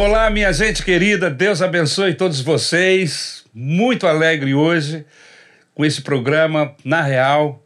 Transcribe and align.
Olá, 0.00 0.30
minha 0.30 0.52
gente 0.52 0.84
querida, 0.84 1.28
Deus 1.28 1.60
abençoe 1.60 2.14
todos 2.14 2.40
vocês. 2.40 3.42
Muito 3.52 4.06
alegre 4.06 4.54
hoje 4.54 5.04
com 5.74 5.84
esse 5.84 6.02
programa 6.02 6.72
Na 6.84 7.02
Real, 7.02 7.60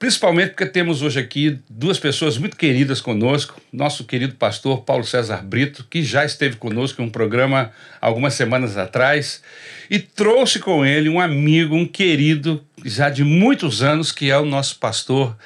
principalmente 0.00 0.48
porque 0.48 0.66
temos 0.66 1.00
hoje 1.00 1.20
aqui 1.20 1.60
duas 1.70 1.96
pessoas 1.96 2.36
muito 2.36 2.56
queridas 2.56 3.00
conosco. 3.00 3.62
Nosso 3.72 4.02
querido 4.02 4.34
pastor 4.34 4.82
Paulo 4.82 5.04
César 5.04 5.44
Brito, 5.44 5.86
que 5.88 6.02
já 6.02 6.24
esteve 6.24 6.56
conosco 6.56 7.00
em 7.00 7.04
um 7.04 7.08
programa 7.08 7.70
algumas 8.00 8.34
semanas 8.34 8.76
atrás, 8.76 9.40
e 9.88 10.00
trouxe 10.00 10.58
com 10.58 10.84
ele 10.84 11.08
um 11.08 11.20
amigo, 11.20 11.76
um 11.76 11.86
querido, 11.86 12.64
já 12.84 13.10
de 13.10 13.22
muitos 13.22 13.80
anos, 13.80 14.10
que 14.10 14.28
é 14.28 14.36
o 14.36 14.44
nosso 14.44 14.80
pastor 14.80 15.36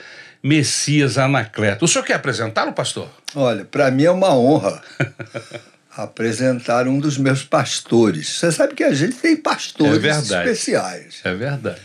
Messias 0.42 1.18
Anacleto. 1.18 1.84
O 1.84 1.88
senhor 1.88 2.02
quer 2.02 2.14
apresentá-lo, 2.14 2.72
pastor? 2.72 3.10
Olha, 3.34 3.66
para 3.66 3.90
mim 3.90 4.04
é 4.04 4.10
uma 4.10 4.34
honra 4.34 4.82
apresentar 5.96 6.88
um 6.88 6.98
dos 6.98 7.18
meus 7.18 7.44
pastores. 7.44 8.28
Você 8.28 8.50
sabe 8.50 8.74
que 8.74 8.84
a 8.84 8.94
gente 8.94 9.16
tem 9.16 9.36
pastores 9.36 10.02
É 10.04 10.10
especiais. 10.10 11.20
É 11.24 11.34
verdade. 11.34 11.80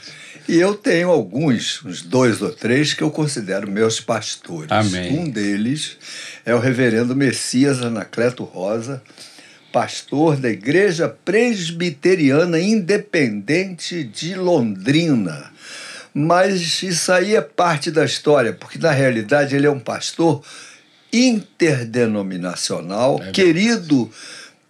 E 0.48 0.58
eu 0.58 0.76
tenho 0.76 1.10
alguns, 1.10 1.84
uns 1.84 2.02
dois 2.02 2.42
ou 2.42 2.52
três, 2.54 2.94
que 2.94 3.04
eu 3.04 3.12
considero 3.12 3.70
meus 3.70 4.00
pastores. 4.00 4.72
Amém. 4.72 5.20
Um 5.20 5.30
deles 5.30 5.98
é 6.46 6.56
o 6.56 6.60
reverendo 6.60 7.14
Messias 7.14 7.82
Anacleto 7.82 8.46
Rosa, 8.46 9.04
pastor 9.74 10.38
da 10.38 10.50
Igreja 10.50 11.10
Presbiteriana 11.26 12.62
Independente 12.62 14.06
de 14.06 14.36
Londrina. 14.36 15.52
Mas 16.14 16.82
isso 16.82 17.12
aí 17.12 17.36
é 17.36 17.42
parte 17.42 17.92
da 17.92 18.06
história, 18.06 18.54
porque 18.54 18.80
na 18.80 18.92
realidade 18.92 19.54
ele 19.54 19.68
é 19.68 19.70
um 19.70 19.80
pastor 19.80 20.42
interdenominacional, 21.18 23.22
É 23.24 23.32
querido 23.32 24.10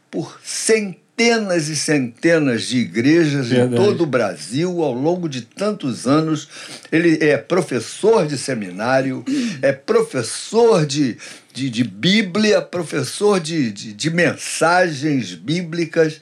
por 0.09 0.39
centenas 0.43 1.67
e 1.67 1.75
centenas 1.75 2.63
de 2.63 2.77
igrejas 2.77 3.49
Verdade. 3.49 3.73
em 3.73 3.75
todo 3.75 4.03
o 4.03 4.07
Brasil 4.07 4.83
ao 4.83 4.93
longo 4.93 5.27
de 5.27 5.41
tantos 5.41 6.07
anos. 6.07 6.47
Ele 6.91 7.17
é 7.23 7.37
professor 7.37 8.27
de 8.27 8.37
seminário, 8.37 9.23
é 9.61 9.71
professor 9.71 10.85
de, 10.85 11.17
de, 11.53 11.69
de 11.69 11.83
Bíblia, 11.83 12.61
professor 12.61 13.39
de, 13.39 13.71
de, 13.71 13.93
de 13.93 14.09
mensagens 14.09 15.33
bíblicas. 15.33 16.19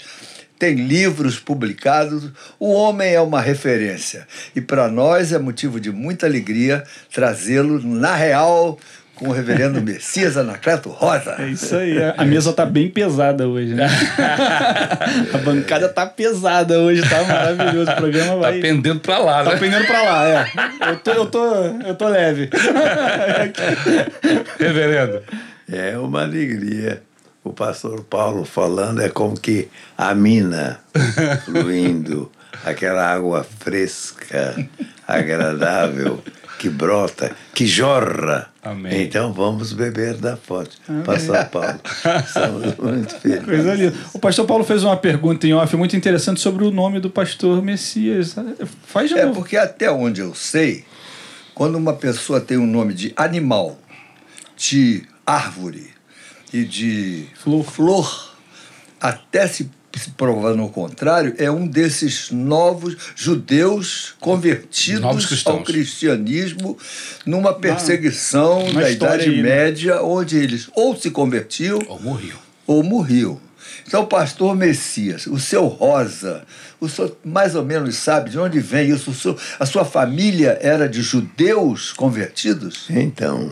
Tem 0.58 0.76
livros 0.76 1.38
publicados. 1.38 2.32
O 2.58 2.72
homem 2.72 3.14
é 3.14 3.20
uma 3.20 3.42
referência. 3.42 4.26
E 4.56 4.62
para 4.62 4.88
nós 4.88 5.34
é 5.34 5.38
motivo 5.38 5.82
de 5.82 5.92
muita 5.92 6.26
alegria 6.26 6.86
trazê-lo 7.14 7.82
na 7.84 8.16
real 8.16 8.80
com 9.16 9.30
o 9.30 9.32
reverendo 9.32 9.82
Messias 9.82 10.36
Anacleto 10.38 10.90
Rosa. 10.90 11.36
É 11.40 11.48
isso 11.48 11.76
aí. 11.76 11.96
A 12.18 12.26
mesa 12.26 12.52
tá 12.54 12.66
bem 12.66 12.90
pesada 12.90 13.48
hoje, 13.48 13.74
né? 13.74 13.88
a 15.34 15.38
bancada 15.40 15.88
tá 15.90 16.06
pesada 16.06 16.80
hoje, 16.80 17.02
tá 17.08 17.24
maravilhoso. 17.24 17.92
O 17.92 17.96
programa 17.96 18.34
Tá 18.34 18.40
vai. 18.52 18.60
pendendo 18.60 19.00
pra 19.00 19.18
lá, 19.20 19.44
Tá 19.44 19.52
né? 19.54 19.58
pendendo 19.58 19.86
pra 19.88 20.02
lá, 20.04 20.28
é. 20.28 20.46
Eu 20.90 20.98
tô, 21.00 21.12
eu 21.12 21.26
tô, 21.26 21.56
eu 21.86 21.96
tô 21.96 22.08
leve. 22.10 22.50
Reverendo. 24.60 25.22
É 25.72 25.98
uma 25.98 26.24
alegria. 26.24 27.02
O 27.44 27.54
pastor 27.54 28.04
Paulo 28.04 28.44
falando 28.44 29.02
é 29.02 29.10
como 29.10 29.40
que 29.40 29.70
a 29.98 30.14
mina 30.16 30.80
fluindo, 31.46 32.32
aquela 32.66 33.06
água 33.14 33.46
fresca, 33.60 34.56
agradável, 35.08 36.24
que 36.58 36.70
brota, 36.70 37.32
que 37.54 37.68
jorra. 37.68 38.48
Amém. 38.66 39.04
Então 39.04 39.32
vamos 39.32 39.72
beber 39.74 40.16
da 40.16 40.36
fonte. 40.36 40.78
Pastor 41.06 41.46
Paulo, 41.46 41.80
estamos 42.26 42.76
muito 42.78 43.16
felizes. 43.20 43.46
Coisa 43.46 43.74
linda. 43.76 43.96
O 44.14 44.20
pastor 44.20 44.46
Paulo 44.48 44.64
fez 44.64 44.84
uma 44.84 44.98
pergunta 44.98 45.46
em 45.46 45.54
off 45.54 45.76
muito 45.78 45.96
interessante 45.96 46.40
sobre 46.42 46.66
o 46.66 46.72
nome 46.72 47.00
do 47.00 47.10
pastor 47.10 47.62
Messias. 47.62 48.36
Faz 48.88 49.10
de 49.10 49.18
É 49.20 49.26
novo. 49.26 49.36
porque 49.42 49.56
até 49.56 49.90
onde 49.92 50.22
eu 50.22 50.34
sei, 50.34 50.84
quando 51.54 51.76
uma 51.76 51.94
pessoa 51.94 52.42
tem 52.42 52.58
um 52.58 52.66
nome 52.66 52.94
de 52.94 53.14
animal, 53.16 53.78
de 54.58 55.04
árvore 55.26 55.92
e 56.52 56.64
de 56.64 57.28
Flor. 57.36 57.64
flor 57.64 58.36
até 59.00 59.46
se, 59.48 59.70
se 60.00 60.12
provar 60.12 60.54
no 60.56 60.70
contrário, 60.70 61.34
é 61.38 61.50
um 61.50 61.66
desses 61.68 62.32
novos 62.32 62.96
judeus 63.16 64.14
convertidos 64.20 65.46
ao 65.46 65.64
cristianismo 65.64 66.78
numa 67.26 67.54
perseguição 67.54 68.66
uma 68.66 68.82
da 68.82 68.90
história 68.92 69.24
Idade 69.24 69.30
aí, 69.30 69.42
né? 69.42 69.42
Média, 69.44 70.02
onde 70.02 70.38
eles 70.38 70.70
ou 70.76 70.96
se 70.96 71.10
convertiam 71.12 71.80
Ó, 71.88 71.98
morreu. 72.00 72.36
ou 72.68 72.84
morreu. 72.84 73.42
Então, 73.88 74.06
pastor 74.06 74.56
Messias, 74.56 75.28
o 75.28 75.40
seu 75.40 75.68
Rosa, 75.68 76.44
o 76.80 76.90
senhor 76.90 77.16
mais 77.24 77.54
ou 77.56 77.64
menos 77.64 77.96
sabe 77.96 78.32
de 78.32 78.40
onde 78.40 78.60
vem 78.60 78.90
isso? 78.90 79.12
O 79.12 79.14
seu- 79.14 79.38
a 79.60 79.66
sua 79.66 79.86
família 79.86 80.58
era 80.62 80.90
de 80.90 81.02
judeus 81.02 81.94
convertidos? 81.94 82.86
Então, 82.90 83.52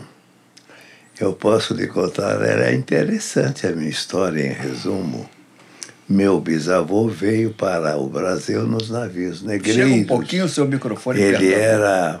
eu 1.20 1.32
posso 1.32 1.72
lhe 1.74 1.86
contar, 1.86 2.42
era 2.42 2.74
interessante 2.74 3.66
a 3.66 3.70
minha 3.70 3.88
história, 3.90 4.40
em 4.44 4.52
resumo. 4.52 5.28
Meu 6.08 6.38
bisavô 6.38 7.08
veio 7.08 7.50
para 7.54 7.96
o 7.96 8.08
Brasil 8.08 8.64
nos 8.64 8.90
navios 8.90 9.42
negreiros. 9.42 9.88
Chega 9.88 10.02
um 10.02 10.04
pouquinho 10.04 10.44
o 10.44 10.48
seu 10.48 10.66
microfone. 10.66 11.20
Ele 11.20 11.48
perto. 11.48 11.58
era 11.58 12.20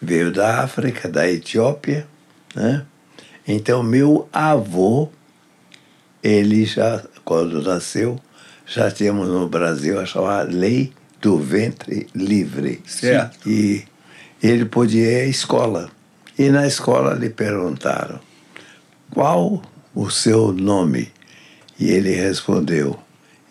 veio 0.00 0.30
da 0.30 0.60
África, 0.60 1.08
da 1.08 1.28
Etiópia, 1.28 2.06
né? 2.54 2.84
Então 3.48 3.82
meu 3.82 4.28
avô, 4.32 5.08
ele 6.22 6.66
já 6.66 7.02
quando 7.24 7.62
nasceu, 7.62 8.20
já 8.66 8.90
tínhamos 8.90 9.28
no 9.28 9.48
Brasil 9.48 9.98
a 9.98 10.04
chamada 10.04 10.52
lei 10.52 10.92
do 11.20 11.38
ventre 11.38 12.06
livre. 12.14 12.82
Certo. 12.86 13.48
E 13.48 13.84
ele 14.42 14.66
podia 14.66 15.10
ir 15.10 15.20
à 15.22 15.26
escola. 15.26 15.90
E 16.38 16.50
na 16.50 16.66
escola 16.66 17.14
lhe 17.14 17.30
perguntaram: 17.30 18.20
"Qual 19.10 19.62
o 19.94 20.10
seu 20.10 20.52
nome?" 20.52 21.10
E 21.78 21.90
ele 21.90 22.12
respondeu: 22.12 23.05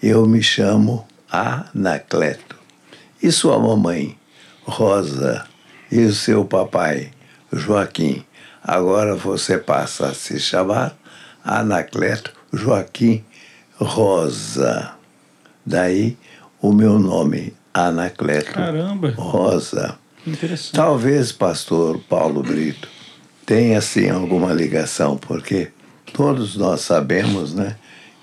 Eu 0.07 0.27
me 0.27 0.43
chamo 0.43 1.03
Anacleto. 1.31 2.55
E 3.23 3.31
sua 3.31 3.57
mamãe, 3.57 4.15
Rosa, 4.63 5.47
e 5.91 6.05
o 6.05 6.13
seu 6.13 6.45
papai, 6.45 7.09
Joaquim. 7.51 8.23
Agora 8.63 9.15
você 9.15 9.57
passa 9.57 10.09
a 10.09 10.13
se 10.13 10.39
chamar 10.39 10.95
Anacleto 11.43 12.31
Joaquim 12.53 13.25
Rosa. 13.79 14.93
Daí 15.65 16.15
o 16.61 16.71
meu 16.71 16.99
nome, 16.99 17.55
Anacleto 17.73 18.53
Caramba. 18.53 19.11
Rosa. 19.17 19.97
Interessante. 20.27 20.73
Talvez, 20.73 21.31
pastor 21.31 21.99
Paulo 22.07 22.43
Brito, 22.43 22.87
tenha 23.43 23.81
sim 23.81 24.11
alguma 24.11 24.53
ligação, 24.53 25.17
porque 25.17 25.71
todos 26.13 26.55
nós 26.55 26.81
sabemos 26.81 27.55
né, 27.55 27.75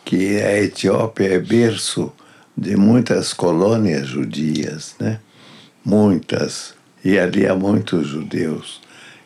que 0.05 0.41
a 0.41 0.63
Etiópia 0.63 1.35
é 1.35 1.39
berço 1.39 2.13
de 2.57 2.77
muitas 2.77 3.33
colônias 3.33 4.09
judias, 4.09 4.95
né? 4.99 5.19
muitas, 5.85 6.75
e 7.05 7.19
ali 7.19 7.47
há 7.47 7.55
muitos 7.55 8.07
judeus. 8.09 8.81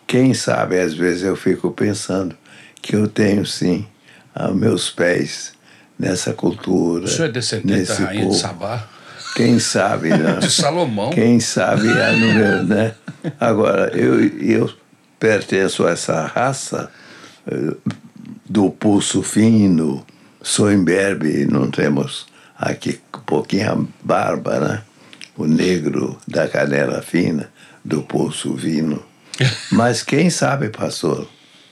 Quem 0.07 0.33
sabe, 0.35 0.79
às 0.79 0.95
vezes 0.95 1.23
eu 1.23 1.37
fico 1.37 1.71
pensando 1.71 2.37
que 2.81 2.95
eu 2.95 3.09
tenho 3.09 3.45
sim 3.45 3.87
a 4.35 4.51
meus 4.51 4.91
pés 4.91 5.53
nessa 5.99 6.33
cultura. 6.33 7.05
O 7.05 7.09
senhor 7.09 7.29
é 7.29 7.33
descendente 7.33 7.89
da 7.89 7.95
rainha 7.95 8.21
de 8.21 8.27
povo. 8.27 8.39
Sabá, 8.39 8.89
Quem 9.35 9.59
sabe, 9.59 10.11
né? 10.11 10.39
de 10.41 10.51
Salomão. 10.51 11.11
Quem 11.11 11.41
sabe 11.41 11.89
é 11.89 12.13
no 12.13 12.35
meu, 12.35 12.63
né? 12.65 12.95
Agora, 13.41 13.91
eu, 13.97 14.25
eu 14.41 14.73
pertenço 15.19 15.87
a 15.87 15.91
essa 15.91 16.27
raça 16.27 16.91
eh, 17.47 17.75
do 18.49 18.71
pulso 18.71 19.23
fino, 19.23 20.07
sou 20.47 20.73
imberbe, 20.73 21.45
não 21.45 21.69
temos 21.69 22.25
aqui 22.57 23.01
um 23.13 23.21
pouquinho 23.21 23.73
a 23.73 24.05
barba, 24.05 24.61
né? 24.61 24.83
O 25.37 25.45
negro 25.45 26.17
da 26.27 26.47
canela 26.47 27.03
fina, 27.03 27.51
do 27.85 28.03
pulso 28.03 28.57
fino. 28.57 29.05
Mas 29.73 30.05
quem 30.05 30.31
sabe, 30.31 30.69
pastor, 30.69 31.29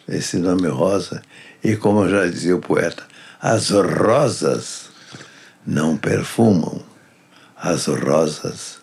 esse 0.08 0.38
nome 0.38 0.66
Rosa, 0.66 1.22
e 1.62 1.76
como 1.76 2.08
já 2.08 2.26
dizia 2.26 2.56
o 2.56 2.60
poeta, 2.60 3.04
as 3.40 3.70
rosas 3.70 4.88
não 5.64 5.96
perfumam, 5.96 6.82
as 7.56 7.86
rosas 7.86 8.78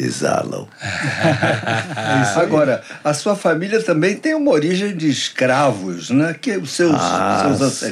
exalam. 0.00 0.66
Agora, 2.36 2.82
a 3.04 3.12
sua 3.12 3.36
família 3.36 3.82
também 3.82 4.16
tem 4.16 4.34
uma 4.34 4.50
origem 4.52 4.96
de 4.96 5.08
escravos, 5.08 6.08
né? 6.08 6.34
Que 6.40 6.56
os 6.56 6.70
seus, 6.70 6.94
Ah, 6.94 7.54
seus 7.58 7.72
sim. 7.74 7.88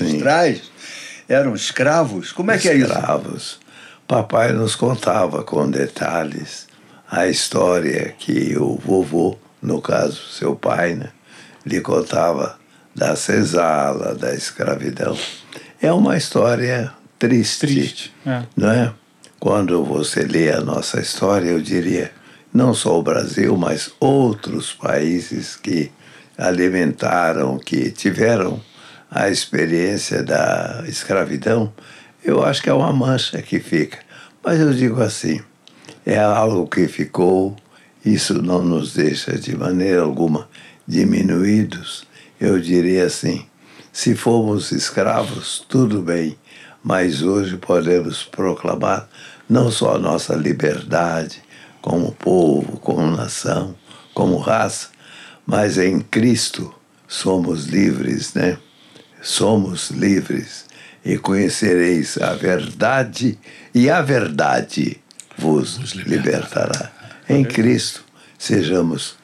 Eram 1.29 1.55
escravos. 1.55 2.33
Como 2.33 2.51
é 2.51 2.59
que 2.59 2.69
é 2.69 2.75
isso? 2.75 2.93
Escravos. 2.93 3.59
Papai 4.07 4.53
nos 4.53 4.77
contava 4.77 5.43
com 5.43 5.69
detalhes 5.69 6.67
a 7.11 7.27
história 7.27 8.15
que 8.19 8.57
o 8.57 8.77
vovô, 8.77 9.37
no 9.63 9.81
caso 9.81 10.21
seu 10.29 10.57
pai, 10.57 10.95
né, 10.95 11.11
lhe 11.65 11.81
contava 11.81 12.59
da 12.95 13.15
senzala, 13.15 14.15
da 14.15 14.35
escravidão. 14.35 15.17
É 15.81 15.93
uma 15.93 16.17
história 16.17 16.93
triste, 17.19 17.67
Triste. 17.67 18.15
É. 18.25 18.43
não 18.57 18.71
é? 18.71 18.93
Quando 19.39 19.85
você 19.85 20.23
lê 20.23 20.51
a 20.51 20.61
nossa 20.61 21.01
história, 21.01 21.51
eu 21.51 21.61
diria, 21.61 22.11
não 22.53 22.73
só 22.73 22.99
o 22.99 23.03
Brasil, 23.03 23.57
mas 23.57 23.91
outros 24.01 24.73
países 24.73 25.57
que 25.57 25.93
alimentaram, 26.39 27.59
que 27.59 27.91
tiveram 27.91 28.61
a 29.11 29.29
experiência 29.29 30.23
da 30.23 30.85
escravidão, 30.87 31.73
eu 32.25 32.45
acho 32.45 32.63
que 32.63 32.69
é 32.69 32.73
uma 32.73 32.93
mancha 32.93 33.41
que 33.41 33.61
fica. 33.61 33.99
Mas 34.45 34.61
eu 34.61 34.73
digo 34.73 35.01
assim, 35.01 35.41
é 36.05 36.19
algo 36.19 36.67
que 36.67 36.89
ficou, 36.89 37.57
isso 38.05 38.43
não 38.43 38.63
nos 38.63 38.95
deixa 38.95 39.39
de 39.39 39.57
maneira 39.57 40.03
alguma 40.03 40.49
diminuídos. 40.87 42.07
Eu 42.41 42.61
diria 42.61 43.07
assim, 43.07 43.47
se 43.93 44.15
formos 44.15 44.73
escravos, 44.73 45.65
tudo 45.69 46.03
bem, 46.03 46.37
mas 46.83 47.23
hoje 47.23 47.57
podemos 47.57 48.23
proclamar 48.23 49.09
não 49.49 49.71
só 49.71 49.95
a 49.95 49.99
nossa 49.99 50.35
liberdade 50.35 51.43
como 51.81 52.13
povo, 52.13 52.79
como 52.79 53.17
nação, 53.17 53.75
como 54.13 54.37
raça, 54.39 54.89
mas 55.47 55.79
em 55.79 56.01
Cristo 56.01 56.75
somos 57.09 57.67
livres, 57.67 58.35
né? 58.35 58.59
Somos 59.27 59.91
livres 59.91 60.67
e 61.05 61.19
conhecereis 61.19 62.17
a 62.17 62.35
verdade 62.35 63.37
e 63.75 63.91
a 63.91 64.01
verdade 64.01 65.01
vos 65.37 65.79
libertará. 65.95 66.93
Em 67.29 67.43
Cristo 67.45 68.05
sejamos, 68.39 69.17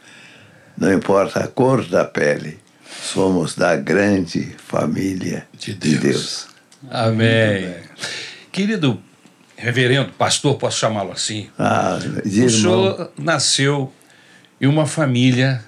não 0.76 0.92
importa 0.92 1.44
a 1.44 1.46
cor 1.46 1.84
da 1.86 2.04
pele, 2.04 2.58
somos 3.00 3.54
da 3.54 3.76
grande 3.76 4.56
família 4.66 5.46
De 5.56 5.72
de 5.72 5.96
Deus. 5.96 6.02
Deus. 6.02 6.46
Amém. 6.90 7.72
Querido 8.50 9.00
reverendo, 9.56 10.10
pastor, 10.14 10.56
posso 10.56 10.80
chamá-lo 10.80 11.12
assim? 11.12 11.48
Ah, 11.56 12.00
O 12.26 12.50
senhor 12.50 13.12
nasceu 13.16 13.92
em 14.60 14.66
uma 14.66 14.84
família, 14.84 15.64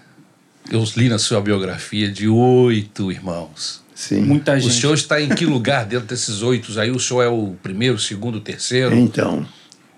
eu 0.73 0.83
li 0.97 1.09
na 1.09 1.21
sua 1.21 1.41
biografia, 1.41 2.11
de 2.11 2.27
oito 2.27 3.13
irmãos. 3.13 3.84
Sim. 3.95 4.21
Muita 4.23 4.55
O 4.55 4.59
gente. 4.59 4.81
senhor 4.81 4.95
está 4.95 5.21
em 5.21 5.29
que 5.29 5.47
lugar 5.47 5.85
dentro 5.87 6.07
desses 6.07 6.43
oito 6.43 6.79
aí? 6.79 6.91
O 6.91 6.99
senhor 6.99 7.23
é 7.23 7.29
o 7.29 7.55
primeiro, 7.63 7.99
segundo, 7.99 8.41
terceiro? 8.41 8.95
Então, 8.95 9.47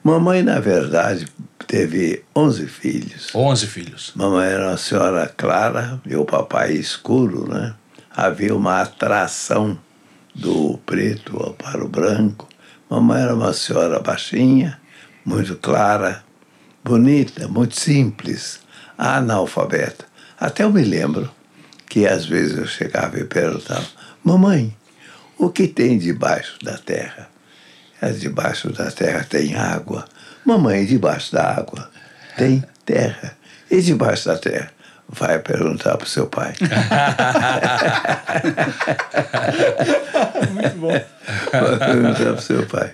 mamãe, 0.04 0.42
na 0.42 0.60
verdade, 0.60 1.26
teve 1.66 2.22
11 2.34 2.66
filhos. 2.66 3.34
Onze 3.34 3.66
filhos. 3.66 4.12
Mamãe 4.14 4.46
era 4.48 4.68
uma 4.68 4.76
senhora 4.76 5.32
clara 5.36 6.00
e 6.06 6.14
o 6.14 6.24
papai 6.24 6.72
escuro, 6.72 7.48
né? 7.48 7.74
Havia 8.14 8.54
uma 8.54 8.80
atração 8.82 9.78
do 10.34 10.78
preto 10.86 11.54
para 11.58 11.84
o 11.84 11.88
branco. 11.88 12.48
Mamãe 12.88 13.22
era 13.22 13.34
uma 13.34 13.52
senhora 13.52 13.98
baixinha, 14.00 14.78
muito 15.24 15.56
clara, 15.56 16.22
bonita, 16.84 17.48
muito 17.48 17.78
simples, 17.78 18.60
analfabeta. 18.96 20.04
Até 20.38 20.62
eu 20.62 20.70
me 20.70 20.82
lembro 20.82 21.30
que 21.96 22.06
às 22.06 22.26
vezes 22.26 22.58
eu 22.58 22.66
chegava 22.66 23.18
e 23.18 23.24
perguntava: 23.24 23.86
Mamãe, 24.22 24.76
o 25.38 25.48
que 25.48 25.66
tem 25.66 25.96
debaixo 25.96 26.58
da 26.62 26.76
terra? 26.76 27.30
É, 28.02 28.10
debaixo 28.10 28.70
da 28.70 28.90
terra 28.90 29.24
tem 29.24 29.54
água. 29.54 30.04
Mamãe, 30.44 30.84
debaixo 30.84 31.32
da 31.32 31.56
água 31.56 31.90
tem 32.36 32.62
terra. 32.84 33.34
E 33.70 33.80
debaixo 33.80 34.28
da 34.28 34.36
terra? 34.36 34.68
Vai 35.08 35.38
perguntar 35.38 35.96
para 35.96 36.04
o 36.04 36.08
seu 36.08 36.26
pai. 36.26 36.52
Muito 40.52 40.76
bom. 40.76 41.00
Vai 41.50 41.78
perguntar 41.78 42.24
para 42.24 42.34
o 42.34 42.42
seu 42.42 42.66
pai. 42.66 42.92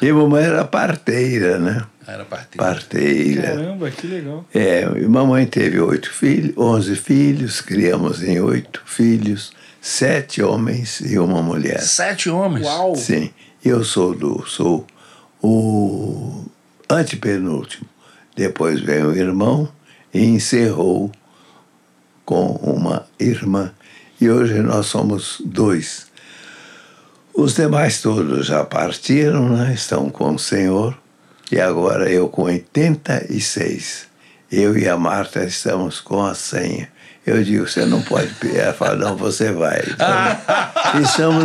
E 0.00 0.12
mamãe 0.12 0.44
era 0.44 0.64
parteira, 0.64 1.58
né? 1.58 1.84
Era 2.06 2.24
partido. 2.24 2.58
Parteira. 2.58 3.42
Caramba, 3.42 3.90
que 3.90 4.06
legal. 4.06 4.44
É, 4.54 4.82
e 4.82 5.06
mamãe 5.06 5.46
teve 5.46 5.80
oito 5.80 6.10
filhos, 6.10 6.56
onze 6.56 6.94
filhos, 6.94 7.60
criamos 7.60 8.22
em 8.22 8.40
oito 8.40 8.82
filhos, 8.84 9.52
sete 9.80 10.42
homens 10.42 11.00
e 11.00 11.18
uma 11.18 11.42
mulher. 11.42 11.80
Sete 11.80 12.30
homens. 12.30 12.66
Uau! 12.66 12.94
Sim, 12.94 13.30
eu 13.64 13.82
sou 13.82 14.14
do 14.14 14.46
sou 14.46 14.86
o 15.42 16.44
antepenúltimo. 16.88 17.86
Depois 18.36 18.80
vem 18.80 19.04
o 19.04 19.16
irmão 19.16 19.68
e 20.12 20.24
encerrou 20.24 21.10
com 22.24 22.52
uma 22.56 23.06
irmã. 23.18 23.72
E 24.20 24.30
hoje 24.30 24.60
nós 24.60 24.86
somos 24.86 25.40
dois. 25.44 26.05
Os 27.36 27.54
demais 27.54 28.00
todos 28.00 28.46
já 28.46 28.64
partiram, 28.64 29.50
né? 29.50 29.74
estão 29.74 30.08
com 30.08 30.34
o 30.34 30.38
Senhor. 30.38 30.96
E 31.52 31.60
agora 31.60 32.10
eu 32.10 32.28
com 32.28 32.44
86. 32.44 34.06
Eu 34.50 34.76
e 34.76 34.88
a 34.88 34.96
Marta 34.96 35.44
estamos 35.44 36.00
com 36.00 36.24
a 36.24 36.34
senha. 36.34 36.88
Eu 37.26 37.42
digo, 37.42 37.68
você 37.68 37.84
não 37.84 38.00
pode. 38.00 38.30
Ela 38.56 38.72
fala, 38.72 38.94
não, 38.94 39.16
você 39.16 39.52
vai. 39.52 39.82
Então, 39.86 41.02
estamos, 41.02 41.44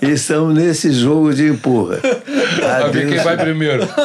estamos 0.00 0.54
nesse 0.54 0.90
jogo 0.92 1.34
de 1.34 1.48
empurra. 1.48 1.98
Pra 1.98 2.86
ver 2.88 3.08
quem 3.08 3.18
vai 3.18 3.36
primeiro. 3.36 3.86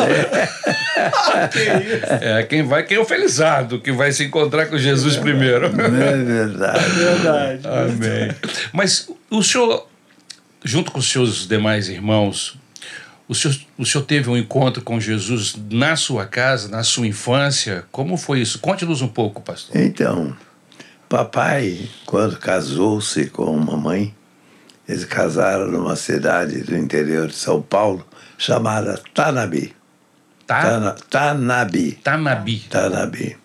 É, 2.21 2.43
quem 2.43 2.63
vai, 2.63 2.83
quem 2.83 2.97
é 2.97 2.99
o 2.99 3.05
felizardo, 3.05 3.79
que 3.79 3.91
vai 3.91 4.11
se 4.11 4.23
encontrar 4.23 4.67
com 4.67 4.77
Jesus 4.77 5.15
primeiro. 5.15 5.75
Não 5.75 5.85
é 5.85 6.17
verdade. 6.17 6.89
Verdade. 6.91 7.61
Amém. 7.67 8.31
Mas 8.71 9.09
o 9.29 9.41
senhor, 9.41 9.87
junto 10.63 10.91
com 10.91 10.99
os 10.99 11.09
seus 11.09 11.47
demais 11.47 11.89
irmãos, 11.89 12.57
o 13.27 13.35
senhor, 13.35 13.57
o 13.77 13.85
senhor 13.85 14.03
teve 14.03 14.29
um 14.29 14.37
encontro 14.37 14.81
com 14.81 14.99
Jesus 14.99 15.55
na 15.69 15.95
sua 15.95 16.25
casa, 16.25 16.67
na 16.67 16.83
sua 16.83 17.07
infância? 17.07 17.85
Como 17.91 18.17
foi 18.17 18.41
isso? 18.41 18.59
Conte-nos 18.59 19.01
um 19.01 19.07
pouco, 19.07 19.41
pastor. 19.41 19.75
Então, 19.77 20.35
papai, 21.07 21.89
quando 22.05 22.37
casou-se 22.37 23.27
com 23.27 23.55
mamãe, 23.57 24.13
eles 24.87 25.05
casaram 25.05 25.67
numa 25.71 25.95
cidade 25.95 26.61
do 26.63 26.75
interior 26.75 27.27
de 27.27 27.35
São 27.35 27.61
Paulo 27.61 28.05
chamada 28.37 29.01
Tanabi. 29.13 29.73
Tá? 30.45 30.61
Tana, 30.63 30.95
Tanabi. 31.09 31.91
Tanabi. 32.03 32.59
Tanabi. 32.69 33.37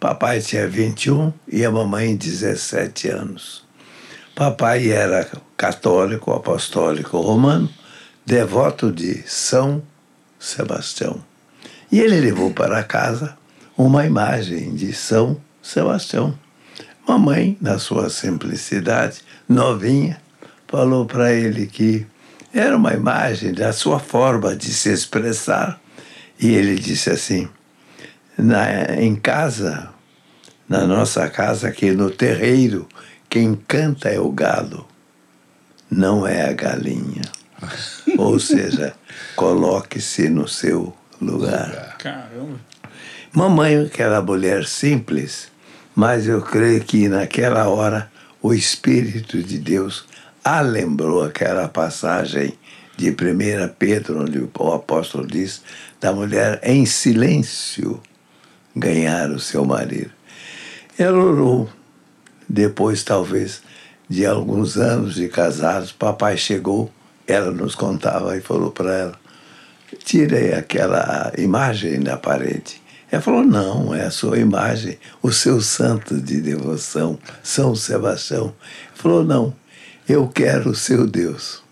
Papai 0.00 0.40
tinha 0.40 0.66
21 0.66 1.32
e 1.46 1.64
a 1.64 1.70
mamãe 1.70 2.16
17 2.16 3.08
anos. 3.08 3.64
Papai 4.34 4.90
era 4.90 5.30
católico, 5.56 6.32
apostólico 6.32 7.18
romano, 7.20 7.68
devoto 8.24 8.90
de 8.90 9.22
São 9.28 9.82
Sebastião. 10.38 11.22
E 11.90 12.00
ele 12.00 12.20
levou 12.20 12.50
para 12.50 12.82
casa 12.82 13.36
uma 13.76 14.06
imagem 14.06 14.74
de 14.74 14.92
São 14.92 15.40
Sebastião. 15.62 16.38
Mamãe, 17.06 17.56
na 17.60 17.78
sua 17.78 18.08
simplicidade, 18.08 19.20
novinha, 19.48 20.20
falou 20.66 21.04
para 21.06 21.32
ele 21.32 21.66
que 21.66 22.06
era 22.52 22.76
uma 22.76 22.94
imagem 22.94 23.52
da 23.52 23.72
sua 23.72 23.98
forma 23.98 24.56
de 24.56 24.72
se 24.72 24.90
expressar. 24.90 25.80
E 26.40 26.54
ele 26.54 26.76
disse 26.76 27.10
assim: 27.10 27.48
na, 28.38 28.94
em 28.96 29.14
casa, 29.14 29.90
na 30.68 30.86
nossa 30.86 31.28
casa, 31.28 31.68
aqui 31.68 31.90
no 31.90 32.10
terreiro, 32.10 32.88
quem 33.28 33.54
canta 33.54 34.08
é 34.08 34.18
o 34.18 34.30
galo, 34.30 34.86
não 35.94 36.26
é 36.26 36.48
a 36.48 36.52
galinha. 36.52 37.22
Ou 38.18 38.38
seja, 38.38 38.94
coloque-se 39.36 40.28
no 40.28 40.48
seu 40.48 40.94
lugar. 41.20 41.96
Caramba. 41.98 42.58
Mamãe, 43.32 43.86
aquela 43.86 44.20
mulher 44.20 44.66
simples, 44.66 45.48
mas 45.94 46.26
eu 46.26 46.42
creio 46.42 46.82
que 46.82 47.08
naquela 47.08 47.68
hora 47.68 48.10
o 48.42 48.52
Espírito 48.52 49.42
de 49.42 49.58
Deus 49.58 50.04
a 50.44 50.60
lembrou 50.60 51.24
aquela 51.24 51.68
passagem 51.68 52.52
de 52.96 53.10
1 53.10 53.14
Pedro, 53.78 54.22
onde 54.22 54.38
o 54.38 54.72
apóstolo 54.72 55.26
diz 55.26 55.62
da 56.00 56.12
mulher 56.12 56.60
em 56.62 56.84
silêncio 56.84 58.00
ganhar 58.76 59.30
o 59.30 59.40
seu 59.40 59.64
marido. 59.64 60.10
Ela 60.98 61.18
orou. 61.18 61.68
Depois, 62.48 63.02
talvez, 63.02 63.62
de 64.08 64.26
alguns 64.26 64.76
anos 64.76 65.14
de 65.14 65.28
casados, 65.28 65.92
papai 65.92 66.36
chegou, 66.36 66.90
ela 67.26 67.50
nos 67.50 67.74
contava 67.74 68.36
e 68.36 68.40
falou 68.40 68.70
para 68.70 68.94
ela: 68.94 69.18
tirei 70.04 70.52
aquela 70.52 71.32
imagem 71.38 72.00
da 72.00 72.16
parede. 72.16 72.82
Ela 73.10 73.22
falou: 73.22 73.44
não, 73.44 73.94
é 73.94 74.02
a 74.02 74.10
sua 74.10 74.38
imagem, 74.38 74.98
o 75.22 75.32
seu 75.32 75.60
santo 75.60 76.20
de 76.20 76.40
devoção, 76.40 77.18
São 77.42 77.74
Sebastião. 77.74 78.46
Ele 78.46 78.94
falou: 78.94 79.24
não, 79.24 79.54
eu 80.08 80.28
quero 80.28 80.70
o 80.70 80.74
seu 80.74 81.06
Deus. 81.06 81.62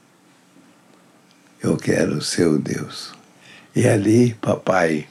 Eu 1.63 1.77
quero 1.77 2.19
o 2.19 2.23
seu 2.23 2.59
Deus. 2.59 3.13
E 3.75 3.87
ali, 3.87 4.35
papai 4.35 5.07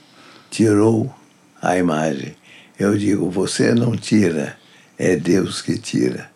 tirou 0.50 1.14
a 1.62 1.78
imagem. 1.78 2.36
Eu 2.80 2.98
digo: 2.98 3.30
você 3.30 3.74
não 3.74 3.96
tira, 3.96 4.58
é 4.98 5.16
Deus 5.16 5.62
que 5.62 5.78
tira. 5.78 6.31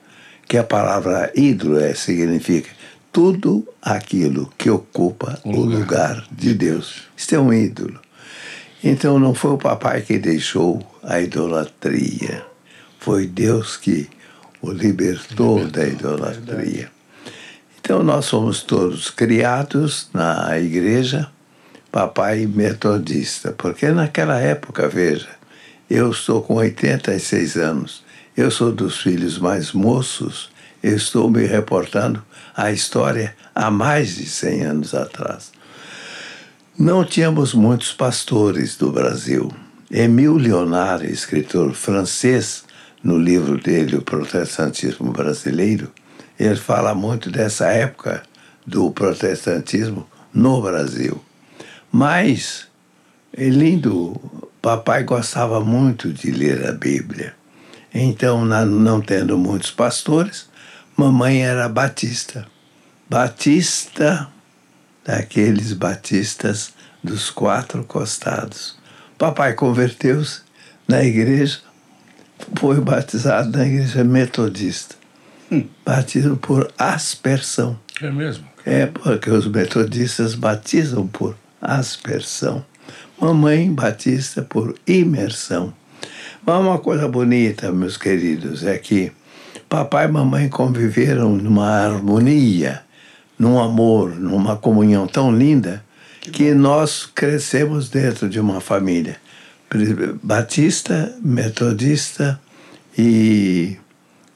Que 0.48 0.58
a 0.58 0.64
palavra 0.64 1.32
ídolo 1.36 1.80
é, 1.80 1.94
significa 1.94 2.70
tudo 3.12 3.68
aquilo 3.82 4.52
que 4.58 4.70
ocupa 4.70 5.40
o 5.44 5.62
lugar 5.62 6.26
de 6.32 6.54
Deus. 6.54 7.04
Isso 7.16 7.34
é 7.34 7.40
um 7.40 7.54
ídolo. 7.54 8.00
Então 8.84 9.18
não 9.18 9.34
foi 9.34 9.52
o 9.52 9.58
papai 9.58 10.02
que 10.02 10.20
deixou 10.20 10.86
a 11.02 11.20
idolatria, 11.20 12.46
foi 13.00 13.26
Deus 13.26 13.78
que 13.78 14.08
o 14.62 14.72
libertou, 14.72 15.58
libertou 15.58 15.68
da 15.68 15.88
idolatria. 15.88 16.92
Então 17.80 18.04
nós 18.04 18.26
somos 18.26 18.62
todos 18.62 19.10
criados 19.10 20.10
na 20.14 20.60
igreja, 20.60 21.30
papai 21.92 22.46
metodista, 22.46 23.52
porque 23.52 23.88
naquela 23.90 24.40
época, 24.40 24.88
veja, 24.88 25.30
eu 25.90 26.12
estou 26.12 26.44
com 26.44 26.56
86 26.56 27.58
anos, 27.58 28.04
eu 28.36 28.52
sou 28.52 28.72
dos 28.72 29.00
filhos 29.00 29.38
mais 29.38 29.72
moços, 29.72 30.50
estou 30.84 31.30
me 31.30 31.46
reportando 31.46 32.24
a 32.56 32.72
história 32.72 33.36
há 33.54 33.72
mais 33.72 34.16
de 34.16 34.26
100 34.26 34.62
anos 34.62 34.94
atrás. 34.94 35.52
Não 36.78 37.06
tínhamos 37.06 37.54
muitos 37.54 37.94
pastores 37.94 38.76
do 38.76 38.92
Brasil. 38.92 39.52
Emile 39.90 40.50
Leonard, 40.50 41.10
escritor 41.10 41.74
francês, 41.74 42.66
no 43.02 43.18
livro 43.18 43.58
dele, 43.58 43.96
O 43.96 44.02
Protestantismo 44.02 45.12
Brasileiro, 45.12 45.92
ele 46.40 46.56
fala 46.56 46.94
muito 46.94 47.32
dessa 47.32 47.68
época 47.68 48.24
do 48.66 48.92
protestantismo 48.92 50.08
no 50.34 50.62
Brasil. 50.62 51.24
Mas, 51.92 52.68
lindo, 53.38 54.20
papai 54.62 55.04
gostava 55.04 55.62
muito 55.62 56.12
de 56.12 56.32
ler 56.32 56.68
a 56.68 56.72
Bíblia. 56.72 57.36
Então, 57.98 58.44
não 58.44 59.00
tendo 59.00 59.38
muitos 59.38 59.72
pastores, 59.72 60.50
mamãe 60.98 61.46
era 61.46 61.70
batista. 61.70 62.46
Batista 63.10 64.28
daqueles 65.06 65.72
batistas 65.72 66.74
dos 67.02 67.30
quatro 67.30 67.86
costados. 67.86 68.78
Papai 69.18 69.54
converteu-se 69.54 70.42
na 70.86 71.06
igreja, 71.06 71.60
foi 72.60 72.82
batizado 72.82 73.58
na 73.58 73.66
igreja 73.66 74.04
metodista. 74.04 74.96
Hum. 75.50 75.66
Batismo 75.86 76.36
por 76.36 76.70
aspersão. 76.78 77.80
É 78.02 78.12
mesmo? 78.12 78.46
É, 78.66 78.88
porque 78.88 79.30
os 79.30 79.48
metodistas 79.48 80.36
batizam 80.36 81.08
por 81.08 81.38
aspersão. 81.62 82.66
Mamãe 83.22 83.72
batista 83.72 84.42
por 84.42 84.76
imersão. 84.86 85.74
Mas 86.46 86.60
uma 86.60 86.78
coisa 86.78 87.08
bonita, 87.08 87.72
meus 87.72 87.98
queridos, 87.98 88.64
é 88.64 88.78
que 88.78 89.12
papai 89.68 90.06
e 90.06 90.12
mamãe 90.12 90.48
conviveram 90.48 91.36
numa 91.36 91.68
harmonia 91.68 92.84
num 93.38 93.60
amor, 93.60 94.16
numa 94.16 94.56
comunhão 94.56 95.08
tão 95.08 95.36
linda, 95.36 95.84
que, 96.22 96.54
nós 96.54 97.06
crescemos 97.06 97.90
dentro 97.90 98.28
de 98.28 98.40
uma 98.40 98.60
família 98.60 99.18
batista, 100.24 101.14
metodista 101.22 102.40
e 102.98 103.78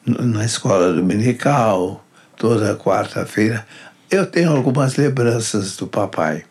na 0.06 0.44
escola 0.44 0.92
dominical, 0.92 2.04
toda 2.36 2.76
quarta-feira. 2.76 3.66
Eu 4.10 4.26
tenho 4.26 4.52
algumas 4.52 4.96
lembranças 4.96 5.78
do 5.78 5.88
papai. 5.88 6.44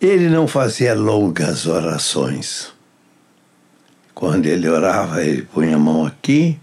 Ele 0.00 0.28
não 0.28 0.46
fazia 0.46 0.94
longas 0.94 1.66
orações. 1.66 2.71
Quando 4.22 4.46
ele 4.46 4.68
orava, 4.68 5.20
ele 5.24 5.42
punha 5.42 5.74
a 5.74 5.78
mão 5.80 6.06
aqui, 6.06 6.56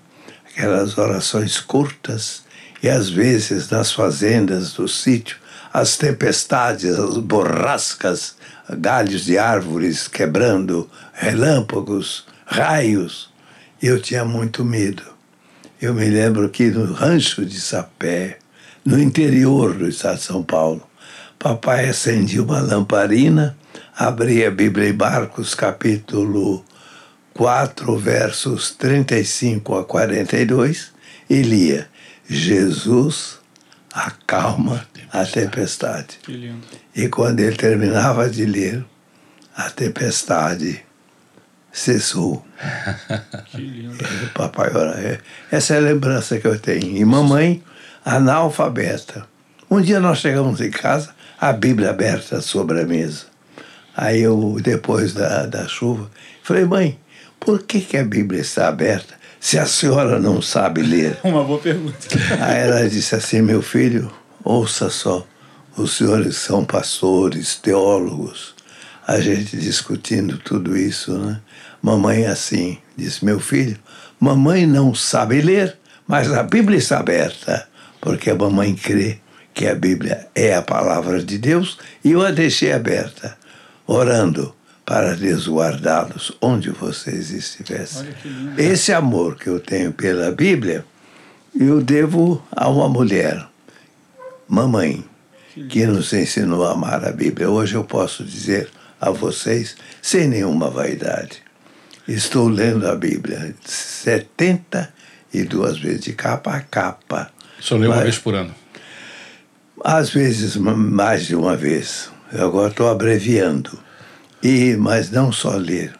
aquelas 0.49 0.97
orações 0.97 1.59
curtas, 1.59 2.43
e 2.81 2.87
às 2.87 3.09
vezes 3.09 3.69
nas 3.69 3.91
fazendas 3.91 4.71
do 4.71 4.87
sítio, 4.87 5.35
as 5.73 5.97
tempestades, 5.97 6.97
as 6.97 7.17
borrascas, 7.17 8.35
galhos 8.69 9.25
de 9.25 9.37
árvores 9.37 10.07
quebrando, 10.07 10.89
relâmpagos, 11.11 12.25
raios. 12.45 13.29
Eu 13.83 14.01
tinha 14.01 14.23
muito 14.23 14.63
medo. 14.63 15.03
Eu 15.81 15.93
me 15.93 16.05
lembro 16.05 16.47
que 16.47 16.71
no 16.71 16.93
rancho 16.93 17.45
de 17.45 17.59
Sapé, 17.59 18.37
no 18.85 18.97
interior 18.97 19.73
do 19.73 19.89
estado 19.89 20.15
de 20.15 20.23
São 20.23 20.41
Paulo, 20.41 20.81
papai 21.37 21.89
acendia 21.89 22.41
uma 22.41 22.61
lamparina, 22.61 23.57
abria 23.97 24.47
a 24.47 24.51
Bíblia 24.51 24.87
em 24.87 24.93
Marcos, 24.93 25.53
capítulo 25.53 26.63
4, 27.33 27.97
versos 27.97 28.71
35 28.71 29.77
a 29.77 29.85
42, 29.85 30.91
e 31.29 31.41
lia 31.41 31.87
Jesus 32.27 33.39
acalma 33.91 34.87
a 35.11 35.25
tempestade. 35.25 36.19
E 36.95 37.07
quando 37.09 37.39
ele 37.39 37.55
terminava 37.55 38.29
de 38.29 38.45
ler, 38.45 38.85
a 39.55 39.69
tempestade 39.69 40.83
cessou. 41.71 42.45
que 43.51 43.57
lindo. 43.57 43.97
Papai 44.33 44.71
ora. 44.73 45.19
Essa 45.51 45.75
é 45.75 45.77
a 45.77 45.81
lembrança 45.81 46.39
que 46.39 46.47
eu 46.47 46.59
tenho. 46.59 46.97
E 46.97 47.03
mamãe, 47.03 47.63
analfabeta. 48.05 49.25
Um 49.69 49.81
dia 49.81 49.99
nós 49.99 50.19
chegamos 50.19 50.61
em 50.61 50.71
casa, 50.71 51.13
a 51.39 51.51
Bíblia 51.51 51.89
aberta 51.89 52.41
sobre 52.41 52.81
a 52.81 52.85
mesa. 52.85 53.25
Aí 53.95 54.21
eu, 54.21 54.57
depois 54.61 55.13
da, 55.13 55.45
da 55.45 55.67
chuva, 55.67 56.09
falei, 56.41 56.65
mãe, 56.65 56.99
por 57.39 57.63
que, 57.63 57.79
que 57.81 57.97
a 57.97 58.03
Bíblia 58.03 58.41
está 58.41 58.67
aberta 58.67 59.13
se 59.39 59.57
a 59.57 59.65
senhora 59.65 60.19
não 60.19 60.41
sabe 60.41 60.81
ler? 60.81 61.17
Uma 61.23 61.43
boa 61.43 61.59
pergunta. 61.59 61.97
Aí 62.41 62.59
ela 62.59 62.89
disse 62.89 63.15
assim: 63.15 63.41
meu 63.41 63.61
filho, 63.61 64.11
ouça 64.43 64.89
só, 64.89 65.25
os 65.77 65.97
senhores 65.97 66.35
são 66.37 66.65
pastores, 66.65 67.55
teólogos, 67.55 68.53
a 69.07 69.19
gente 69.19 69.57
discutindo 69.57 70.37
tudo 70.37 70.77
isso, 70.77 71.17
né? 71.17 71.41
Mamãe 71.81 72.25
assim, 72.25 72.77
disse: 72.97 73.23
meu 73.23 73.39
filho, 73.39 73.77
mamãe 74.19 74.67
não 74.67 74.93
sabe 74.93 75.41
ler, 75.41 75.77
mas 76.05 76.31
a 76.33 76.43
Bíblia 76.43 76.77
está 76.77 76.99
aberta, 76.99 77.67
porque 78.01 78.29
a 78.29 78.35
mamãe 78.35 78.75
crê 78.75 79.19
que 79.53 79.67
a 79.67 79.75
Bíblia 79.75 80.27
é 80.35 80.55
a 80.55 80.61
palavra 80.61 81.23
de 81.23 81.37
Deus 81.37 81.77
e 82.03 82.11
eu 82.11 82.25
a 82.25 82.31
deixei 82.31 82.71
aberta, 82.71 83.37
orando 83.87 84.53
para 84.89 85.13
resguardá-los 85.13 86.35
onde 86.41 86.71
vocês 86.71 87.29
estivessem. 87.29 88.07
Esse 88.57 88.91
amor 88.91 89.35
que 89.35 89.47
eu 89.47 89.59
tenho 89.59 89.93
pela 89.93 90.31
Bíblia, 90.31 90.83
eu 91.53 91.79
devo 91.79 92.43
a 92.51 92.67
uma 92.67 92.89
mulher, 92.89 93.47
mamãe, 94.47 95.05
que 95.69 95.85
nos 95.85 96.11
ensinou 96.11 96.65
a 96.65 96.71
amar 96.71 97.05
a 97.05 97.11
Bíblia. 97.11 97.51
Hoje 97.51 97.75
eu 97.75 97.83
posso 97.83 98.23
dizer 98.23 98.67
a 98.99 99.11
vocês, 99.11 99.75
sem 100.01 100.27
nenhuma 100.27 100.71
vaidade, 100.71 101.43
estou 102.07 102.47
lendo 102.47 102.87
a 102.87 102.95
Bíblia 102.95 103.53
72 103.63 105.77
vezes, 105.77 106.01
de 106.01 106.13
capa 106.13 106.55
a 106.55 106.61
capa. 106.61 107.29
Só 107.59 107.77
lê 107.77 107.85
uma 107.85 108.01
vez 108.01 108.17
por 108.17 108.33
ano? 108.33 108.55
Às 109.83 110.09
vezes, 110.09 110.55
mais 110.55 111.27
de 111.27 111.35
uma 111.35 111.55
vez. 111.55 112.09
Eu 112.33 112.47
agora 112.47 112.71
estou 112.71 112.89
abreviando 112.89 113.87
e, 114.41 114.75
mas 114.77 115.11
não 115.11 115.31
só 115.31 115.55
ler, 115.55 115.93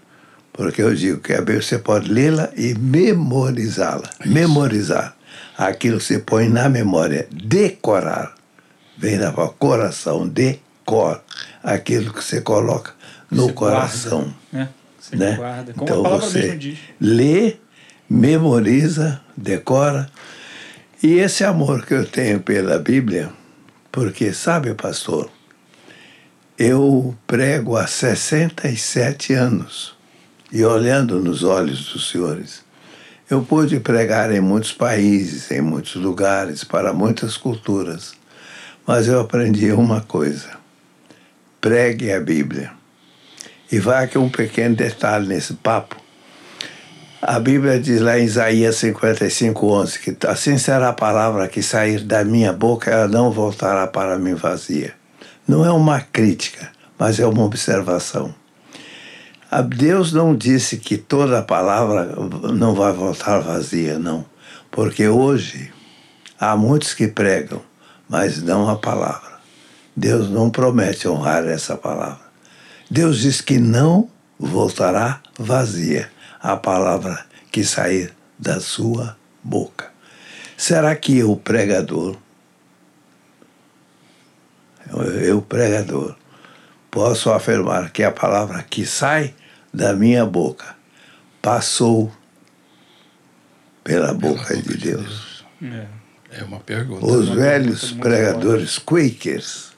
porque 0.53 0.81
eu 0.81 0.93
digo 0.93 1.19
que 1.19 1.33
a 1.33 1.39
Bíblia 1.39 1.61
você 1.61 1.77
pode 1.77 2.11
lê-la 2.11 2.49
e 2.55 2.73
memorizá-la. 2.73 4.09
Memorizar. 4.25 5.15
Aquilo 5.57 5.97
que 5.97 6.05
você 6.05 6.19
põe 6.19 6.47
na 6.49 6.69
memória. 6.69 7.27
Decorar. 7.31 8.33
Vem 8.97 9.17
da 9.17 9.31
coração, 9.31 10.27
decor. 10.27 11.21
Aquilo 11.63 12.13
que 12.13 12.23
você 12.23 12.41
coloca 12.41 12.93
no 13.31 13.47
você 13.47 13.53
coração. 13.53 14.21
Guarda, 14.21 14.35
né? 14.51 14.69
Você 14.99 15.15
né? 15.15 15.35
guarda. 15.35 15.73
Como 15.73 15.83
então 15.85 15.99
a 15.99 16.03
palavra 16.03 16.27
você 16.27 16.77
lê, 16.99 17.57
memoriza, 18.09 19.21
decora. 19.35 20.09
E 21.01 21.19
esse 21.19 21.45
amor 21.45 21.85
que 21.85 21.93
eu 21.93 22.05
tenho 22.05 22.41
pela 22.41 22.77
Bíblia, 22.77 23.29
porque, 23.91 24.33
sabe, 24.33 24.73
pastor, 24.73 25.29
eu 26.59 27.15
prego 27.25 27.77
há 27.77 27.87
67 27.87 29.31
anos 29.33 29.95
e 30.51 30.65
olhando 30.65 31.17
nos 31.17 31.41
olhos 31.41 31.93
dos 31.93 32.09
senhores, 32.09 32.65
eu 33.29 33.41
pude 33.41 33.79
pregar 33.79 34.29
em 34.33 34.41
muitos 34.41 34.73
países, 34.73 35.49
em 35.51 35.61
muitos 35.61 35.95
lugares, 35.95 36.65
para 36.65 36.91
muitas 36.91 37.37
culturas, 37.37 38.11
mas 38.85 39.07
eu 39.07 39.21
aprendi 39.21 39.71
uma 39.71 40.01
coisa: 40.01 40.49
pregue 41.61 42.11
a 42.11 42.19
Bíblia. 42.19 42.71
E 43.71 43.79
vai 43.79 44.03
aqui 44.03 44.17
um 44.17 44.29
pequeno 44.29 44.75
detalhe 44.75 45.27
nesse 45.27 45.53
papo. 45.53 45.95
A 47.21 47.39
Bíblia 47.39 47.79
diz 47.79 48.01
lá 48.01 48.19
em 48.19 48.25
Isaías 48.25 48.75
55, 48.75 49.65
11, 49.65 49.99
que 49.99 50.27
assim 50.27 50.57
será 50.57 50.89
a 50.89 50.93
palavra 50.93 51.47
que 51.47 51.63
sair 51.63 52.01
da 52.01 52.25
minha 52.25 52.51
boca, 52.51 52.91
ela 52.91 53.07
não 53.07 53.31
voltará 53.31 53.87
para 53.87 54.19
mim 54.19 54.33
vazia 54.33 54.98
não 55.49 55.65
é 55.65 55.71
uma 55.71 55.99
crítica, 55.99 56.71
mas 56.95 57.19
é 57.19 57.25
uma 57.25 57.43
observação. 57.43 58.35
Deus 59.75 60.13
não 60.13 60.35
disse 60.35 60.77
que 60.77 60.95
toda 60.95 61.41
palavra 61.41 62.15
não 62.53 62.75
vai 62.75 62.93
voltar 62.93 63.39
vazia, 63.39 63.97
não. 63.97 64.23
Porque 64.69 65.07
hoje 65.07 65.71
há 66.39 66.55
muitos 66.55 66.93
que 66.93 67.07
pregam, 67.07 67.63
mas 68.07 68.43
não 68.43 68.69
a 68.69 68.75
palavra. 68.75 69.39
Deus 69.95 70.29
não 70.29 70.51
promete 70.51 71.07
honrar 71.07 71.43
essa 71.47 71.75
palavra. 71.75 72.29
Deus 72.87 73.17
diz 73.17 73.41
que 73.41 73.57
não 73.57 74.07
voltará 74.37 75.19
vazia 75.35 76.11
a 76.39 76.55
palavra 76.55 77.25
que 77.51 77.63
sair 77.63 78.13
da 78.37 78.59
sua 78.59 79.17
boca. 79.43 79.89
Será 80.55 80.95
que 80.95 81.17
eu, 81.17 81.35
pregador, 81.35 82.17
eu, 84.91 85.41
pregador, 85.41 86.15
posso 86.89 87.31
afirmar 87.31 87.91
que 87.91 88.03
a 88.03 88.11
palavra 88.11 88.63
que 88.63 88.85
sai 88.85 89.33
da 89.73 89.93
minha 89.93 90.25
boca 90.25 90.75
passou 91.41 92.11
pela 93.83 94.13
boca 94.13 94.55
de 94.55 94.77
Deus? 94.77 95.45
É, 95.61 95.85
é 96.39 96.43
uma 96.43 96.59
pergunta. 96.59 97.05
Os 97.05 97.29
velhos 97.29 97.91
pregadores 97.91 98.79
Quakers, 98.79 99.71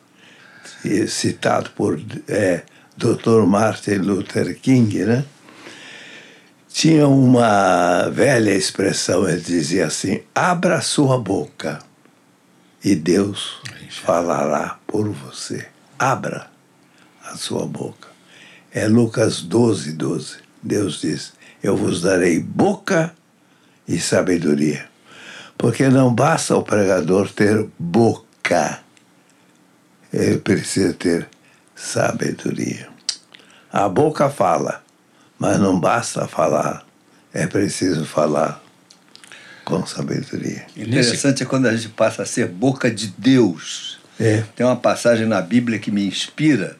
citado 1.08 1.70
por 1.72 2.02
é, 2.28 2.64
Dr. 2.98 3.46
Martin 3.46 3.96
Luther 3.96 4.60
King, 4.60 5.04
né? 5.06 5.26
tinha 6.74 7.08
uma 7.08 8.10
velha 8.10 8.52
expressão, 8.52 9.28
ele 9.28 9.42
dizia 9.42 9.88
assim: 9.88 10.22
abra 10.34 10.82
sua 10.82 11.18
boca 11.20 11.80
e 12.84 12.96
Deus 12.96 13.62
falará 13.90 14.80
por 14.92 15.10
você. 15.10 15.68
Abra 15.98 16.48
a 17.24 17.38
sua 17.38 17.66
boca. 17.66 18.10
É 18.72 18.88
Lucas 18.88 19.42
12, 19.42 19.94
12. 19.94 20.38
Deus 20.62 21.02
diz: 21.02 21.34
Eu 21.64 21.76
vos 21.76 22.02
darei 22.02 22.40
boca 22.40 23.14
e 23.88 24.00
sabedoria. 24.00 24.90
Porque 25.58 25.90
não 25.90 26.14
basta 26.14 26.56
o 26.56 26.64
pregador 26.64 27.30
ter 27.30 27.68
boca, 27.78 28.80
ele 30.12 30.38
precisa 30.38 30.94
ter 30.94 31.30
sabedoria. 31.76 32.90
A 33.72 33.88
boca 33.88 34.30
fala, 34.30 34.84
mas 35.38 35.60
não 35.60 35.80
basta 35.80 36.28
falar, 36.28 36.84
é 37.32 37.46
preciso 37.46 38.06
falar 38.06 38.62
com 39.64 39.86
sabedoria. 39.86 40.66
Interessante 40.76 41.44
é 41.44 41.46
quando 41.46 41.68
a 41.68 41.76
gente 41.76 41.90
passa 41.90 42.24
a 42.24 42.26
ser 42.26 42.48
boca 42.48 42.90
de 42.90 43.14
Deus. 43.18 43.91
É. 44.22 44.44
Tem 44.56 44.66
uma 44.66 44.76
passagem 44.76 45.26
na 45.26 45.42
Bíblia 45.42 45.80
que 45.80 45.90
me 45.92 46.06
inspira, 46.06 46.78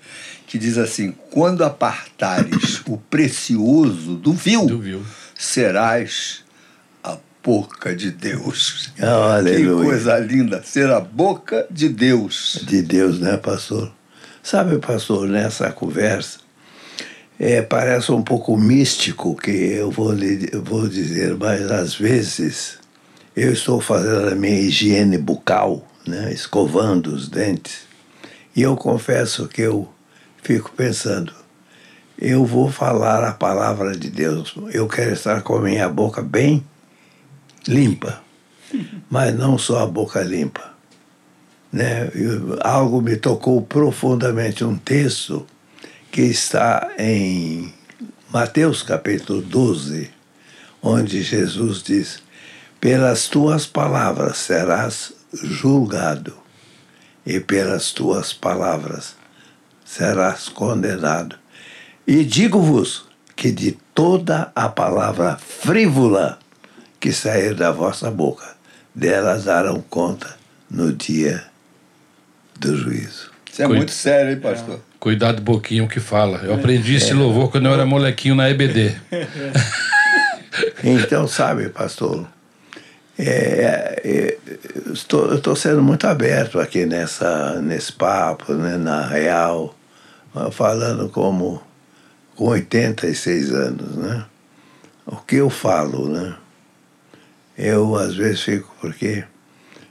que 0.48 0.58
diz 0.58 0.78
assim: 0.78 1.14
Quando 1.32 1.64
apartares 1.64 2.82
o 2.88 2.98
precioso 2.98 4.16
do 4.16 4.32
vil, 4.34 4.66
Do 4.68 4.80
vil. 4.80 5.02
serás 5.36 6.44
a 7.04 7.18
boca 7.44 7.96
de 7.96 8.12
Deus. 8.12 8.92
Ah, 9.00 9.40
Que 9.42 9.50
aleluia. 9.50 9.86
coisa 9.86 10.20
linda, 10.20 10.62
ser 10.64 10.90
a 10.92 11.00
boca 11.00 11.66
de 11.72 11.90
Deus. 11.90 12.60
de 12.68 12.82
Deus, 12.82 13.20
né, 13.20 13.38
pastor? 13.38 13.92
Sabe, 14.44 14.78
pastor, 14.80 15.28
nessa 15.28 15.72
conversa, 15.72 16.40
é, 17.40 17.62
parece 17.62 18.12
um 18.12 18.22
pouco 18.24 18.58
místico 18.58 19.36
que 19.36 19.52
eu 19.52 19.90
vou, 19.92 20.12
lhe, 20.14 20.50
eu 20.52 20.64
vou 20.64 20.88
dizer, 20.88 21.36
mas 21.38 21.70
às 21.72 21.96
vezes 21.96 22.78
eu 23.36 23.52
estou 23.54 23.80
fazendo 23.80 24.30
a 24.30 24.36
minha 24.36 24.60
higiene 24.60 25.18
bucal, 25.18 25.88
né, 26.08 26.32
escovando 26.34 27.08
os 27.14 27.28
dentes, 27.28 27.88
e 28.56 28.62
eu 28.62 28.76
confesso 28.76 29.48
que 29.48 29.62
eu 29.62 29.92
fico 30.42 30.72
pensando, 30.72 31.34
eu 32.18 32.46
vou 32.46 32.72
falar 32.72 33.24
a 33.24 33.34
palavra 33.34 33.96
de 33.96 34.10
Deus, 34.10 34.54
eu 34.74 34.88
quero 34.88 35.14
estar 35.14 35.42
com 35.42 35.56
a 35.58 35.62
minha 35.62 35.88
boca 35.90 36.22
bem 36.22 36.66
limpa, 37.68 38.22
mas 39.10 39.36
não 39.36 39.58
só 39.58 39.80
a 39.80 39.88
boca 39.88 40.22
limpa 40.22 40.72
né? 41.72 42.12
Eu- 42.14 42.58
algo 42.62 43.02
me 43.02 43.16
tocou 43.16 43.62
profundamente 43.62 44.64
um 44.64 44.78
texto 44.78 45.46
que 46.12 46.22
está 46.22 46.92
em 46.98 47.74
Mateus 48.30 48.84
capítulo 48.84 49.42
12, 49.42 50.12
onde 50.82 51.22
Jesus 51.22 51.82
diz: 51.82 52.22
Pelas 52.80 53.28
tuas 53.28 53.66
palavras 53.66 54.38
serás 54.38 55.14
julgado, 55.34 56.34
e 57.26 57.40
pelas 57.40 57.92
tuas 57.92 58.34
palavras 58.34 59.16
serás 59.86 60.50
condenado. 60.50 61.36
E 62.08 62.24
digo-vos 62.24 63.06
que 63.36 63.52
de 63.52 63.78
toda 63.94 64.52
a 64.56 64.68
palavra 64.70 65.38
frívola 65.38 66.40
que 67.00 67.12
sair 67.12 67.54
da 67.54 67.72
vossa 67.72 68.10
boca, 68.12 68.56
delas 68.94 69.46
darão 69.46 69.82
conta 69.90 70.36
no 70.70 70.92
dia 70.94 71.44
do 72.60 72.76
juízo. 72.76 73.32
Isso 73.52 73.62
é 73.62 73.66
Cuida- 73.66 73.78
muito 73.80 73.92
sério, 73.92 74.32
hein, 74.32 74.40
pastor? 74.40 74.80
Cuidado, 75.00 75.42
boquinho 75.42 75.88
que 75.88 76.00
fala. 76.00 76.40
Eu 76.44 76.54
aprendi 76.54 76.96
esse 76.96 77.14
louvor 77.14 77.50
quando 77.52 77.66
eu 77.66 77.74
era 77.74 77.86
molequinho 77.86 78.36
na 78.36 78.50
EBD. 78.50 78.96
Então, 80.84 81.28
sabe, 81.28 81.70
pastor, 81.70 82.28
é, 83.30 84.02
é, 84.04 84.38
eu 84.86 84.94
estou, 84.94 85.28
eu 85.28 85.38
estou 85.38 85.56
sendo 85.56 85.82
muito 85.82 86.08
aberto 86.08 86.60
aqui 86.60 86.86
nessa, 86.86 87.62
nesse 87.62 87.94
papo, 87.94 88.54
né, 88.54 88.78
na 88.78 89.06
real, 89.06 89.76
falando 90.52 91.10
como 91.10 91.62
com 92.36 92.46
86 92.48 93.52
anos, 93.52 93.96
né? 93.96 94.26
O 95.06 95.18
que 95.18 95.36
eu 95.36 95.50
falo, 95.50 96.10
né? 96.10 96.36
Eu 97.58 97.96
às 97.96 98.16
vezes 98.16 98.42
fico 98.42 98.74
porque 98.80 99.24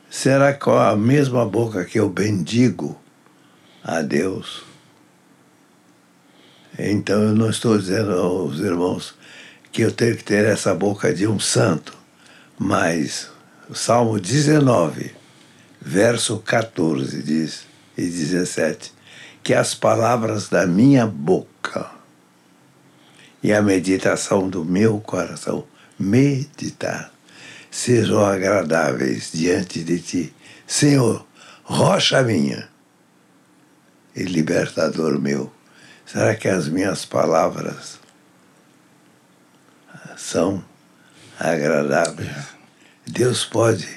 será 0.09 0.53
que 0.53 0.69
a 0.69 0.97
mesma 0.97 1.47
boca 1.47 1.85
que 1.85 2.01
eu 2.01 2.09
bendigo 2.09 3.01
a 3.85 4.03
Deus? 4.03 4.65
Então 6.79 7.23
eu 7.23 7.35
não 7.35 7.51
estou 7.51 7.79
dizendo 7.79 8.13
aos 8.13 8.59
irmãos 8.59 9.15
que 9.71 9.83
eu 9.83 9.93
tenho 9.93 10.17
que 10.17 10.25
ter 10.25 10.45
essa 10.47 10.75
boca 10.75 11.15
de 11.15 11.27
um 11.27 11.39
santo, 11.39 12.00
mas 12.63 13.31
o 13.71 13.75
Salmo 13.75 14.21
19, 14.21 15.15
verso 15.81 16.39
14 16.41 17.23
diz 17.23 17.65
e 17.97 18.03
17 18.03 18.93
que 19.43 19.55
as 19.55 19.75
palavras 19.75 20.51
da 20.51 20.67
minha 20.67 21.07
boca 21.07 21.91
e 23.43 23.51
a 23.51 23.63
meditação 23.63 24.47
do 24.47 24.63
meu 24.63 25.01
coração 25.01 25.67
meditar 25.99 27.11
sejam 27.71 28.23
agradáveis 28.23 29.31
diante 29.33 29.83
de 29.83 29.99
ti, 29.99 30.35
Senhor, 30.67 31.27
rocha 31.65 32.23
minha 32.23 32.69
e 34.15 34.23
libertador 34.25 35.19
meu. 35.19 35.51
Será 36.05 36.35
que 36.35 36.49
as 36.49 36.69
minhas 36.69 37.07
palavras 37.07 37.99
são 40.19 40.63
agradáveis? 41.41 42.31
Deus 43.07 43.45
pode 43.45 43.89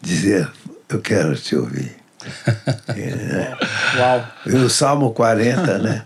dizer: 0.00 0.48
Eu 0.88 1.00
quero 1.00 1.34
te 1.34 1.56
ouvir. 1.56 1.94
Uau. 3.98 4.28
E 4.46 4.54
o 4.56 4.70
Salmo 4.70 5.12
40, 5.12 5.78
né? 5.78 6.04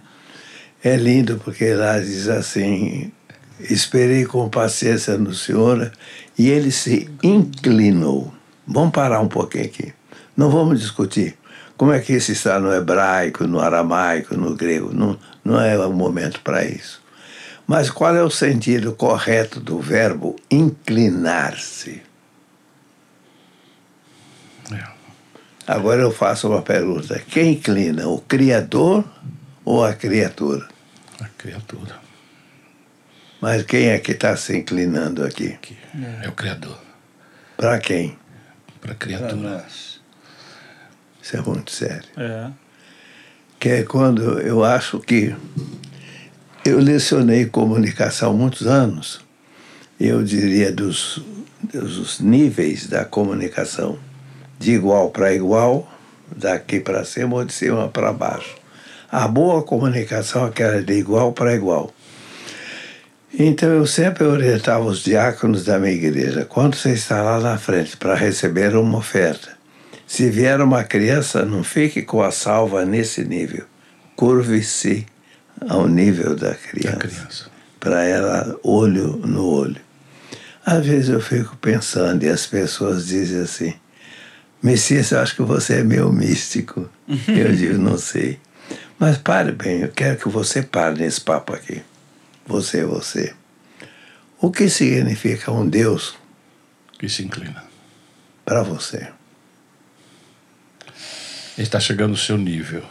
É 0.82 0.96
lindo 0.96 1.40
porque 1.44 1.74
lá 1.74 1.98
diz 1.98 2.28
assim: 2.28 3.12
Esperei 3.60 4.24
com 4.24 4.48
paciência 4.48 5.18
no 5.18 5.34
Senhor 5.34 5.92
e 6.38 6.48
ele 6.48 6.72
se 6.72 7.10
inclinou. 7.22 8.32
Vamos 8.66 8.92
parar 8.92 9.20
um 9.20 9.28
pouquinho 9.28 9.66
aqui. 9.66 9.92
Não 10.36 10.50
vamos 10.50 10.80
discutir 10.80 11.36
como 11.76 11.92
é 11.92 12.00
que 12.00 12.14
isso 12.14 12.32
está 12.32 12.58
no 12.60 12.72
hebraico, 12.72 13.46
no 13.46 13.60
aramaico, 13.60 14.36
no 14.36 14.54
grego. 14.54 14.90
Não, 14.92 15.18
não 15.44 15.60
é 15.60 15.78
o 15.78 15.92
momento 15.92 16.40
para 16.40 16.64
isso. 16.64 16.99
Mas 17.70 17.88
qual 17.88 18.16
é 18.16 18.20
o 18.20 18.28
sentido 18.28 18.96
correto 18.96 19.60
do 19.60 19.78
verbo 19.78 20.34
inclinar-se? 20.50 22.02
É. 24.72 24.84
Agora 25.68 26.02
eu 26.02 26.10
faço 26.10 26.48
uma 26.48 26.62
pergunta: 26.62 27.16
quem 27.20 27.52
inclina, 27.52 28.08
o 28.08 28.20
Criador 28.22 29.04
ou 29.64 29.84
a 29.84 29.94
criatura? 29.94 30.66
A 31.20 31.28
criatura. 31.38 31.94
Mas 33.40 33.62
quem 33.62 33.90
é 33.90 34.00
que 34.00 34.10
está 34.10 34.36
se 34.36 34.56
inclinando 34.56 35.24
aqui? 35.24 35.56
é 36.24 36.28
o 36.28 36.32
Criador. 36.32 36.76
Para 37.56 37.78
quem? 37.78 38.18
Para 38.80 38.90
a 38.90 38.94
Para 38.96 39.06
criatura. 39.06 39.36
nós. 39.36 40.00
Isso 41.22 41.36
é 41.36 41.40
muito 41.40 41.70
sério. 41.70 42.08
É. 42.16 42.50
Que 43.60 43.68
é 43.68 43.82
quando 43.84 44.40
eu 44.40 44.64
acho 44.64 44.98
que 44.98 45.36
eu 46.64 46.78
lecionei 46.78 47.46
comunicação 47.46 48.34
muitos 48.34 48.66
anos, 48.66 49.20
eu 49.98 50.22
diria 50.22 50.70
dos, 50.70 51.22
dos 51.62 52.20
níveis 52.20 52.86
da 52.86 53.04
comunicação, 53.04 53.98
de 54.58 54.72
igual 54.72 55.10
para 55.10 55.32
igual, 55.32 55.90
daqui 56.36 56.78
para 56.78 57.04
cima 57.04 57.36
ou 57.36 57.44
de 57.44 57.52
cima 57.52 57.88
para 57.88 58.12
baixo. 58.12 58.54
A 59.10 59.26
boa 59.26 59.62
comunicação 59.62 60.46
é 60.46 60.48
aquela 60.48 60.82
de 60.82 60.92
igual 60.92 61.32
para 61.32 61.54
igual. 61.54 61.92
Então 63.32 63.70
eu 63.70 63.86
sempre 63.86 64.24
orientava 64.24 64.84
os 64.84 65.02
diáconos 65.02 65.64
da 65.64 65.78
minha 65.78 65.92
igreja, 65.92 66.44
quando 66.44 66.76
você 66.76 66.90
está 66.90 67.22
lá 67.22 67.40
na 67.40 67.56
frente 67.56 67.96
para 67.96 68.14
receber 68.14 68.76
uma 68.76 68.98
oferta, 68.98 69.58
Se 70.06 70.28
vier 70.28 70.60
uma 70.60 70.82
criança, 70.82 71.44
não 71.44 71.62
fique 71.62 72.02
com 72.02 72.20
a 72.20 72.32
salva 72.32 72.84
nesse 72.84 73.22
nível. 73.22 73.64
Curve-se 74.16 75.06
ao 75.68 75.86
nível 75.88 76.34
da 76.36 76.54
criança. 76.54 76.96
criança. 76.98 77.50
Para 77.78 78.04
ela, 78.04 78.58
olho 78.62 79.16
no 79.18 79.44
olho. 79.46 79.80
Às 80.64 80.84
vezes 80.84 81.08
eu 81.08 81.20
fico 81.20 81.56
pensando 81.56 82.22
e 82.24 82.28
as 82.28 82.46
pessoas 82.46 83.06
dizem 83.06 83.40
assim: 83.40 83.74
Messias, 84.62 85.10
eu 85.10 85.20
acho 85.20 85.34
que 85.34 85.42
você 85.42 85.80
é 85.80 85.82
meio 85.84 86.12
místico. 86.12 86.88
eu 87.28 87.52
digo, 87.56 87.78
não 87.78 87.96
sei. 87.98 88.38
Mas 88.98 89.16
pare 89.16 89.52
bem, 89.52 89.80
eu 89.80 89.88
quero 89.88 90.18
que 90.18 90.28
você 90.28 90.62
pare 90.62 90.98
nesse 91.00 91.20
papo 91.22 91.54
aqui. 91.54 91.82
Você, 92.46 92.84
você. 92.84 93.32
O 94.38 94.50
que 94.50 94.68
significa 94.68 95.50
um 95.52 95.66
Deus 95.68 96.14
Que 96.98 97.08
se 97.08 97.22
inclina. 97.22 97.62
para 98.44 98.62
você? 98.62 99.08
Ele 101.56 101.66
está 101.66 101.80
chegando 101.80 102.10
no 102.10 102.16
seu 102.16 102.36
nível. 102.38 102.82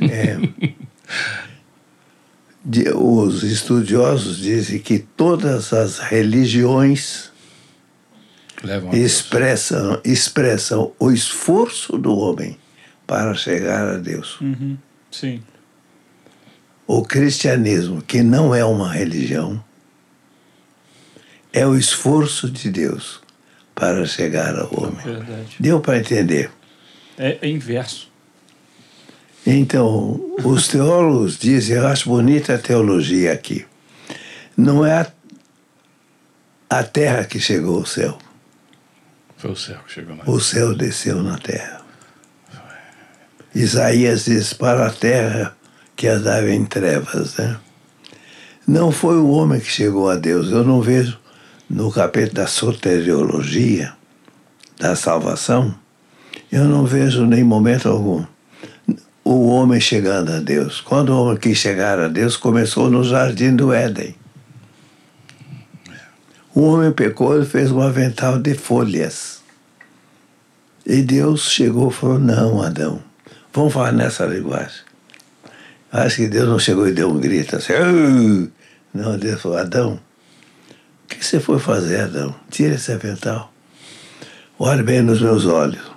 É, 0.00 0.36
de- 2.64 2.88
os 2.90 3.42
estudiosos 3.42 4.38
dizem 4.38 4.78
que 4.78 4.98
todas 4.98 5.72
as 5.72 5.98
religiões 5.98 7.30
expressam, 8.94 10.00
expressam 10.04 10.92
o 10.98 11.10
esforço 11.10 11.98
do 11.98 12.16
homem 12.16 12.56
para 13.06 13.34
chegar 13.34 13.86
a 13.88 13.98
Deus. 13.98 14.40
Uhum. 14.40 14.76
Sim. 15.10 15.42
O 16.86 17.02
cristianismo, 17.02 18.02
que 18.02 18.22
não 18.22 18.54
é 18.54 18.64
uma 18.64 18.90
religião, 18.92 19.62
é 21.52 21.66
o 21.66 21.76
esforço 21.76 22.50
de 22.50 22.70
Deus 22.70 23.20
para 23.74 24.04
chegar 24.06 24.58
ao 24.58 24.70
homem. 24.82 25.04
Verdade. 25.04 25.56
Deu 25.60 25.80
para 25.80 25.98
entender? 25.98 26.50
É, 27.18 27.38
é 27.42 27.48
inverso. 27.48 28.10
Então, 29.46 30.20
os 30.42 30.68
teólogos 30.68 31.38
dizem, 31.38 31.76
eu 31.76 31.86
acho 31.86 32.08
bonita 32.08 32.54
a 32.54 32.58
teologia 32.58 33.32
aqui. 33.32 33.66
Não 34.56 34.86
é 34.86 35.00
a, 35.00 35.06
a 36.70 36.82
terra 36.82 37.24
que 37.24 37.38
chegou 37.38 37.78
ao 37.78 37.86
céu, 37.86 38.16
Foi 39.36 39.50
o 39.50 39.56
céu 39.56 39.78
que 39.86 39.92
chegou 39.92 40.16
na 40.16 40.24
o 40.24 40.40
céu 40.40 40.74
desceu 40.74 41.22
na 41.22 41.36
terra. 41.36 41.82
Isaías 43.54 44.24
diz, 44.24 44.52
para 44.54 44.86
a 44.86 44.90
terra 44.90 45.56
que 45.94 46.08
andava 46.08 46.50
em 46.50 46.64
trevas. 46.64 47.36
Né? 47.36 47.56
Não 48.66 48.90
foi 48.90 49.16
o 49.18 49.28
homem 49.28 49.60
que 49.60 49.70
chegou 49.70 50.10
a 50.10 50.16
Deus. 50.16 50.50
Eu 50.50 50.64
não 50.64 50.80
vejo 50.80 51.18
no 51.68 51.92
capítulo 51.92 52.34
da 52.34 52.46
soteriologia, 52.46 53.94
da 54.78 54.96
salvação, 54.96 55.74
eu 56.50 56.64
não 56.64 56.84
vejo 56.84 57.26
nem 57.26 57.42
momento 57.42 57.88
algum 57.88 58.24
o 59.24 59.46
homem 59.48 59.80
chegando 59.80 60.30
a 60.30 60.38
Deus. 60.38 60.82
Quando 60.82 61.08
o 61.08 61.22
homem 61.24 61.38
quis 61.38 61.56
chegar 61.56 61.98
a 61.98 62.08
Deus, 62.08 62.36
começou 62.36 62.90
no 62.90 63.02
jardim 63.02 63.56
do 63.56 63.72
Éden. 63.72 64.14
O 66.54 66.60
homem 66.60 66.92
pecou 66.92 67.40
e 67.40 67.46
fez 67.46 67.72
um 67.72 67.80
avental 67.80 68.38
de 68.38 68.54
folhas. 68.54 69.42
E 70.86 71.00
Deus 71.02 71.50
chegou 71.50 71.88
e 71.88 71.92
falou: 71.92 72.18
Não, 72.18 72.62
Adão, 72.62 73.02
vamos 73.52 73.72
falar 73.72 73.92
nessa 73.92 74.26
linguagem. 74.26 74.82
Acho 75.90 76.16
que 76.16 76.28
Deus 76.28 76.48
não 76.48 76.58
chegou 76.58 76.86
e 76.86 76.92
deu 76.92 77.08
um 77.08 77.18
grito 77.18 77.56
assim. 77.56 77.72
"Ah!" 77.72 78.48
Não, 78.92 79.18
Deus 79.18 79.40
falou: 79.40 79.58
Adão, 79.58 79.98
o 81.04 81.08
que 81.08 81.24
você 81.24 81.40
foi 81.40 81.58
fazer, 81.58 82.00
Adão? 82.02 82.34
Tira 82.50 82.74
esse 82.74 82.92
avental. 82.92 83.52
Olhe 84.58 84.82
bem 84.82 85.02
nos 85.02 85.20
meus 85.20 85.46
olhos. 85.46 85.93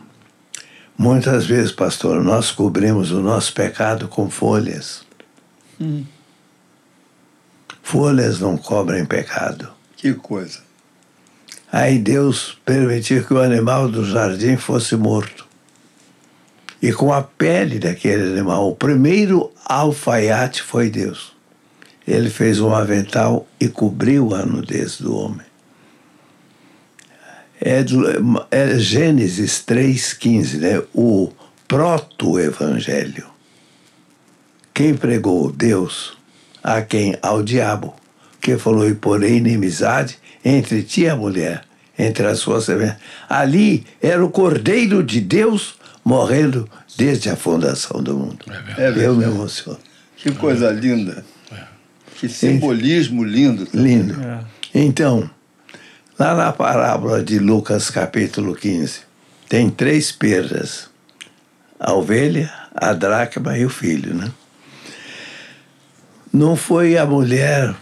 Muitas 0.98 1.46
vezes, 1.46 1.72
pastor, 1.72 2.24
nós 2.24 2.52
cobrimos 2.52 3.12
o 3.12 3.22
nosso 3.22 3.54
pecado 3.54 4.08
com 4.08 4.30
folhas. 4.30 5.06
Folhas 7.84 8.40
não 8.40 8.58
cobrem 8.58 9.06
pecado. 9.06 9.70
Que 9.96 10.14
coisa. 10.14 10.60
Aí 11.72 12.00
Deus 12.00 12.58
permitiu 12.66 13.24
que 13.24 13.34
o 13.34 13.42
animal 13.42 13.88
do 13.88 14.04
jardim 14.06 14.58
fosse 14.58 14.96
morto. 14.96 15.46
E 16.82 16.92
com 16.92 17.14
a 17.14 17.22
pele 17.22 17.80
daquele 17.80 18.32
animal, 18.32 18.70
o 18.70 18.76
primeiro 18.76 19.52
alfaiate 19.66 20.64
foi 20.64 20.90
Deus. 20.90 21.36
Ele 22.08 22.30
fez 22.30 22.60
um 22.60 22.74
avental 22.74 23.48
e 23.60 23.68
cobriu 23.68 24.34
a 24.34 24.46
nudez 24.46 25.00
do 25.00 25.16
homem. 25.16 25.47
É, 27.60 27.84
do- 27.84 28.46
é 28.52 28.78
Gênesis 28.78 29.64
3,15, 29.66 30.58
né? 30.58 30.82
o 30.94 31.32
proto-evangelho. 31.68 33.26
Quem 34.74 34.94
pregou 34.94 35.52
Deus? 35.52 36.16
A 36.64 36.82
quem? 36.82 37.18
Ao 37.22 37.42
diabo. 37.42 37.96
Que 38.40 38.58
falou, 38.58 38.88
e 38.88 38.94
porém 38.94 39.38
inimizade 39.38 40.18
entre 40.46 40.84
ti 40.84 41.02
e 41.02 41.10
a 41.10 41.16
mulher, 41.16 41.64
entre 41.98 42.26
as 42.28 42.40
suas 42.40 42.66
sementes. 42.66 42.98
Ali 43.28 43.86
era 44.02 44.24
o 44.24 44.30
Cordeiro 44.30 45.04
de 45.04 45.20
Deus 45.20 45.76
morrendo 46.06 46.70
desde 46.98 47.30
a 47.30 47.36
fundação 47.36 48.02
do 48.02 48.16
mundo. 48.16 48.46
É 48.48 48.52
verdade. 48.62 49.00
É 49.02 49.08
Eu 49.08 49.16
me 49.16 49.24
emociono. 49.26 49.80
Que 50.16 50.32
coisa 50.32 50.70
linda. 50.72 51.26
Que 52.20 52.30
simbolismo 52.30 53.24
lindo. 53.24 53.66
também. 53.66 53.98
Lindo. 53.98 54.22
É. 54.22 54.40
Então, 54.74 55.30
lá 56.18 56.34
na 56.34 56.52
parábola 56.52 57.24
de 57.24 57.38
Lucas, 57.38 57.90
capítulo 57.90 58.56
15, 58.56 59.02
tem 59.48 59.70
três 59.70 60.12
perdas: 60.12 60.90
a 61.80 61.94
ovelha, 61.94 62.52
a 62.76 62.94
dracma 62.94 63.58
e 63.58 63.66
o 63.66 63.70
filho, 63.70 64.14
né? 64.14 64.32
Não 66.34 66.56
foi 66.56 66.98
a 66.98 67.06
mulher, 67.06 67.74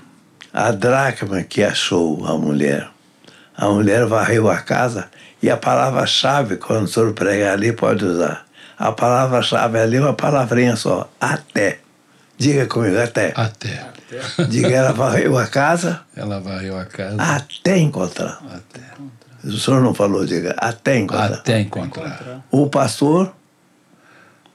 a 0.53 0.71
dracma, 0.71 1.43
que 1.43 1.63
achou 1.63 2.25
a 2.25 2.37
mulher. 2.37 2.89
A 3.57 3.67
mulher 3.67 4.05
varreu 4.05 4.49
a 4.49 4.57
casa 4.57 5.09
e 5.41 5.49
a 5.49 5.57
palavra-chave, 5.57 6.57
quando 6.57 6.83
o 6.83 6.87
senhor 6.87 7.13
pregar 7.13 7.53
ali, 7.53 7.71
pode 7.71 8.03
usar. 8.03 8.45
A 8.77 8.91
palavra-chave 8.91 9.79
ali 9.79 9.97
é 9.97 10.01
uma 10.01 10.13
palavrinha 10.13 10.75
só: 10.75 11.09
até. 11.19 11.84
Diga 12.37 12.65
comigo, 12.67 12.97
até. 12.99 13.33
Até. 13.35 13.87
Diga, 14.49 14.69
ela 14.69 14.91
varreu 14.93 15.37
a 15.37 15.47
casa 15.47 16.01
Ela 16.15 16.39
varreu 16.39 16.77
a 16.77 16.85
casa. 16.85 17.21
até 17.21 17.77
encontrar. 17.77 18.41
Até. 18.53 18.81
O 19.43 19.51
senhor 19.51 19.81
não 19.81 19.93
falou, 19.93 20.25
diga, 20.25 20.55
até 20.57 20.97
encontrar. 20.97 21.33
Até 21.33 21.59
encontrar. 21.61 22.07
Encontrar. 22.07 22.45
O 22.51 22.67
pastor 22.67 23.33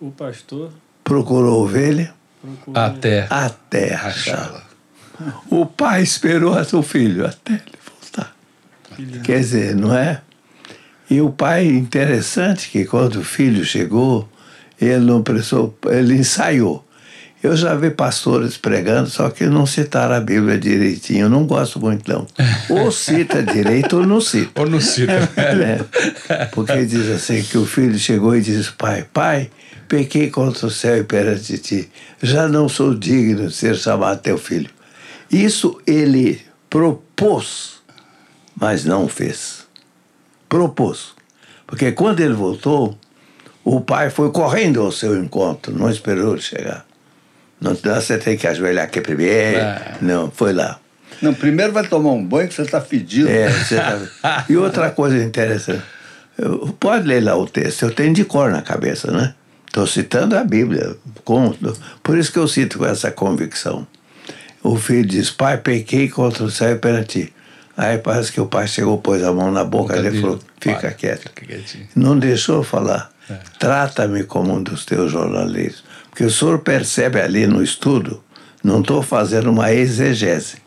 O 0.01 0.11
pastor 0.11 0.73
procurou 1.05 1.63
ovelha 1.63 2.13
procurou. 2.41 2.83
Até 2.83 3.27
até 3.31 3.95
achá-la. 3.95 4.63
O 5.51 5.67
pai 5.67 6.03
esperou 6.03 6.55
a 6.55 6.65
seu 6.65 6.83
filho 6.83 7.27
até 7.27 7.53
ele 7.53 7.79
voltar. 7.87 8.35
Quer 9.23 9.41
dizer, 9.41 9.77
não 9.77 9.95
é? 9.95 10.23
E 11.11 11.21
o 11.21 11.31
pai, 11.31 11.67
interessante 11.67 12.71
que 12.71 12.85
quando 12.85 13.17
o 13.17 13.25
filho 13.25 13.65
chegou, 13.65 14.29
ele 14.81 15.05
não 15.05 15.23
prestou, 15.23 15.77
ele 15.87 16.15
ensaiou. 16.15 16.87
Eu 17.43 17.57
já 17.57 17.75
vi 17.75 17.91
pastores 17.91 18.59
pregando, 18.59 19.09
só 19.09 19.31
que 19.31 19.47
não 19.47 19.65
citaram 19.65 20.15
a 20.15 20.21
Bíblia 20.21 20.59
direitinho. 20.59 21.23
Eu 21.23 21.31
não 21.31 21.47
gosto 21.47 21.81
muito, 21.81 22.11
não. 22.11 22.27
Ou 22.69 22.93
cita 22.93 23.43
direito 23.43 23.97
ou 23.97 24.07
não 24.07 24.21
cita. 24.21 24.61
Ou 24.61 24.69
no 24.69 24.81
sítio. 24.81 25.07
né? 25.07 25.81
Porque 26.53 26.85
diz 26.85 27.09
assim 27.09 27.43
que 27.43 27.57
o 27.57 27.65
filho 27.65 27.99
chegou 27.99 28.37
e 28.37 28.43
disse, 28.43 28.71
pai, 28.73 29.07
pai, 29.11 29.51
pequei 29.89 30.29
contra 30.29 30.67
o 30.67 30.71
céu 30.71 30.99
e 30.99 31.05
perante 31.05 31.57
ti. 31.57 31.91
Já 32.23 32.47
não 32.47 32.69
sou 32.69 32.95
digno 32.95 33.49
de 33.49 33.55
ser 33.55 33.75
chamado 33.75 34.21
teu 34.21 34.37
filho. 34.37 34.69
Isso 35.31 35.81
ele 35.87 36.43
propôs, 36.69 37.81
mas 38.55 38.85
não 38.85 39.09
fez. 39.09 39.67
Propôs. 40.47 41.15
Porque 41.67 41.93
quando 41.93 42.21
ele 42.21 42.35
voltou, 42.35 42.99
o 43.65 43.81
pai 43.81 44.11
foi 44.11 44.31
correndo 44.31 44.83
ao 44.83 44.93
seu 44.93 45.17
encontro, 45.17 45.73
não 45.77 45.89
esperou 45.89 46.33
ele 46.33 46.43
chegar. 46.43 46.90
Não, 47.61 47.75
você 47.75 48.17
tem 48.19 48.37
que 48.37 48.47
ajoelhar 48.47 48.85
aqui 48.85 49.01
primeiro. 49.01 49.61
Ah. 49.61 49.97
Não, 50.01 50.31
foi 50.31 50.53
lá. 50.53 50.79
Não, 51.21 51.35
primeiro 51.35 51.73
vai 51.73 51.87
tomar 51.87 52.13
um 52.13 52.25
banho 52.25 52.49
que 52.49 52.55
você 52.55 52.63
está 52.63 52.81
fedido. 52.81 53.29
É, 53.29 53.51
você 53.51 53.77
tá... 53.77 54.47
E 54.49 54.57
outra 54.57 54.91
coisa 54.91 55.23
interessante, 55.23 55.83
eu- 56.39 56.75
pode 56.81 57.07
ler 57.07 57.23
lá 57.23 57.37
o 57.37 57.47
texto, 57.47 57.83
eu 57.83 57.91
tenho 57.91 58.15
de 58.15 58.25
cor 58.25 58.51
na 58.51 58.63
cabeça, 58.63 59.11
né? 59.11 59.35
Estou 59.67 59.87
citando 59.87 60.37
a 60.37 60.43
Bíblia, 60.43 60.97
com- 61.25 61.55
por 62.03 62.17
isso 62.17 62.33
que 62.33 62.39
eu 62.39 62.49
cito 62.49 62.79
com 62.79 62.87
essa 62.87 63.11
convicção. 63.11 63.87
O 64.63 64.77
filho 64.77 65.07
diz, 65.07 65.31
pai, 65.31 65.59
pequei 65.59 66.09
contra 66.09 66.43
o 66.45 66.51
céu 66.51 66.71
e 66.73 66.77
perante 66.77 67.25
ti. 67.27 67.33
Aí 67.77 67.99
parece 67.99 68.33
que 68.33 68.41
o 68.41 68.47
pai 68.47 68.67
chegou, 68.67 68.99
pôs 68.99 69.23
a 69.23 69.33
mão 69.33 69.51
na 69.51 69.65
boca 69.65 69.95
dele 70.01 70.19
e 70.19 70.21
falou, 70.21 70.41
fica 70.61 70.81
Pai, 70.81 70.95
quieto. 70.95 71.23
Fica 71.29 71.47
quietinho. 71.47 71.87
Não 71.95 72.19
deixou 72.19 72.63
falar. 72.63 73.11
Trata-me 73.59 74.25
como 74.25 74.55
um 74.55 74.63
dos 74.63 74.85
teus 74.85 75.13
jornaleiros. 75.13 75.85
Porque 76.11 76.25
o 76.25 76.31
senhor 76.31 76.59
percebe 76.59 77.21
ali 77.21 77.47
no 77.47 77.63
estudo, 77.63 78.23
não 78.63 78.81
estou 78.81 79.03
fazendo 79.03 79.51
uma 79.51 79.73
exegese, 79.73 80.59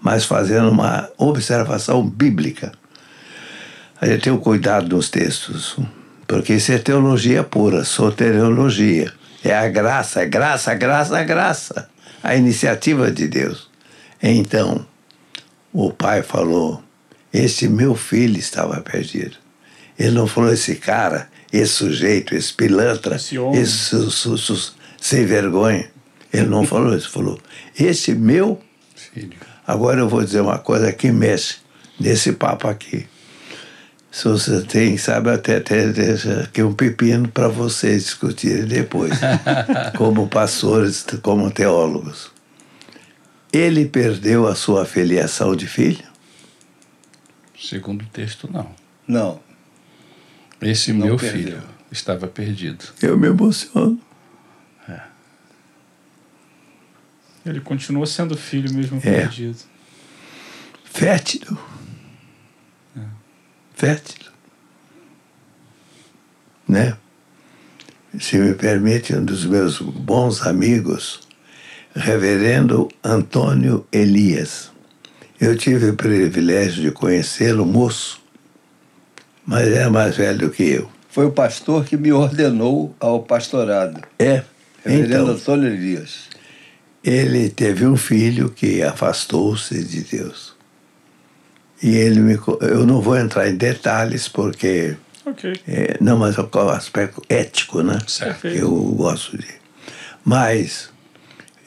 mas 0.00 0.24
fazendo 0.24 0.70
uma 0.70 1.08
observação 1.18 2.06
bíblica. 2.08 2.72
A 4.00 4.06
gente 4.06 4.22
tem 4.22 4.32
o 4.32 4.38
cuidado 4.38 4.94
nos 4.94 5.08
textos. 5.08 5.76
Porque 6.26 6.54
isso 6.54 6.72
é 6.72 6.78
teologia 6.78 7.42
pura, 7.42 7.84
soteriologia. 7.84 9.12
É 9.44 9.54
a 9.54 9.68
graça, 9.68 10.22
é 10.22 10.26
graça, 10.26 10.74
graça, 10.74 11.22
graça. 11.24 11.88
A 12.22 12.36
iniciativa 12.36 13.10
de 13.10 13.26
Deus. 13.28 13.68
Então, 14.22 14.86
o 15.72 15.90
pai 15.92 16.22
falou: 16.22 16.82
Este 17.32 17.68
meu 17.68 17.94
filho 17.94 18.38
estava 18.38 18.80
perdido. 18.80 19.36
Ele 19.98 20.12
não 20.12 20.26
falou 20.26 20.52
esse 20.52 20.76
cara, 20.76 21.28
esse 21.52 21.72
sujeito, 21.74 22.34
esse 22.34 22.52
pilantra, 22.54 23.16
Esse 23.16 23.96
esse 23.96 24.10
su- 24.10 24.72
sem 25.02 25.26
vergonha. 25.26 25.90
Ele 26.32 26.46
não 26.46 26.64
falou 26.64 26.96
isso, 26.96 27.10
falou: 27.10 27.38
Esse 27.78 28.14
meu 28.14 28.62
Filho. 28.94 29.36
Agora 29.66 30.00
eu 30.00 30.08
vou 30.08 30.24
dizer 30.24 30.40
uma 30.40 30.58
coisa 30.58 30.92
que 30.92 31.10
mexe 31.10 31.56
nesse 32.00 32.32
papo 32.32 32.68
aqui. 32.68 33.06
Se 34.10 34.28
você 34.28 34.62
tem, 34.62 34.96
sabe, 34.96 35.30
até, 35.30 35.56
até 35.56 35.88
deixa 35.88 36.42
aqui 36.42 36.62
um 36.62 36.72
pepino 36.72 37.28
para 37.28 37.48
vocês 37.48 38.04
discutirem 38.04 38.64
depois, 38.64 39.12
como 39.96 40.28
pastores, 40.28 41.04
como 41.22 41.50
teólogos. 41.50 42.30
Ele 43.52 43.84
perdeu 43.84 44.46
a 44.46 44.54
sua 44.54 44.84
filiação 44.84 45.54
de 45.56 45.66
filho? 45.66 46.04
Segundo 47.58 48.02
o 48.02 48.06
texto, 48.06 48.48
não. 48.50 48.74
Não. 49.06 49.40
Esse 50.60 50.92
Não 50.92 51.06
meu 51.06 51.16
perdeu. 51.16 51.42
filho 51.42 51.62
estava 51.90 52.26
perdido. 52.26 52.84
Eu 53.02 53.18
me 53.18 53.28
emociono. 53.28 54.00
Ele 57.44 57.60
continua 57.60 58.06
sendo 58.06 58.36
filho 58.36 58.72
mesmo 58.72 58.98
É. 58.98 59.00
perdido. 59.00 59.58
Fétido. 60.84 61.58
Fétido. 63.74 64.30
Né? 66.68 66.96
Se 68.20 68.38
me 68.38 68.54
permite, 68.54 69.14
um 69.14 69.24
dos 69.24 69.44
meus 69.44 69.80
bons 69.80 70.46
amigos, 70.46 71.20
Reverendo 71.94 72.88
Antônio 73.04 73.86
Elias. 73.92 74.70
Eu 75.38 75.56
tive 75.58 75.90
o 75.90 75.94
privilégio 75.96 76.82
de 76.82 76.90
conhecê-lo 76.90 77.66
moço, 77.66 78.22
mas 79.44 79.66
era 79.68 79.90
mais 79.90 80.16
velho 80.16 80.38
do 80.38 80.50
que 80.50 80.62
eu. 80.62 80.90
Foi 81.10 81.26
o 81.26 81.32
pastor 81.32 81.84
que 81.84 81.96
me 81.98 82.10
ordenou 82.10 82.94
ao 82.98 83.22
pastorado. 83.22 84.00
É, 84.18 84.42
Reverendo 84.84 85.22
então, 85.22 85.34
Antônio 85.34 85.72
Elias. 85.72 86.28
ele 87.04 87.48
teve 87.48 87.86
um 87.86 87.96
filho 87.96 88.50
que 88.50 88.82
afastou-se 88.82 89.82
de 89.84 90.02
Deus. 90.02 90.54
E 91.82 91.96
ele 91.96 92.20
me. 92.20 92.38
Eu 92.60 92.86
não 92.86 93.00
vou 93.00 93.16
entrar 93.16 93.48
em 93.48 93.56
detalhes, 93.56 94.28
porque. 94.28 94.96
Ok. 95.24 95.52
é, 95.66 95.96
não, 96.00 96.16
mas 96.18 96.36
é 96.36 96.40
o 96.40 96.68
aspecto 96.70 97.22
ético, 97.28 97.82
né? 97.82 97.98
Certo. 98.06 98.46
Eu 98.46 98.70
gosto 98.70 99.36
de. 99.36 99.46
Mas 100.24 100.90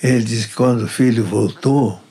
ele 0.02 0.24
disse 0.24 0.50
que 0.50 0.56
quando 0.56 0.84
o 0.84 0.88
filho 0.88 1.24
voltou, 1.24 2.02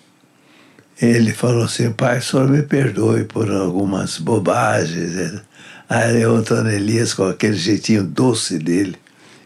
ele 1.00 1.32
falou 1.32 1.64
assim: 1.64 1.90
pai, 1.92 2.18
o 2.18 2.22
senhor 2.22 2.48
me 2.48 2.62
perdoe 2.62 3.24
por 3.24 3.50
algumas 3.50 4.18
bobagens. 4.18 5.40
Aí 5.88 6.24
o 6.26 6.36
Antônio 6.36 6.72
Elias, 6.72 7.14
com 7.14 7.24
aquele 7.24 7.56
jeitinho 7.56 8.04
doce 8.04 8.58
dele, 8.58 8.96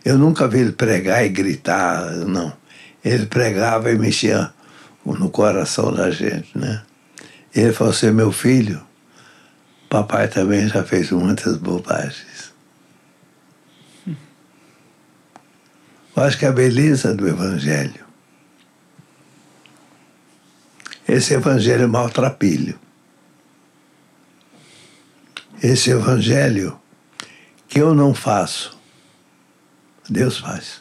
eu 0.05 0.19
nunca 0.19 0.47
vi 0.49 0.61
ele 0.61 0.73
pregar 0.73 1.25
e 1.25 1.29
gritar, 1.29 2.11
não. 2.27 2.53
Ele 3.05 3.27
pregava 3.27 3.91
e 3.91 3.99
mexia 3.99 4.53
no 5.05 5.31
coração 5.31 5.93
da 5.93 6.11
gente, 6.11 6.57
né? 6.57 6.83
Ele 7.55 7.73
falou 7.73 7.93
assim: 7.93 8.11
meu 8.11 8.31
filho, 8.31 8.81
papai 9.89 10.29
também 10.29 10.69
já 10.69 10.85
fez 10.85 11.11
muitas 11.11 11.57
bobagens. 11.57 12.53
Eu 16.17 16.23
acho 16.25 16.39
que 16.39 16.47
a 16.47 16.53
beleza 16.53 17.15
do 17.15 17.29
Evangelho, 17.29 18.05
esse 21.09 21.33
Evangelho 21.33 21.89
maltrapilho, 21.89 22.79
esse 25.63 25.91
Evangelho 25.91 26.79
que 27.69 27.79
eu 27.79 27.95
não 27.95 28.13
faço, 28.13 28.78
Deus 30.09 30.39
faz. 30.39 30.81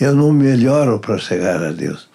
Eu 0.00 0.14
não 0.14 0.32
melhoro 0.32 0.98
para 0.98 1.18
chegar 1.18 1.62
a 1.62 1.70
Deus. 1.70 2.08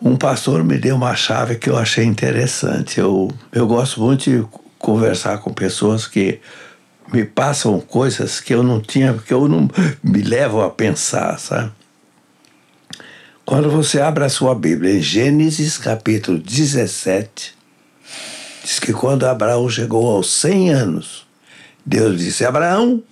Um 0.00 0.16
pastor 0.16 0.62
me 0.62 0.78
deu 0.78 0.94
uma 0.94 1.16
chave 1.16 1.56
que 1.56 1.68
eu 1.68 1.76
achei 1.76 2.04
interessante. 2.04 3.00
Eu, 3.00 3.32
eu 3.52 3.66
gosto 3.66 4.00
muito 4.00 4.30
de 4.30 4.46
conversar 4.78 5.38
com 5.38 5.52
pessoas 5.52 6.06
que 6.06 6.40
me 7.12 7.24
passam 7.24 7.80
coisas 7.80 8.40
que 8.40 8.54
eu 8.54 8.62
não 8.62 8.80
tinha, 8.80 9.14
que 9.14 9.32
eu 9.32 9.48
não 9.48 9.68
me 10.02 10.22
levam 10.22 10.60
a 10.60 10.70
pensar, 10.70 11.38
sabe? 11.38 11.72
Quando 13.44 13.70
você 13.70 14.00
abre 14.00 14.24
a 14.24 14.28
sua 14.28 14.54
Bíblia 14.54 14.94
em 14.94 15.00
Gênesis 15.00 15.78
capítulo 15.78 16.38
17, 16.38 17.56
diz 18.62 18.78
que 18.78 18.92
quando 18.92 19.24
Abraão 19.24 19.68
chegou 19.70 20.14
aos 20.14 20.30
100 20.34 20.70
anos, 20.70 21.26
Deus 21.84 22.18
disse: 22.18 22.44
Abraão, 22.44 23.02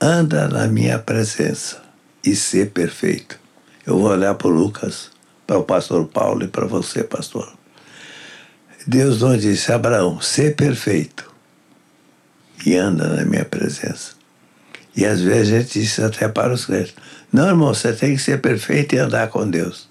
anda 0.00 0.48
na 0.48 0.66
minha 0.66 0.98
presença 0.98 1.82
e 2.24 2.34
ser 2.34 2.70
perfeito. 2.70 3.38
Eu 3.86 3.98
vou 3.98 4.10
olhar 4.10 4.34
para 4.34 4.48
o 4.48 4.50
Lucas, 4.50 5.10
para 5.46 5.58
o 5.58 5.64
pastor 5.64 6.06
Paulo 6.06 6.44
e 6.44 6.48
para 6.48 6.66
você, 6.66 7.04
pastor. 7.04 7.52
Deus 8.86 9.20
não 9.20 9.36
disse, 9.36 9.72
Abraão, 9.72 10.20
ser 10.20 10.54
perfeito 10.54 11.32
e 12.64 12.76
anda 12.76 13.08
na 13.08 13.24
minha 13.24 13.44
presença. 13.44 14.14
E 14.94 15.04
às 15.04 15.20
vezes 15.20 15.52
a 15.52 15.58
gente 15.58 15.80
diz 15.80 15.98
até 15.98 16.28
para 16.28 16.52
os 16.52 16.66
crentes, 16.66 16.94
não, 17.32 17.48
irmão, 17.48 17.74
você 17.74 17.92
tem 17.92 18.16
que 18.16 18.22
ser 18.22 18.40
perfeito 18.40 18.94
e 18.94 18.98
andar 18.98 19.28
com 19.28 19.48
Deus. 19.48 19.88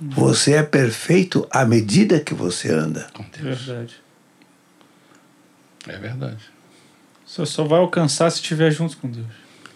Você 0.00 0.54
é 0.54 0.62
perfeito 0.62 1.46
à 1.50 1.64
medida 1.64 2.20
que 2.20 2.34
você 2.34 2.72
anda. 2.72 3.08
Deus. 3.40 3.64
Verdade. 3.64 3.96
É 5.86 5.96
verdade. 5.98 6.57
Você 7.38 7.52
só 7.52 7.62
vai 7.62 7.78
alcançar 7.78 8.30
se 8.30 8.38
estiver 8.38 8.70
junto 8.72 8.96
com 8.96 9.08
Deus. 9.08 9.26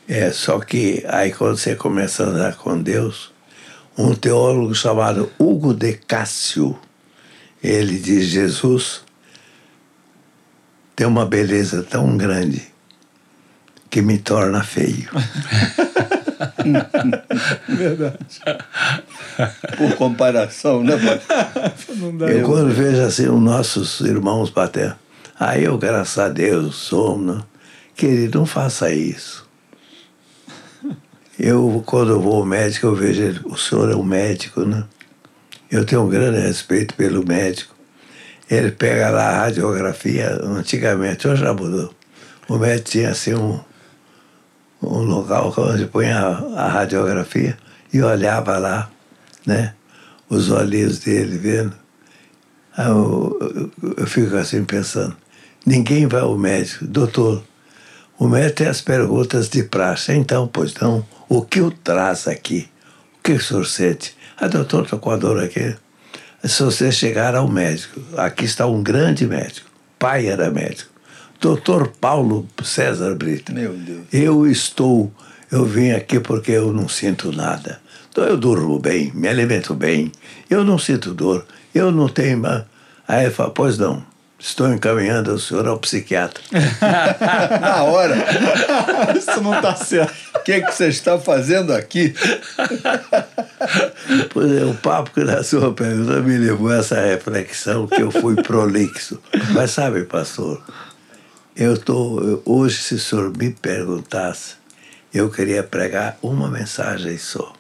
É, 0.09 0.33
só 0.33 0.59
que 0.59 1.05
aí 1.09 1.31
quando 1.33 1.57
você 1.57 1.77
começa 1.77 2.25
a 2.25 2.27
andar 2.27 2.57
com 2.57 2.77
Deus, 2.77 3.33
um 3.97 4.15
teólogo 4.15 4.75
chamado 4.75 5.31
Hugo 5.39 5.73
de 5.73 5.93
Cássio, 5.93 6.77
ele 7.63 7.97
diz, 7.99 8.27
Jesus 8.27 9.05
tem 10.97 11.07
uma 11.07 11.25
beleza 11.25 11.85
tão 11.85 12.17
grande 12.17 12.63
que 13.89 14.03
me 14.03 14.19
torna 14.19 14.65
feio. 14.65 15.09
Verdade. 17.69 18.19
Por 19.77 19.95
comparação, 19.95 20.83
né, 20.83 20.97
dá. 22.19 22.27
Eu 22.27 22.45
quando 22.45 22.75
vejo 22.75 23.03
assim 23.03 23.29
os 23.29 23.41
nossos 23.41 24.01
irmãos 24.01 24.51
bater, 24.51 24.97
aí 25.39 25.63
eu, 25.63 25.79
graças 25.79 26.19
a 26.19 26.29
Deus, 26.29 26.75
sou, 26.75 27.17
né? 27.17 27.41
Querido, 27.95 28.39
não 28.39 28.47
faça 28.47 28.93
isso. 28.93 29.49
Eu, 31.39 31.83
quando 31.87 32.13
eu 32.13 32.21
vou 32.21 32.37
ao 32.37 32.45
médico, 32.45 32.87
eu 32.87 32.95
vejo 32.95 33.41
o 33.47 33.57
senhor 33.57 33.91
é 33.91 33.97
um 33.97 34.03
médico, 34.03 34.61
né? 34.63 34.85
Eu 35.71 35.85
tenho 35.85 36.03
um 36.03 36.09
grande 36.09 36.39
respeito 36.39 36.95
pelo 36.95 37.27
médico. 37.27 37.75
Ele 38.51 38.71
pega 38.71 39.09
lá 39.11 39.29
a 39.29 39.39
radiografia, 39.45 40.39
antigamente, 40.43 41.27
hoje 41.27 41.43
já 41.43 41.55
mudou. 41.55 41.93
O 42.49 42.59
médico 42.59 42.91
tinha 42.91 43.11
assim 43.11 43.35
um, 43.35 43.59
um 44.83 44.99
local 44.99 45.55
onde 45.57 45.87
punha 45.87 46.19
a, 46.19 46.65
a 46.65 46.69
radiografia 46.69 47.57
e 47.93 48.03
olhava 48.03 48.59
lá, 48.59 48.91
né? 49.47 49.75
Os 50.29 50.51
olhinhos 50.51 50.99
dele 50.99 51.39
vendo. 51.39 51.75
Eu, 52.77 53.39
eu, 53.83 53.95
eu 53.99 54.07
fico 54.07 54.37
assim 54.37 54.65
pensando, 54.65 55.17
ninguém 55.67 56.07
vai 56.07 56.21
ao 56.21 56.37
médico, 56.37 56.87
doutor, 56.87 57.43
o 58.25 58.29
médico 58.29 58.57
tem 58.59 58.67
as 58.69 58.81
perguntas 58.81 59.49
de 59.49 59.63
praxe, 59.65 60.13
então, 60.13 60.47
pois 60.47 60.75
não, 60.75 61.05
o 61.29 61.43
que 61.43 61.61
o 61.61 61.71
traz 61.71 62.29
aqui? 62.29 62.69
O 63.19 63.23
que 63.23 63.33
o 63.33 63.41
senhor 63.43 63.67
sente? 63.67 64.17
Ah, 64.39 64.47
doutor, 64.49 64.85
estou 64.85 64.99
com 64.99 65.11
a 65.11 65.17
dor 65.17 65.43
aqui. 65.43 65.75
Se 66.45 66.63
você 66.63 66.93
chegar 66.93 67.35
ao 67.35 67.49
médico, 67.49 68.01
aqui 68.17 68.45
está 68.45 68.67
um 68.67 68.83
grande 68.83 69.27
médico, 69.27 69.69
pai 69.99 70.27
era 70.27 70.51
médico, 70.51 70.91
doutor 71.41 71.89
Paulo 72.01 72.47
César 72.63 73.15
Brito. 73.15 73.53
Meu 73.53 73.73
Deus. 73.73 74.03
Eu 74.13 74.47
estou, 74.47 75.13
eu 75.51 75.65
vim 75.65 75.91
aqui 75.91 76.21
porque 76.21 76.53
eu 76.53 76.73
não 76.73 76.89
sinto 76.89 77.33
nada. 77.33 77.81
Então 78.11 78.25
eu 78.25 78.37
durmo 78.37 78.79
bem, 78.79 79.11
me 79.15 79.27
alimento 79.29 79.75
bem, 79.75 80.13
eu 80.51 80.63
não 80.65 80.79
sinto 80.79 81.13
dor, 81.15 81.45
eu 81.75 81.91
não 81.91 82.09
tenho. 82.09 82.39
ma- 82.39 82.67
Aí 83.09 83.25
ele 83.25 83.33
fala, 83.35 83.51
pois 83.51 83.79
não, 83.79 84.05
estou 84.43 84.73
encaminhando 84.73 85.33
o 85.33 85.39
senhor 85.39 85.67
ao 85.69 85.79
psiquiatra. 85.79 86.43
Na 87.61 87.85
hora, 87.85 88.17
Isso 89.17 89.41
não 89.41 89.61
tá 89.61 89.77
certo. 89.77 90.13
o 90.35 90.41
que, 90.41 90.61
que 90.61 90.73
você 90.73 90.89
está 90.89 91.19
fazendo 91.19 91.73
aqui? 91.73 92.13
Pois 94.33 94.53
é, 94.53 94.65
o 94.65 94.75
papo 94.75 95.13
que 95.13 95.23
na 95.23 95.45
sua 95.45 95.73
pergunta 95.73 96.21
me 96.21 96.37
levou 96.37 96.71
a 96.71 96.79
essa 96.79 97.01
reflexão 97.01 97.87
que 97.87 98.03
eu 98.03 98.11
fui 98.11 98.35
prolixo. 98.43 99.21
Mas 99.55 99.71
sabe, 99.71 100.03
pastor, 100.05 100.61
Eu 101.55 101.79
tô, 101.79 102.43
hoje, 102.45 102.83
se 102.83 102.95
o 102.95 102.99
senhor 102.99 103.37
me 103.37 103.51
perguntasse, 103.51 104.55
eu 105.15 105.31
queria 105.31 105.63
pregar 105.63 106.19
uma 106.21 106.49
mensagem 106.49 107.17
só. 107.17 107.53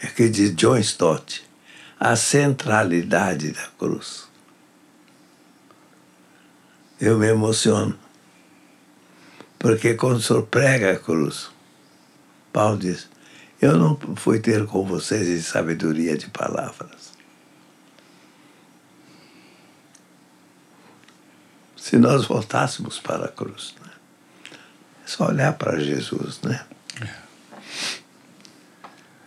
É 0.00 0.06
que 0.06 0.28
diz 0.28 0.54
John 0.54 0.76
Stott, 0.78 1.42
a 1.98 2.14
centralidade 2.14 3.50
da 3.52 3.66
cruz. 3.78 4.23
Eu 7.04 7.18
me 7.18 7.26
emociono. 7.26 7.98
Porque 9.58 9.92
quando 9.92 10.16
o 10.16 10.22
senhor 10.22 10.46
prega 10.46 10.92
a 10.92 10.98
cruz, 10.98 11.50
Paulo 12.50 12.78
diz, 12.78 13.10
eu 13.60 13.76
não 13.76 13.98
fui 14.16 14.40
ter 14.40 14.64
com 14.64 14.86
vocês 14.86 15.28
em 15.28 15.42
sabedoria 15.42 16.16
de 16.16 16.30
palavras. 16.30 17.12
Se 21.76 21.98
nós 21.98 22.24
voltássemos 22.24 22.98
para 22.98 23.26
a 23.26 23.28
cruz, 23.28 23.74
né? 23.82 23.92
é 25.04 25.06
só 25.06 25.28
olhar 25.28 25.52
para 25.52 25.78
Jesus, 25.78 26.40
né? 26.40 26.64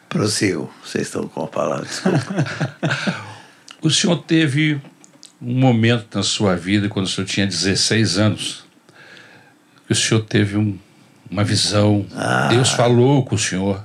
Prossigam, 0.10 0.68
vocês 0.84 1.06
estão 1.06 1.28
com 1.28 1.44
a 1.44 1.48
palavra, 1.48 1.86
desculpa. 1.86 3.28
O 3.80 3.92
senhor 3.92 4.24
teve 4.24 4.82
um 5.42 5.54
momento 5.60 6.16
na 6.18 6.24
sua 6.24 6.56
vida, 6.56 6.90
quando 6.90 7.06
o 7.06 7.10
senhor 7.10 7.28
tinha 7.28 7.46
16 7.48 8.18
anos, 8.18 8.64
que 9.86 9.94
o 9.94 9.96
senhor 9.96 10.22
teve 10.26 10.58
um, 10.58 10.78
uma 11.30 11.44
visão, 11.44 12.06
Ah. 12.16 12.48
Deus 12.50 12.70
falou 12.72 13.24
com 13.24 13.36
o 13.36 13.40
senhor 13.40 13.84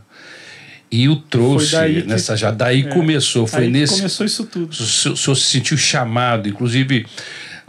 e 0.90 1.08
o 1.08 1.16
trouxe 1.16 1.72
daí 1.72 2.02
que- 2.02 2.08
nessa 2.08 2.36
já 2.36 2.50
daí 2.50 2.80
É. 2.82 2.88
começou, 2.88 3.46
foi 3.46 3.68
nesse 3.68 3.96
começou 3.96 4.26
isso 4.26 4.44
tudo. 4.46 4.70
o 4.70 4.74
senhor, 4.74 5.14
o 5.14 5.16
senhor 5.16 5.34
se 5.36 5.44
sentiu 5.50 5.76
chamado, 5.76 6.48
inclusive 6.48 7.06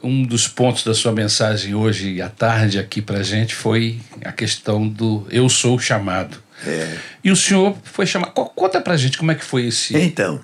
um 0.01 0.23
dos 0.23 0.47
pontos 0.47 0.83
da 0.83 0.93
sua 0.93 1.11
mensagem 1.13 1.73
hoje 1.75 2.21
à 2.21 2.27
tarde 2.29 2.77
aqui 2.77 3.01
pra 3.01 3.23
gente 3.23 3.55
foi 3.55 3.99
a 4.23 4.31
questão 4.31 4.87
do 4.87 5.25
eu 5.29 5.47
sou 5.49 5.77
chamado. 5.79 6.37
É. 6.65 6.97
E 7.23 7.31
o 7.31 7.35
senhor 7.35 7.77
foi 7.83 8.05
chamado. 8.05 8.31
Co- 8.31 8.45
Conta 8.49 8.79
pra 8.81 8.95
gente 8.97 9.17
como 9.17 9.31
é 9.31 9.35
que 9.35 9.43
foi 9.45 9.65
esse. 9.67 9.95
Então, 9.97 10.39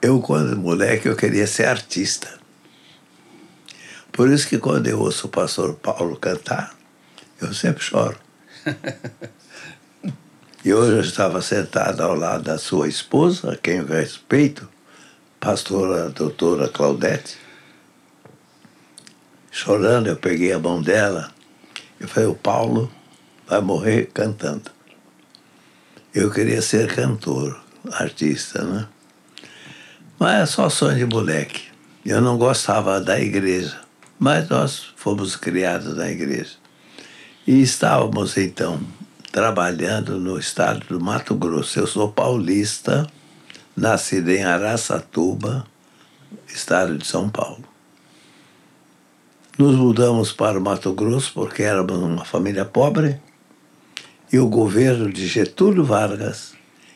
eu 0.00 0.20
quando 0.20 0.56
moleque 0.56 1.06
eu 1.08 1.14
queria 1.16 1.46
ser 1.46 1.66
artista. 1.66 2.40
Por 4.12 4.30
isso 4.30 4.48
que 4.48 4.58
quando 4.58 4.86
eu 4.86 5.00
ouço 5.00 5.26
o 5.26 5.30
pastor 5.30 5.74
Paulo 5.74 6.16
cantar, 6.16 6.74
eu 7.40 7.52
sempre 7.52 7.82
choro. 7.82 8.18
E 10.64 10.72
hoje 10.72 10.92
eu 10.92 11.00
estava 11.00 11.42
sentado 11.42 12.04
ao 12.04 12.14
lado 12.14 12.44
da 12.44 12.56
sua 12.56 12.86
esposa, 12.86 13.50
a 13.50 13.56
quem 13.56 13.78
eu 13.78 13.86
respeito, 13.86 14.68
pastora 15.40 16.08
doutora 16.08 16.68
Claudete. 16.68 17.36
Chorando, 19.50 20.06
eu 20.06 20.14
peguei 20.14 20.52
a 20.52 20.60
mão 20.60 20.80
dela. 20.80 21.32
Eu 21.98 22.06
falei, 22.06 22.28
o 22.28 22.36
Paulo 22.36 22.88
vai 23.44 23.60
morrer 23.60 24.08
cantando. 24.14 24.70
Eu 26.14 26.30
queria 26.30 26.62
ser 26.62 26.94
cantor, 26.94 27.60
artista, 27.90 28.62
né? 28.62 28.86
Mas 30.16 30.42
é 30.42 30.46
só 30.46 30.68
sonho 30.68 30.96
de 30.96 31.12
moleque. 31.12 31.64
Eu 32.06 32.20
não 32.20 32.38
gostava 32.38 33.00
da 33.00 33.18
igreja, 33.18 33.80
mas 34.22 34.48
nós 34.48 34.92
fomos 34.94 35.34
criados 35.34 35.96
na 35.96 36.08
igreja. 36.08 36.52
E 37.44 37.60
estávamos, 37.60 38.36
então, 38.36 38.80
trabalhando 39.32 40.16
no 40.16 40.38
estado 40.38 40.86
do 40.86 41.00
Mato 41.00 41.34
Grosso. 41.34 41.80
Eu 41.80 41.88
sou 41.88 42.12
paulista, 42.12 43.04
nascido 43.76 44.30
em 44.30 44.44
Araçatuba, 44.44 45.66
estado 46.46 46.96
de 46.96 47.04
São 47.04 47.28
Paulo. 47.28 47.64
Nos 49.58 49.74
mudamos 49.74 50.30
para 50.30 50.56
o 50.56 50.62
Mato 50.62 50.92
Grosso 50.92 51.32
porque 51.34 51.64
éramos 51.64 51.98
uma 51.98 52.24
família 52.24 52.64
pobre 52.64 53.20
e 54.32 54.38
o 54.38 54.46
governo 54.46 55.12
de 55.12 55.26
Getúlio 55.26 55.82
Vargas 55.82 56.54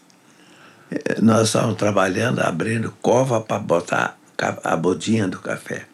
eh, 0.91 1.17
nós 1.19 1.47
estávamos 1.47 1.77
trabalhando, 1.77 2.41
abrindo 2.41 2.93
cova 3.01 3.41
para 3.41 3.57
botar 3.57 4.19
a 4.63 4.75
bodinha 4.75 5.27
do 5.27 5.39
café, 5.39 5.87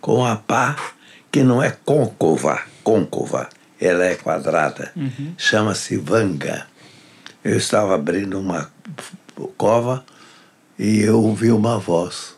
com 0.00 0.26
a 0.26 0.34
pá 0.34 0.74
que 1.30 1.44
não 1.44 1.62
é 1.62 1.70
côncava, 1.70 2.60
côncava, 2.82 3.48
ela 3.80 4.04
é 4.04 4.16
quadrada, 4.16 4.90
chama-se 5.36 5.96
vanga. 5.96 6.66
Eu 7.44 7.56
estava 7.56 7.94
abrindo 7.94 8.40
uma 8.40 8.68
cova 9.56 10.04
e 10.76 10.98
eu 10.98 11.22
ouvi 11.22 11.52
uma 11.52 11.78
voz. 11.78 12.36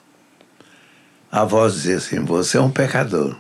A 1.31 1.45
voz 1.45 1.75
dizia 1.75 1.97
assim: 1.97 2.25
Você 2.25 2.57
é 2.57 2.61
um 2.61 2.71
pecador. 2.71 3.37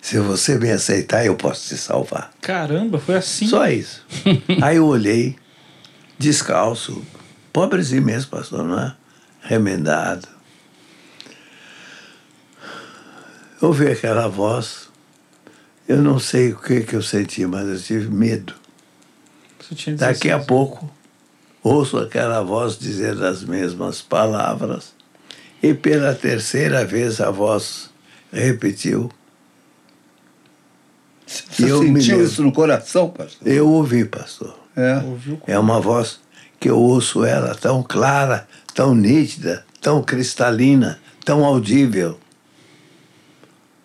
Se 0.00 0.18
você 0.18 0.58
me 0.58 0.70
aceitar, 0.70 1.26
eu 1.26 1.36
posso 1.36 1.68
te 1.68 1.76
salvar. 1.76 2.32
Caramba, 2.40 2.98
foi 2.98 3.16
assim. 3.16 3.46
Só 3.46 3.68
isso. 3.68 4.04
Aí 4.62 4.76
eu 4.76 4.86
olhei, 4.86 5.36
descalço, 6.18 7.04
pobrezinho 7.52 8.02
mesmo, 8.02 8.30
pastor, 8.30 8.64
não 8.64 8.78
é? 8.78 8.94
Remendado. 9.42 10.26
Eu 13.60 13.68
ouvi 13.68 13.88
aquela 13.88 14.26
voz, 14.26 14.88
eu 15.86 15.98
não 15.98 16.18
sei 16.18 16.52
o 16.52 16.56
que, 16.56 16.80
que 16.80 16.96
eu 16.96 17.02
senti, 17.02 17.44
mas 17.44 17.68
eu 17.68 17.78
tive 17.78 18.08
medo. 18.08 18.54
Daqui 19.98 20.30
a 20.30 20.38
16. 20.38 20.46
pouco, 20.46 20.90
ouço 21.62 21.98
aquela 21.98 22.42
voz 22.42 22.78
dizer 22.78 23.22
as 23.22 23.44
mesmas 23.44 24.00
palavras, 24.00 24.94
e 25.62 25.74
pela 25.74 26.14
terceira 26.14 26.84
vez 26.84 27.20
a 27.20 27.30
voz 27.30 27.90
repetiu. 28.32 29.10
Você 31.26 31.70
Eu 31.70 31.82
sentiu 31.82 32.24
isso 32.24 32.42
no 32.42 32.52
coração, 32.52 33.08
pastor? 33.10 33.46
Eu 33.46 33.68
ouvi, 33.68 34.04
pastor. 34.04 34.58
É. 34.76 34.96
Ouviu? 34.98 35.40
É 35.46 35.58
uma 35.58 35.80
voz 35.80 36.20
que 36.58 36.68
eu 36.70 36.78
ouço 36.78 37.24
ela 37.24 37.54
tão 37.54 37.82
clara, 37.82 38.48
tão 38.74 38.94
nítida, 38.94 39.64
tão 39.80 40.02
cristalina, 40.02 41.00
tão 41.24 41.44
audível, 41.44 42.18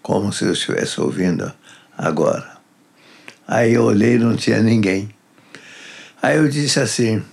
como 0.01 0.31
se 0.33 0.45
eu 0.45 0.53
estivesse 0.53 0.99
ouvindo 0.99 1.51
agora. 1.97 2.55
Aí 3.47 3.73
eu 3.73 3.83
olhei 3.83 4.15
e 4.15 4.19
não 4.19 4.35
tinha 4.35 4.61
ninguém. 4.61 5.09
Aí 6.21 6.37
eu 6.37 6.47
disse 6.47 6.79
assim: 6.79 7.23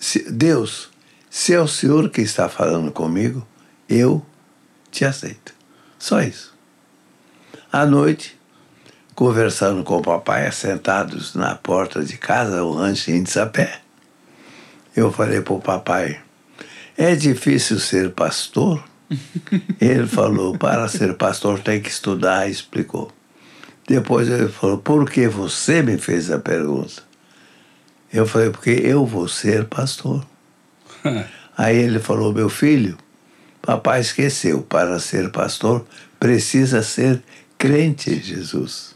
"Se- 0.00 0.30
Deus, 0.30 0.88
se 1.28 1.52
é 1.52 1.60
o 1.60 1.66
Senhor 1.68 2.08
que 2.10 2.20
está 2.20 2.48
falando 2.48 2.92
comigo, 2.92 3.46
eu 3.88 4.24
te 4.90 5.04
aceito. 5.04 5.54
Só 5.98 6.20
isso. 6.20 6.56
À 7.72 7.84
noite, 7.84 8.38
conversando 9.14 9.82
com 9.82 9.98
o 9.98 10.02
papai, 10.02 10.50
sentados 10.52 11.34
na 11.34 11.54
porta 11.54 12.04
de 12.04 12.16
casa, 12.16 12.62
o 12.62 12.72
rancho 12.72 13.10
em 13.10 13.26
Sapé, 13.26 13.80
eu 14.96 15.12
falei 15.12 15.40
para 15.40 15.54
o 15.54 15.60
papai: 15.60 16.20
é 16.96 17.14
difícil 17.14 17.78
ser 17.78 18.10
pastor? 18.12 18.82
ele 19.80 20.06
falou: 20.06 20.56
para 20.56 20.88
ser 20.88 21.14
pastor 21.14 21.60
tem 21.60 21.80
que 21.80 21.88
estudar, 21.88 22.48
explicou. 22.48 23.10
Depois 23.86 24.28
ele 24.28 24.48
falou: 24.48 24.78
por 24.78 25.10
que 25.10 25.28
você 25.28 25.82
me 25.82 25.98
fez 25.98 26.30
a 26.30 26.38
pergunta? 26.38 27.02
Eu 28.12 28.26
falei: 28.26 28.50
porque 28.50 28.70
eu 28.70 29.04
vou 29.04 29.28
ser 29.28 29.64
pastor. 29.66 30.24
Aí 31.56 31.76
ele 31.76 31.98
falou: 31.98 32.32
meu 32.32 32.48
filho, 32.48 32.96
papai 33.68 34.00
esqueceu, 34.00 34.62
para 34.62 34.98
ser 34.98 35.30
pastor 35.30 35.84
precisa 36.18 36.82
ser 36.82 37.22
crente 37.58 38.10
em 38.10 38.18
Jesus. 38.18 38.94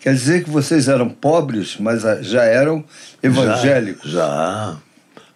Quer 0.00 0.14
dizer 0.14 0.42
que 0.42 0.48
vocês 0.48 0.88
eram 0.88 1.10
pobres, 1.10 1.76
mas 1.78 2.00
já 2.24 2.44
eram 2.44 2.82
evangélicos. 3.22 4.10
Já. 4.10 4.20
já. 4.26 4.76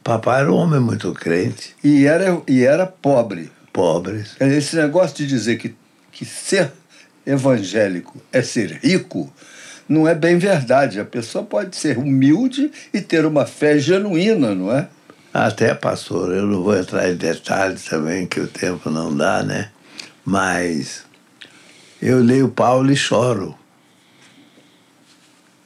Papai 0.02 0.40
era 0.40 0.50
um 0.50 0.56
homem 0.56 0.80
muito 0.80 1.12
crente, 1.12 1.76
E, 1.84 2.06
era, 2.06 2.40
e 2.48 2.64
era 2.64 2.86
pobre. 2.86 3.52
pobres. 3.74 4.36
Esse 4.40 4.76
negócio 4.76 5.14
de 5.18 5.26
dizer 5.26 5.58
que 5.58 5.74
que 6.10 6.24
ser 6.24 6.72
evangélico 7.26 8.22
é 8.32 8.40
ser 8.40 8.80
rico, 8.82 9.30
não 9.86 10.08
é 10.08 10.14
bem 10.14 10.38
verdade. 10.38 10.98
A 10.98 11.04
pessoa 11.04 11.44
pode 11.44 11.76
ser 11.76 11.98
humilde 11.98 12.70
e 12.92 13.02
ter 13.02 13.26
uma 13.26 13.44
fé 13.44 13.78
genuína, 13.78 14.54
não 14.54 14.72
é? 14.72 14.88
Até, 15.32 15.74
pastor, 15.74 16.32
eu 16.32 16.44
não 16.46 16.62
vou 16.62 16.76
entrar 16.76 17.08
em 17.08 17.14
detalhes 17.14 17.84
também, 17.84 18.26
que 18.26 18.40
o 18.40 18.48
tempo 18.48 18.90
não 18.90 19.16
dá, 19.16 19.42
né? 19.42 19.70
Mas 20.24 21.04
eu 22.02 22.18
leio 22.20 22.48
Paulo 22.48 22.90
e 22.90 22.96
choro. 22.96 23.56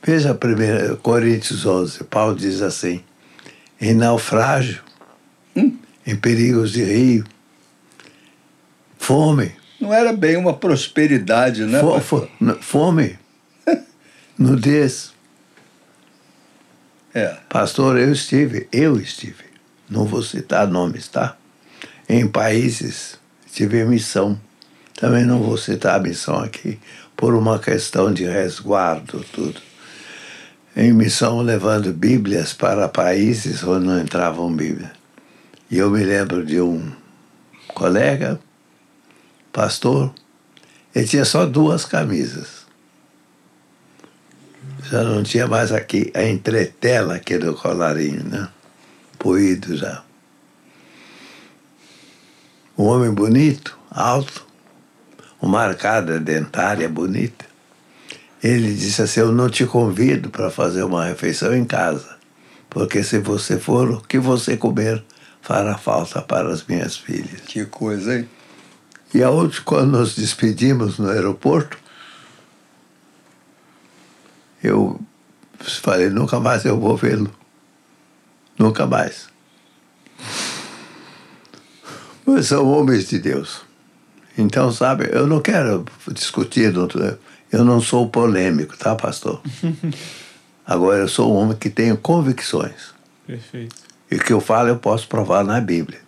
Veja 0.02 0.32
a 0.32 0.34
primeira, 0.34 0.96
Coríntios 0.96 1.64
11, 1.64 2.04
Paulo 2.04 2.36
diz 2.36 2.60
assim, 2.60 3.02
em 3.80 3.94
naufrágio, 3.94 4.82
Hum? 5.56 5.78
em 6.06 6.14
perigos 6.14 6.72
de 6.72 6.82
rio, 6.84 7.24
fome, 8.98 9.52
Não 9.80 9.92
era 9.94 10.12
bem 10.12 10.36
uma 10.36 10.52
prosperidade, 10.52 11.64
né? 11.64 11.80
fo- 11.80 11.92
pastor? 11.94 12.28
fome, 12.60 13.18
nudez. 14.38 15.14
É. 17.14 17.36
Pastor, 17.48 17.96
eu 17.98 18.12
estive, 18.12 18.68
eu 18.72 18.98
estive, 19.00 19.44
não 19.88 20.04
vou 20.04 20.22
citar 20.22 20.66
nomes, 20.66 21.08
tá? 21.08 21.36
Em 22.08 22.26
países, 22.26 23.18
tive 23.52 23.84
missão. 23.84 24.38
Também 24.94 25.24
não 25.24 25.42
vou 25.42 25.56
citar 25.56 25.96
a 25.96 26.02
missão 26.02 26.38
aqui, 26.38 26.78
por 27.16 27.34
uma 27.34 27.58
questão 27.58 28.12
de 28.12 28.24
resguardo, 28.24 29.24
tudo. 29.32 29.60
Em 30.76 30.92
missão, 30.92 31.40
levando 31.40 31.92
Bíblias 31.92 32.52
para 32.52 32.88
países 32.88 33.62
onde 33.62 33.86
não 33.86 34.00
entravam 34.00 34.54
Bíblia. 34.54 34.92
E 35.70 35.78
eu 35.78 35.90
me 35.90 36.02
lembro 36.02 36.44
de 36.44 36.60
um 36.60 36.92
colega, 37.68 38.38
pastor, 39.52 40.12
ele 40.94 41.06
tinha 41.06 41.24
só 41.24 41.46
duas 41.46 41.84
camisas 41.84 42.64
já 44.90 45.02
não 45.02 45.22
tinha 45.22 45.46
mais 45.46 45.72
aqui 45.72 46.10
a 46.14 46.24
entretela 46.24 47.16
aqui 47.16 47.38
do 47.38 47.54
colarinho, 47.54 48.22
né? 48.24 48.48
Poído 49.24 49.74
já. 49.74 50.04
Um 52.76 52.84
homem 52.84 53.10
bonito, 53.10 53.78
alto, 53.90 54.46
uma 55.40 55.62
arcada 55.62 56.20
dentária 56.20 56.86
bonita. 56.90 57.46
Ele 58.42 58.74
disse 58.74 59.00
assim: 59.00 59.20
Eu 59.20 59.32
não 59.32 59.48
te 59.48 59.64
convido 59.64 60.28
para 60.28 60.50
fazer 60.50 60.82
uma 60.82 61.06
refeição 61.06 61.56
em 61.56 61.64
casa, 61.64 62.18
porque 62.68 63.02
se 63.02 63.18
você 63.18 63.58
for, 63.58 63.92
o 63.92 64.00
que 64.02 64.18
você 64.18 64.58
comer 64.58 65.02
fará 65.40 65.78
falta 65.78 66.20
para 66.20 66.52
as 66.52 66.62
minhas 66.66 66.94
filhas. 66.94 67.40
Que 67.46 67.64
coisa, 67.64 68.18
hein? 68.18 68.28
E 69.14 69.22
a 69.22 69.30
outra, 69.30 69.62
quando 69.62 69.98
nos 69.98 70.16
despedimos 70.16 70.98
no 70.98 71.08
aeroporto, 71.08 71.78
eu 74.62 75.00
falei, 75.80 76.10
nunca 76.10 76.38
mais 76.38 76.66
eu 76.66 76.78
vou 76.78 76.94
vê-lo. 76.94 77.34
Nunca 78.58 78.86
mais. 78.86 79.28
Mas 82.26 82.46
são 82.46 82.66
homens 82.68 83.08
de 83.08 83.18
Deus. 83.18 83.62
Então, 84.36 84.72
sabe, 84.72 85.08
eu 85.12 85.26
não 85.26 85.40
quero 85.40 85.84
discutir, 86.12 86.72
não- 86.72 86.88
eu 87.52 87.64
não 87.64 87.80
sou 87.80 88.08
polêmico, 88.08 88.76
tá, 88.76 88.94
pastor? 88.96 89.40
Agora, 90.66 91.00
eu 91.00 91.08
sou 91.08 91.32
um 91.32 91.36
homem 91.36 91.56
que 91.56 91.68
tenho 91.68 91.96
convicções. 91.96 92.94
Perfeito. 93.26 93.76
E 94.10 94.16
o 94.16 94.18
que 94.18 94.32
eu 94.32 94.40
falo, 94.40 94.68
eu 94.70 94.76
posso 94.76 95.06
provar 95.06 95.44
na 95.44 95.60
Bíblia. 95.60 95.98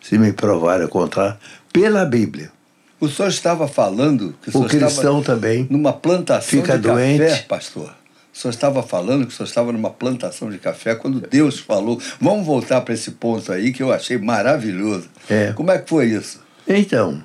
Se 0.00 0.16
me 0.18 0.32
provar 0.32 0.80
o 0.82 0.88
contrário, 0.88 1.36
pela 1.72 2.04
Bíblia. 2.04 2.52
O 3.00 3.08
senhor 3.08 3.28
estava 3.28 3.66
falando 3.66 4.34
que 4.40 4.48
o, 4.48 4.50
O 4.50 4.52
senhor 4.52 4.68
cristão 4.68 5.18
estava 5.20 5.22
também 5.22 5.66
numa 5.68 5.92
plantação 5.92 6.48
fica 6.48 6.78
de 6.78 6.86
café, 6.88 7.16
doente. 7.18 7.42
pastor. 7.44 7.94
O 8.34 8.36
senhor 8.36 8.50
estava 8.50 8.82
falando 8.82 9.26
que 9.26 9.32
o 9.32 9.36
senhor 9.36 9.46
estava 9.46 9.70
numa 9.70 9.90
plantação 9.90 10.50
de 10.50 10.58
café 10.58 10.96
quando 10.96 11.20
Deus 11.20 11.60
falou. 11.60 12.02
Vamos 12.20 12.44
voltar 12.44 12.80
para 12.80 12.92
esse 12.92 13.12
ponto 13.12 13.52
aí 13.52 13.72
que 13.72 13.80
eu 13.80 13.92
achei 13.92 14.18
maravilhoso. 14.18 15.08
É. 15.30 15.52
Como 15.52 15.70
é 15.70 15.78
que 15.78 15.88
foi 15.88 16.06
isso? 16.06 16.42
Então, 16.66 17.22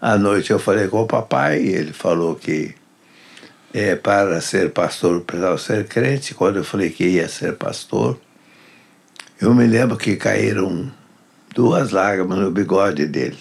à 0.00 0.16
noite 0.16 0.52
eu 0.52 0.60
falei 0.60 0.86
com 0.86 1.02
o 1.02 1.06
papai 1.06 1.60
e 1.62 1.68
ele 1.70 1.92
falou 1.92 2.36
que 2.36 2.72
é, 3.74 3.96
para 3.96 4.40
ser 4.40 4.70
pastor 4.70 5.22
precisava 5.22 5.58
ser 5.58 5.88
crente. 5.88 6.34
Quando 6.34 6.58
eu 6.58 6.64
falei 6.64 6.90
que 6.90 7.04
ia 7.04 7.28
ser 7.28 7.56
pastor, 7.56 8.16
eu 9.40 9.52
me 9.52 9.66
lembro 9.66 9.96
que 9.96 10.14
caíram 10.14 10.88
duas 11.52 11.90
lágrimas 11.90 12.38
no 12.38 12.52
bigode 12.52 13.06
dele. 13.06 13.40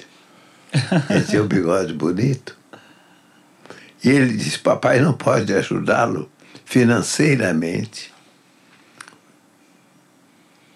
Ele 1.11 1.23
tinha 1.25 1.43
um 1.43 1.47
bigode 1.47 1.93
bonito. 1.93 2.57
E 4.03 4.09
ele 4.09 4.33
disse: 4.33 4.57
Papai 4.57 4.99
não 4.99 5.13
pode 5.13 5.53
ajudá-lo 5.53 6.30
financeiramente. 6.71 8.11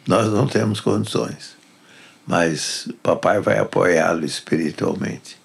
Nós 0.07 0.31
não 0.31 0.45
temos 0.45 0.79
condições 0.79 1.55
mas 2.25 2.87
papai 3.03 3.39
vai 3.39 3.59
apoiá-lo 3.59 4.25
espiritualmente. 4.25 5.37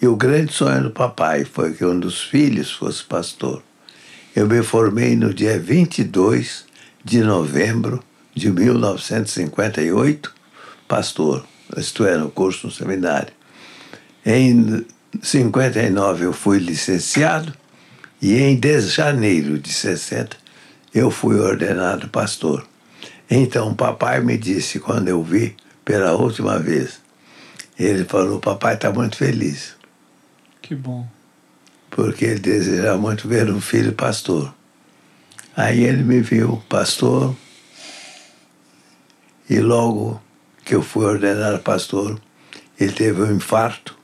E 0.00 0.06
o 0.06 0.14
grande 0.14 0.52
sonho 0.52 0.84
do 0.84 0.90
papai 0.90 1.44
foi 1.44 1.72
que 1.72 1.84
um 1.84 1.98
dos 1.98 2.22
filhos 2.22 2.70
fosse 2.70 3.02
pastor. 3.02 3.62
Eu 4.36 4.46
me 4.46 4.62
formei 4.62 5.16
no 5.16 5.34
dia 5.34 5.58
22 5.58 6.64
de 7.04 7.20
novembro 7.22 8.02
de 8.34 8.50
1958, 8.50 10.32
pastor, 10.86 11.44
isto 11.76 12.06
é, 12.06 12.16
no 12.16 12.30
curso 12.30 12.68
no 12.68 12.72
seminário. 12.72 13.32
Em 14.24 14.86
59 15.20 16.26
eu 16.26 16.32
fui 16.32 16.58
licenciado 16.58 17.52
e 18.20 18.36
em 18.36 18.58
de 18.58 18.80
janeiro 18.80 19.58
de 19.58 19.72
60 19.72 20.36
eu 20.94 21.10
fui 21.10 21.38
ordenado 21.38 22.08
pastor. 22.08 22.66
Então 23.30 23.74
papai 23.74 24.20
me 24.20 24.36
disse 24.36 24.80
quando 24.80 25.08
eu 25.08 25.22
vi 25.22 25.54
pela 25.84 26.12
última 26.14 26.58
vez, 26.58 27.00
ele 27.78 28.04
falou: 28.04 28.40
Papai 28.40 28.74
está 28.74 28.92
muito 28.92 29.16
feliz, 29.16 29.74
Que 30.60 30.74
bom. 30.74 31.06
porque 31.90 32.24
ele 32.24 32.40
deseja 32.40 32.96
muito 32.96 33.28
ver 33.28 33.50
um 33.50 33.60
filho 33.60 33.92
pastor. 33.92 34.52
Aí 35.56 35.82
ele 35.84 36.02
me 36.02 36.20
viu 36.20 36.62
pastor, 36.68 37.34
e 39.48 39.58
logo 39.60 40.20
que 40.64 40.74
eu 40.74 40.82
fui 40.82 41.04
ordenado 41.04 41.58
pastor, 41.60 42.20
ele 42.78 42.92
teve 42.92 43.22
um 43.22 43.34
infarto 43.34 43.96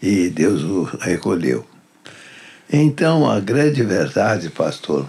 e 0.00 0.28
Deus 0.28 0.62
o 0.62 0.84
recolheu. 1.00 1.66
Então, 2.70 3.28
a 3.28 3.40
grande 3.40 3.82
verdade, 3.82 4.50
pastor, 4.50 5.08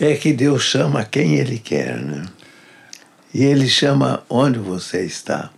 é 0.00 0.14
que 0.14 0.32
Deus 0.32 0.62
chama 0.62 1.04
quem 1.04 1.34
Ele 1.34 1.58
quer, 1.58 1.96
né? 1.96 2.26
E 3.34 3.42
Ele 3.42 3.68
chama 3.68 4.22
onde 4.28 4.58
você 4.58 5.04
está. 5.04 5.50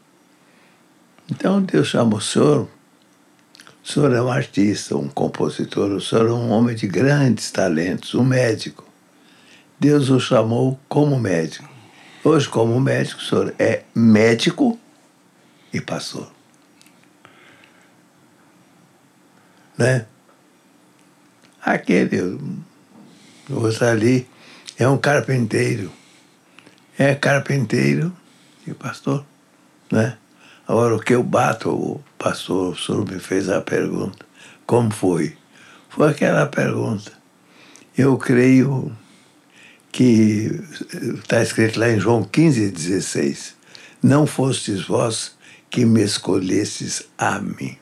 Então, 1.31 1.61
Deus 1.63 1.89
chama 1.89 2.17
o 2.17 2.21
senhor. 2.21 2.67
O 3.85 3.89
senhor 3.89 4.13
é 4.15 4.23
um 4.23 4.31
artista, 4.31 4.97
um 4.97 5.09
compositor, 5.09 5.91
o 5.91 6.01
senhor 6.01 6.29
é 6.29 6.33
um 6.33 6.51
homem 6.51 6.75
de 6.75 6.87
grandes 6.87 7.51
talentos, 7.51 8.15
um 8.15 8.25
médico. 8.25 8.85
Deus 9.79 10.09
o 10.09 10.19
chamou 10.19 10.79
como 10.89 11.19
médico. 11.19 11.69
Hoje, 12.25 12.49
como 12.49 12.79
médico, 12.81 13.21
o 13.21 13.25
senhor 13.25 13.55
é 13.59 13.83
médico 13.95 14.79
e 15.73 15.81
pastor. 15.81 16.31
Né? 19.77 20.07
Aquele, 21.65 22.21
o 23.49 23.55
outro 23.55 23.87
ali, 23.87 24.27
é 24.79 24.89
um 24.89 24.99
carpinteiro. 24.99 25.93
É 26.99 27.15
carpinteiro 27.15 28.13
e 28.67 28.75
pastor, 28.75 29.25
né? 29.91 30.17
Agora, 30.67 30.97
o 30.97 31.01
que 31.01 31.15
eu 31.15 31.23
bato, 31.23 31.71
o 31.71 32.05
pastor, 32.19 32.73
o 32.73 32.79
senhor 32.79 33.11
me 33.11 33.19
fez 33.19 33.49
a 33.49 33.61
pergunta. 33.61 34.25
Como 34.67 34.91
foi? 34.93 35.37
Foi 35.89 36.11
aquela 36.11 36.47
pergunta. 36.47 37.13
Eu 37.97 38.17
creio 38.17 38.97
que 39.91 40.51
está 41.19 41.43
escrito 41.43 41.79
lá 41.79 41.91
em 41.91 42.01
João 42.01 42.23
15, 42.23 42.71
16. 42.71 43.55
Não 44.03 44.27
fostes 44.27 44.87
vós 44.87 45.37
que 45.69 45.85
me 45.85 46.03
escolhestes 46.03 47.03
a 47.19 47.39
mim. 47.39 47.77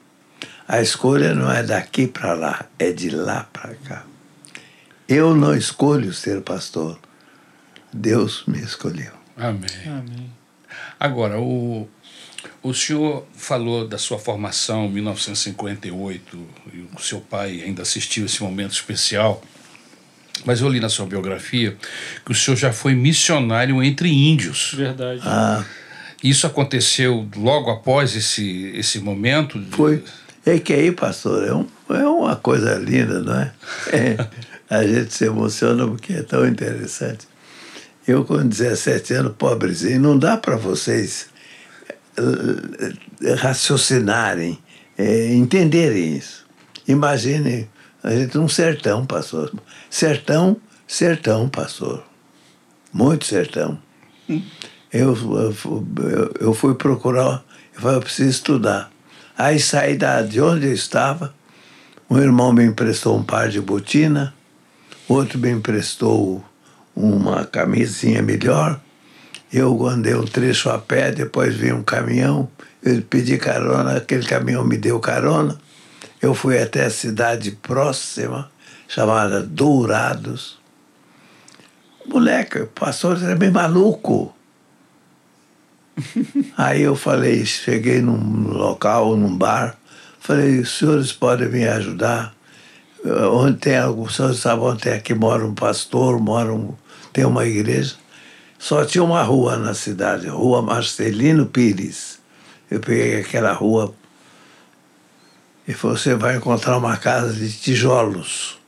A 0.73 0.81
escolha 0.81 1.35
não 1.35 1.51
é 1.51 1.65
daqui 1.65 2.07
para 2.07 2.33
lá, 2.33 2.65
é 2.79 2.93
de 2.93 3.11
lá 3.11 3.49
para 3.53 3.75
cá. 3.75 4.05
Eu 5.09 5.35
não 5.35 5.53
escolho 5.53 6.15
ser 6.15 6.43
pastor. 6.43 6.97
Deus 7.93 8.45
me 8.47 8.61
escolheu. 8.61 9.11
Amém. 9.37 9.69
Amém. 9.85 10.31
Agora, 11.01 11.41
o, 11.41 11.89
o 12.63 12.73
senhor 12.73 13.27
falou 13.35 13.89
da 13.89 13.99
sua 13.99 14.17
formação 14.17 14.87
em 14.87 14.91
1958 14.93 16.39
e 16.73 16.87
o 16.97 17.01
seu 17.01 17.21
pai 17.21 17.63
ainda 17.63 17.83
assistiu 17.83 18.27
esse 18.27 18.41
momento 18.41 18.71
especial. 18.71 19.43
Mas 20.45 20.61
eu 20.61 20.69
li 20.69 20.79
na 20.79 20.89
sua 20.89 21.05
biografia 21.05 21.77
que 22.25 22.31
o 22.31 22.35
senhor 22.35 22.57
já 22.57 22.73
foi 22.73 22.95
missionário 22.95 23.83
entre 23.83 24.09
índios. 24.09 24.73
Verdade. 24.77 25.21
Ah, 25.25 25.65
Isso 26.23 26.47
aconteceu 26.47 27.29
logo 27.35 27.73
após 27.73 28.15
esse, 28.15 28.71
esse 28.77 29.01
momento? 29.01 29.61
foi. 29.73 30.05
É 30.45 30.59
que 30.59 30.73
aí, 30.73 30.93
pastor, 30.93 31.47
é, 31.47 31.53
um, 31.53 31.67
é 31.91 32.07
uma 32.07 32.37
coisa 32.37 32.75
linda, 32.75 33.21
não 33.21 33.35
é? 33.35 33.53
é? 33.93 34.29
A 34.69 34.87
gente 34.87 35.13
se 35.13 35.25
emociona 35.25 35.87
porque 35.87 36.15
é 36.15 36.23
tão 36.23 36.47
interessante. 36.47 37.29
Eu, 38.07 38.25
com 38.25 38.47
17 38.47 39.15
anos, 39.15 39.35
pobrezinho, 39.37 40.01
não 40.01 40.19
dá 40.19 40.37
para 40.37 40.57
vocês 40.57 41.29
eh, 42.17 43.35
raciocinarem, 43.37 44.59
é, 44.97 45.33
entenderem 45.35 46.17
isso. 46.17 46.47
Imagine 46.89 47.69
a 48.03 48.11
gente 48.11 48.39
um 48.39 48.49
sertão, 48.49 49.05
pastor. 49.05 49.53
Sertão, 49.89 50.57
sertão, 50.87 51.49
pastor. 51.49 52.03
Muito 52.93 53.27
sertão. 53.27 53.79
Eu, 54.93 55.15
eu, 55.15 55.55
eu 56.41 56.55
fui 56.55 56.75
procurar, 56.75 57.45
eu 57.75 57.81
falei, 57.81 57.97
eu 57.99 58.03
preciso 58.03 58.31
estudar. 58.31 58.91
Aí 59.41 59.59
saí 59.59 59.97
da, 59.97 60.21
de 60.21 60.39
onde 60.39 60.67
eu 60.67 60.75
estava, 60.75 61.33
um 62.11 62.19
irmão 62.19 62.53
me 62.53 62.63
emprestou 62.63 63.17
um 63.17 63.23
par 63.23 63.49
de 63.49 63.59
botina, 63.59 64.35
outro 65.09 65.39
me 65.39 65.49
emprestou 65.49 66.45
uma 66.95 67.47
camisinha 67.47 68.21
melhor. 68.21 68.79
Eu 69.51 69.87
andei 69.87 70.15
um 70.15 70.27
trecho 70.27 70.69
a 70.69 70.79
pé, 70.79 71.11
depois 71.11 71.57
vi 71.57 71.73
um 71.73 71.83
caminhão, 71.83 72.51
eu 72.83 73.01
pedi 73.01 73.39
carona, 73.39 73.97
aquele 73.97 74.27
caminhão 74.27 74.63
me 74.63 74.77
deu 74.77 75.01
carona. 75.01 75.59
Eu 76.21 76.35
fui 76.35 76.61
até 76.61 76.85
a 76.85 76.91
cidade 76.91 77.53
próxima, 77.53 78.51
chamada 78.87 79.43
Dourados. 79.43 80.59
Moleque, 82.07 82.59
o 82.59 82.67
pastor 82.67 83.17
era 83.23 83.35
bem 83.35 83.51
maluco. 83.51 84.35
Aí 86.57 86.83
eu 86.83 86.97
falei, 86.97 87.45
cheguei 87.45 88.01
num 88.01 88.49
local, 88.49 89.17
num 89.17 89.37
bar, 89.37 89.77
falei, 90.21 90.61
os 90.61 90.79
senhores 90.79 91.13
podem 91.13 91.49
me 91.49 91.67
ajudar? 91.67 92.35
Onde 93.33 93.59
tem 93.59 93.79
alguns 93.79 94.17
senhores 94.17 94.39
sabem 94.39 94.65
onde 94.65 94.89
é 94.89 94.99
que 94.99 95.15
mora 95.15 95.45
um 95.45 95.55
pastor, 95.55 96.21
mora 96.21 96.53
um, 96.53 96.75
tem 97.13 97.25
uma 97.25 97.47
igreja. 97.47 97.95
Só 98.59 98.85
tinha 98.85 99.03
uma 99.03 99.23
rua 99.23 99.57
na 99.57 99.73
cidade, 99.73 100.29
Rua 100.29 100.61
Marcelino 100.61 101.47
Pires. 101.47 102.19
Eu 102.71 102.79
peguei 102.79 103.21
aquela 103.21 103.53
rua 103.53 103.95
e 105.67 105.73
você 105.73 106.15
vai 106.15 106.37
encontrar 106.37 106.77
uma 106.77 106.97
casa 106.97 107.33
de 107.33 107.53
tijolos. 107.53 108.59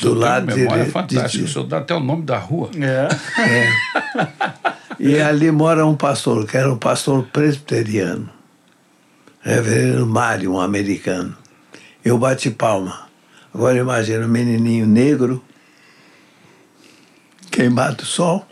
Do 0.00 0.12
lado 0.12 0.54
memória 0.54 0.84
de, 0.84 0.90
fantástica. 0.90 1.28
De, 1.28 1.44
o 1.44 1.48
senhor 1.48 1.64
dá 1.64 1.78
até 1.78 1.94
o 1.94 2.00
nome 2.00 2.22
da 2.22 2.38
rua. 2.38 2.70
É. 2.76 3.08
é. 3.40 3.70
E 4.98 5.20
ali 5.20 5.50
mora 5.50 5.86
um 5.86 5.94
pastor, 5.94 6.46
que 6.46 6.56
era 6.56 6.72
um 6.72 6.78
pastor 6.78 7.24
presbiteriano. 7.24 8.30
Reverendo 9.42 10.06
Mário, 10.06 10.52
um 10.52 10.60
americano. 10.60 11.36
Eu 12.04 12.18
bati 12.18 12.50
palma. 12.50 13.06
Agora 13.52 13.78
imagina 13.78 14.24
um 14.24 14.28
menininho 14.28 14.86
negro, 14.86 15.42
queimado 17.50 17.96
do 17.96 18.04
sol. 18.04 18.46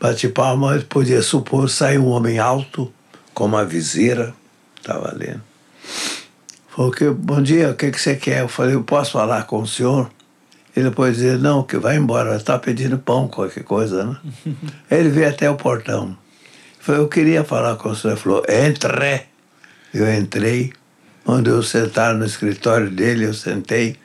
Bati 0.00 0.28
palma, 0.28 0.78
podia 0.88 1.22
supor, 1.22 1.68
sair 1.68 1.98
um 1.98 2.08
homem 2.08 2.38
alto, 2.38 2.92
com 3.34 3.44
uma 3.44 3.64
viseira, 3.64 4.34
estava 4.76 5.12
lendo. 5.14 5.42
Falou 6.68 6.92
bom 7.14 7.42
dia, 7.42 7.70
o 7.70 7.74
que, 7.74 7.90
que 7.90 8.00
você 8.00 8.14
quer? 8.14 8.40
Eu 8.40 8.48
falei, 8.48 8.74
eu 8.74 8.84
posso 8.84 9.12
falar 9.12 9.44
com 9.44 9.60
o 9.60 9.66
senhor? 9.66 10.10
Ele 10.76 10.90
depois 10.90 11.16
dizer, 11.16 11.38
não, 11.38 11.62
que 11.62 11.76
vai 11.76 11.96
embora, 11.96 12.36
está 12.36 12.58
pedindo 12.58 12.98
pão, 12.98 13.26
qualquer 13.26 13.64
coisa, 13.64 14.04
né? 14.04 14.16
Ele 14.90 15.08
veio 15.08 15.28
até 15.28 15.50
o 15.50 15.56
portão. 15.56 16.16
Falei, 16.78 17.00
eu 17.00 17.08
queria 17.08 17.44
falar 17.44 17.76
com 17.76 17.90
o 17.90 17.96
senhor. 17.96 18.12
Ele 18.12 18.20
falou, 18.20 18.44
entre. 18.48 19.26
Eu 19.92 20.12
entrei, 20.12 20.72
onde 21.26 21.50
eu 21.50 21.62
sentar 21.62 22.14
no 22.14 22.24
escritório 22.24 22.90
dele, 22.90 23.24
eu 23.24 23.34
sentei. 23.34 23.96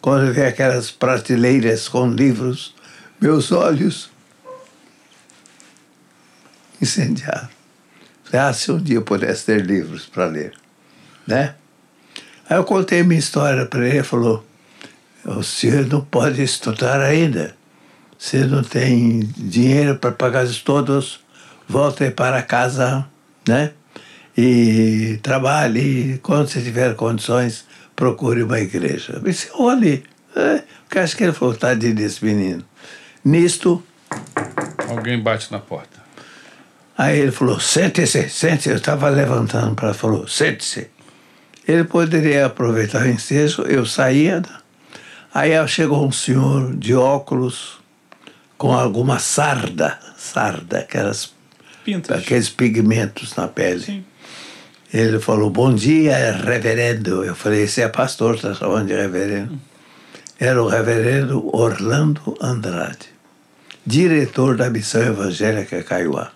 Quando 0.00 0.26
eu 0.26 0.32
vi 0.32 0.42
aquelas 0.42 0.90
prateleiras 0.90 1.88
com 1.88 2.08
livros, 2.08 2.74
meus 3.20 3.52
olhos 3.52 4.10
incendiaram. 6.80 7.48
Falei, 8.24 8.46
ah, 8.48 8.52
se 8.52 8.72
um 8.72 8.78
dia 8.78 8.96
eu 8.96 9.02
pudesse 9.02 9.46
ter 9.46 9.64
livros 9.64 10.06
para 10.06 10.26
ler, 10.26 10.52
né? 11.26 11.54
Aí 12.48 12.56
eu 12.56 12.64
contei 12.64 13.02
minha 13.02 13.18
história 13.18 13.64
para 13.66 13.86
ele, 13.86 13.98
ele 13.98 14.02
falou, 14.02 14.44
o 15.24 15.42
senhor 15.42 15.86
não 15.86 16.00
pode 16.00 16.42
estudar 16.42 17.00
ainda. 17.00 17.54
Você 18.18 18.44
não 18.44 18.62
tem 18.62 19.20
dinheiro 19.36 19.96
para 19.96 20.12
pagar 20.12 20.44
os 20.44 20.62
todos, 20.62 21.20
volte 21.68 22.10
para 22.10 22.42
casa, 22.42 23.06
né? 23.46 23.72
E 24.36 25.18
trabalhe, 25.22 26.18
quando 26.22 26.48
você 26.48 26.62
tiver 26.62 26.94
condições, 26.94 27.64
procure 27.94 28.42
uma 28.42 28.60
igreja. 28.60 29.14
Eu 29.14 29.20
disse, 29.20 29.50
olhe, 29.54 30.04
é, 30.34 30.62
que 30.88 30.98
acho 30.98 31.16
que 31.16 31.24
ele 31.24 31.32
falou, 31.32 31.54
tadinho 31.54 31.94
desse 31.94 32.24
menino. 32.24 32.64
Nisto... 33.24 33.82
Alguém 34.88 35.20
bate 35.20 35.50
na 35.50 35.58
porta. 35.58 36.00
Aí 36.96 37.18
ele 37.18 37.32
falou, 37.32 37.58
sente-se, 37.58 38.28
sente-se. 38.28 38.70
Eu 38.70 38.76
estava 38.76 39.08
levantando 39.08 39.74
para 39.74 39.94
falou, 39.94 40.28
sente-se. 40.28 40.88
Ele 41.66 41.84
poderia 41.84 42.46
aproveitar 42.46 43.02
o 43.02 43.08
ensejo, 43.08 43.62
eu 43.62 43.86
saía 43.86 44.42
Aí 45.34 45.52
chegou 45.66 46.06
um 46.06 46.12
senhor 46.12 46.76
de 46.76 46.94
óculos 46.94 47.80
com 48.58 48.72
alguma 48.72 49.18
sarda, 49.18 49.98
sarda, 50.16 50.80
aquelas, 50.80 51.32
Pintas. 51.84 52.18
aqueles 52.18 52.50
pigmentos 52.50 53.34
na 53.34 53.48
pele. 53.48 53.80
Sim. 53.80 54.04
Ele 54.92 55.18
falou, 55.18 55.48
bom 55.48 55.74
dia, 55.74 56.32
reverendo. 56.32 57.24
Eu 57.24 57.34
falei, 57.34 57.62
esse 57.62 57.80
é 57.80 57.88
pastor, 57.88 58.34
está 58.34 58.52
chamando 58.52 58.88
de 58.88 58.94
reverendo. 58.94 59.58
Era 60.38 60.62
o 60.62 60.68
reverendo 60.68 61.48
Orlando 61.56 62.36
Andrade, 62.38 63.08
diretor 63.86 64.56
da 64.56 64.68
Missão 64.68 65.02
Evangélica 65.02 65.82
Caiuá, 65.82 66.30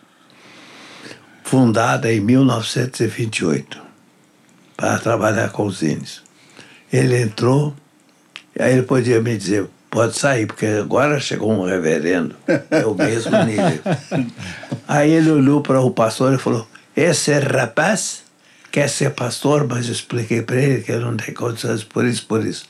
fundada 1.44 2.10
em 2.10 2.20
1928, 2.20 3.78
para 4.74 4.98
trabalhar 4.98 5.50
com 5.50 5.66
os 5.66 5.82
índios. 5.82 6.22
Ele 6.90 7.20
entrou 7.20 7.76
Aí 8.58 8.72
ele 8.72 8.82
podia 8.82 9.20
me 9.20 9.36
dizer, 9.36 9.66
pode 9.90 10.18
sair, 10.18 10.46
porque 10.46 10.66
agora 10.66 11.20
chegou 11.20 11.52
um 11.52 11.64
reverendo, 11.64 12.34
é 12.70 12.86
o 12.86 12.94
mesmo 12.94 13.32
nível. 13.44 13.80
Aí 14.88 15.10
ele 15.10 15.30
olhou 15.30 15.60
para 15.60 15.80
o 15.80 15.90
pastor 15.90 16.34
e 16.34 16.38
falou, 16.38 16.66
esse 16.96 17.32
rapaz 17.38 18.22
quer 18.70 18.88
ser 18.88 19.10
pastor, 19.10 19.66
mas 19.66 19.86
eu 19.86 19.92
expliquei 19.92 20.42
para 20.42 20.60
ele 20.60 20.82
que 20.82 20.92
eu 20.92 21.00
não 21.00 21.16
tenho 21.16 21.34
condições 21.36 21.82
por 21.84 22.04
isso, 22.04 22.26
por 22.26 22.44
isso. 22.44 22.66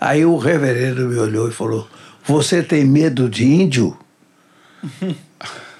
Aí 0.00 0.24
o 0.24 0.38
reverendo 0.38 1.06
me 1.08 1.18
olhou 1.18 1.48
e 1.48 1.52
falou, 1.52 1.88
você 2.24 2.62
tem 2.62 2.84
medo 2.84 3.28
de 3.28 3.44
índio? 3.44 3.98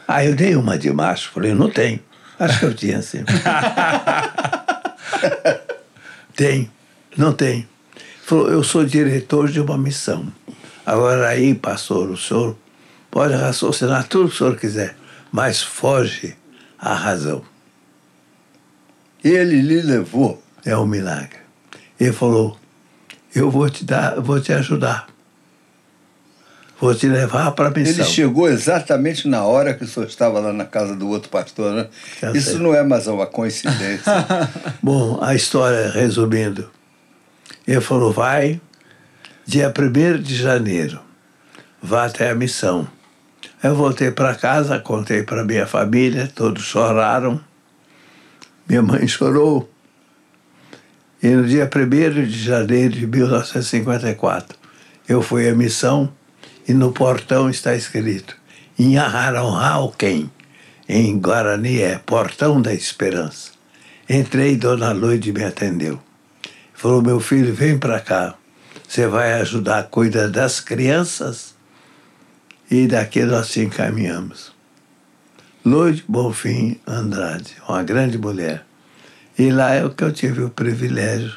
Aí 0.06 0.26
eu 0.26 0.34
dei 0.34 0.56
uma 0.56 0.76
de 0.76 0.92
macho, 0.92 1.30
falei, 1.32 1.54
não 1.54 1.70
tenho. 1.70 2.00
Acho 2.38 2.58
que 2.58 2.64
eu 2.64 2.74
tinha 2.74 3.00
sim. 3.00 3.24
tem, 6.34 6.70
não 7.16 7.32
tem. 7.32 7.69
Falou, 8.30 8.48
eu 8.48 8.62
sou 8.62 8.84
diretor 8.84 9.48
de 9.48 9.60
uma 9.60 9.76
missão. 9.76 10.32
Agora 10.86 11.26
aí, 11.26 11.52
pastor, 11.52 12.08
o 12.08 12.16
senhor 12.16 12.56
pode 13.10 13.34
raciocinar 13.34 14.06
tudo 14.06 14.28
que 14.28 14.36
o 14.36 14.38
senhor 14.38 14.56
quiser, 14.56 14.96
mas 15.32 15.60
foge 15.60 16.36
à 16.78 16.94
razão. 16.94 17.42
Ele 19.24 19.60
lhe 19.60 19.82
levou. 19.82 20.40
É 20.64 20.76
um 20.76 20.86
milagre. 20.86 21.40
Ele 21.98 22.12
falou, 22.12 22.56
eu 23.34 23.50
vou 23.50 23.68
te 23.68 23.84
dar, 23.84 24.20
vou 24.20 24.40
te 24.40 24.52
ajudar. 24.52 25.08
Vou 26.80 26.94
te 26.94 27.08
levar 27.08 27.50
para 27.50 27.66
a 27.66 27.70
missão. 27.72 28.04
Ele 28.04 28.04
chegou 28.04 28.48
exatamente 28.48 29.26
na 29.26 29.42
hora 29.42 29.74
que 29.74 29.82
o 29.82 29.88
senhor 29.88 30.06
estava 30.06 30.38
lá 30.38 30.52
na 30.52 30.64
casa 30.64 30.94
do 30.94 31.08
outro 31.08 31.30
pastor, 31.30 31.72
né? 31.72 31.88
Isso 32.32 32.60
não 32.60 32.72
é 32.72 32.84
mais 32.84 33.08
uma 33.08 33.26
coincidência. 33.26 34.12
Bom, 34.80 35.18
a 35.20 35.34
história, 35.34 35.90
resumindo, 35.90 36.70
ele 37.70 37.80
falou: 37.80 38.12
vai, 38.12 38.60
dia 39.46 39.72
1 39.72 40.20
de 40.20 40.34
janeiro, 40.34 41.00
vá 41.80 42.06
até 42.06 42.30
a 42.30 42.34
missão. 42.34 42.88
Eu 43.62 43.76
voltei 43.76 44.10
para 44.10 44.34
casa, 44.34 44.80
contei 44.80 45.22
para 45.22 45.44
minha 45.44 45.66
família, 45.68 46.28
todos 46.34 46.64
choraram. 46.64 47.40
Minha 48.68 48.82
mãe 48.82 49.06
chorou. 49.06 49.70
E 51.22 51.28
no 51.28 51.46
dia 51.46 51.70
1 51.72 52.26
de 52.26 52.42
janeiro 52.42 52.94
de 52.94 53.06
1954, 53.06 54.58
eu 55.08 55.22
fui 55.22 55.48
à 55.48 55.54
missão 55.54 56.12
e 56.66 56.74
no 56.74 56.90
portão 56.90 57.48
está 57.48 57.76
escrito: 57.76 58.36
Inhaharonhauken, 58.76 60.28
em 60.88 61.18
Guarani 61.20 61.82
é 61.82 61.98
Portão 61.98 62.60
da 62.60 62.74
Esperança. 62.74 63.52
Entrei 64.08 64.54
e 64.54 64.56
Dona 64.56 64.90
Loide 64.90 65.32
me 65.32 65.44
atendeu. 65.44 66.00
Falou: 66.80 67.02
meu 67.02 67.20
filho, 67.20 67.52
vem 67.52 67.76
para 67.78 68.00
cá. 68.00 68.34
Você 68.88 69.06
vai 69.06 69.34
ajudar 69.34 69.80
a 69.80 69.82
cuidar 69.82 70.28
das 70.28 70.60
crianças 70.60 71.54
e 72.70 72.86
daqui 72.86 73.22
nós 73.22 73.50
te 73.50 73.60
encaminhamos. 73.60 74.50
Loide 75.64 76.02
Bonfim 76.08 76.80
Andrade, 76.86 77.52
uma 77.68 77.82
grande 77.82 78.16
mulher. 78.16 78.64
E 79.38 79.50
lá 79.50 79.74
é 79.74 79.84
o 79.84 79.90
que 79.90 80.02
eu 80.02 80.10
tive 80.12 80.42
o 80.42 80.48
privilégio 80.50 81.32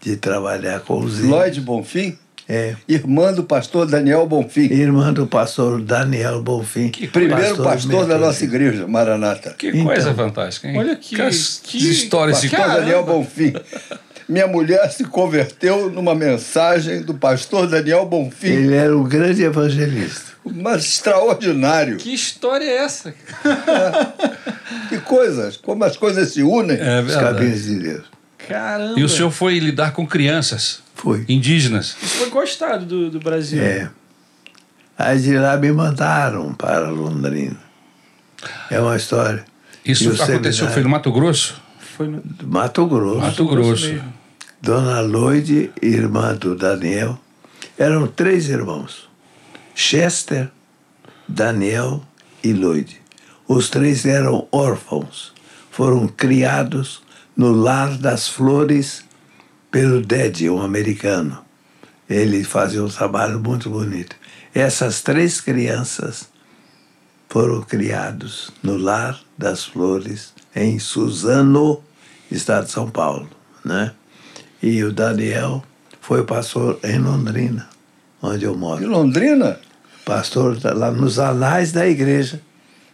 de 0.00 0.16
trabalhar 0.16 0.80
com 0.80 1.00
os 1.00 1.14
índios. 1.20 1.30
Lloyd 1.30 1.60
Bonfim, 1.62 2.18
É, 2.48 2.76
irmã 2.86 3.32
do 3.32 3.44
pastor 3.44 3.86
Daniel 3.86 4.26
Bonfim. 4.26 4.70
irmã 4.70 5.10
do 5.12 5.26
pastor 5.26 5.80
Daniel 5.80 6.42
Bonfim. 6.42 6.90
Primeiro 7.10 7.56
pastor, 7.62 8.06
da 8.06 8.18
nossa 8.18 8.44
igreja, 8.44 8.86
Maranata. 8.86 9.54
Que 9.54 9.68
Então. 9.68 9.84
coisa 9.84 10.12
fantástica, 10.14 10.68
hein? 10.68 10.76
Olha 10.78 10.96
que- 10.96 11.16
Que, 11.16 11.30
que- 11.62 11.90
histórias 11.90 12.42
de 12.42 12.50
Pastor 12.50 12.74
Daniel 12.80 13.04
Bonfim. 13.04 13.54
Minha 14.32 14.46
mulher 14.46 14.90
se 14.90 15.04
converteu 15.04 15.90
numa 15.90 16.14
mensagem 16.14 17.02
do 17.02 17.12
pastor 17.12 17.66
Daniel 17.66 18.06
Bonfim. 18.06 18.46
Ele 18.46 18.74
era 18.74 18.96
um 18.96 19.04
grande 19.04 19.42
evangelista. 19.42 20.32
Mas 20.42 20.86
extraordinário. 20.86 21.98
Que 21.98 22.14
história 22.14 22.64
é 22.64 22.76
essa? 22.78 23.14
Que 24.88 24.98
coisas, 25.00 25.58
como 25.58 25.84
as 25.84 25.98
coisas 25.98 26.32
se 26.32 26.42
unem. 26.42 26.78
É 26.80 27.02
Os 27.02 27.14
caminhos 27.14 27.64
de 27.64 27.78
Deus. 27.78 28.04
Caramba. 28.48 28.98
E 28.98 29.04
o 29.04 29.08
senhor 29.08 29.30
foi 29.30 29.58
lidar 29.58 29.92
com 29.92 30.06
crianças 30.06 30.82
Foi. 30.94 31.26
indígenas. 31.28 31.94
Isso 32.02 32.16
foi 32.16 32.30
gostado 32.30 32.86
do, 32.86 33.10
do 33.10 33.20
Brasil. 33.20 33.62
É. 33.62 33.90
Aí 34.96 35.20
de 35.20 35.36
lá 35.36 35.58
me 35.58 35.70
mandaram 35.72 36.54
para 36.54 36.88
Londrina. 36.88 37.58
É 38.70 38.80
uma 38.80 38.96
história. 38.96 39.44
Isso 39.84 40.08
aconteceu, 40.08 40.42
seminário? 40.42 40.72
foi 40.72 40.82
no 40.82 40.88
Mato 40.88 41.12
Grosso? 41.12 41.62
Foi 41.78 42.08
no 42.08 42.20
Do 42.22 42.46
Mato 42.46 42.86
Grosso. 42.86 43.20
Mato 43.20 43.46
Grosso. 43.46 44.21
Dona 44.64 45.00
Lloyd, 45.00 45.72
irmã 45.82 46.36
do 46.36 46.54
Daniel, 46.54 47.18
eram 47.76 48.06
três 48.06 48.48
irmãos: 48.48 49.10
Chester, 49.74 50.52
Daniel 51.26 52.00
e 52.44 52.52
Lloyd. 52.52 53.00
Os 53.48 53.68
três 53.68 54.06
eram 54.06 54.46
órfãos. 54.52 55.32
Foram 55.68 56.06
criados 56.06 57.02
no 57.36 57.50
Lar 57.50 57.98
das 57.98 58.28
Flores 58.28 59.04
pelo 59.68 60.00
Dede, 60.00 60.48
um 60.48 60.62
americano. 60.62 61.44
Ele 62.08 62.44
fazia 62.44 62.84
um 62.84 62.88
trabalho 62.88 63.40
muito 63.40 63.68
bonito. 63.68 64.14
Essas 64.54 65.02
três 65.02 65.40
crianças 65.40 66.28
foram 67.28 67.62
criados 67.62 68.52
no 68.62 68.76
Lar 68.76 69.20
das 69.36 69.64
Flores, 69.64 70.32
em 70.54 70.78
Suzano, 70.78 71.82
estado 72.30 72.66
de 72.66 72.70
São 72.70 72.88
Paulo. 72.88 73.28
Né? 73.64 73.92
E 74.62 74.82
o 74.84 74.92
Daniel 74.92 75.62
foi 76.00 76.24
pastor 76.24 76.78
em 76.84 76.98
Londrina, 76.98 77.68
onde 78.22 78.44
eu 78.44 78.54
Em 78.54 78.56
moro. 78.56 78.86
Londrina, 78.86 79.58
Pastor 80.04 80.58
lá 80.74 80.90
nos 80.90 81.18
anais 81.18 81.72
da 81.72 81.86
igreja. 81.86 82.40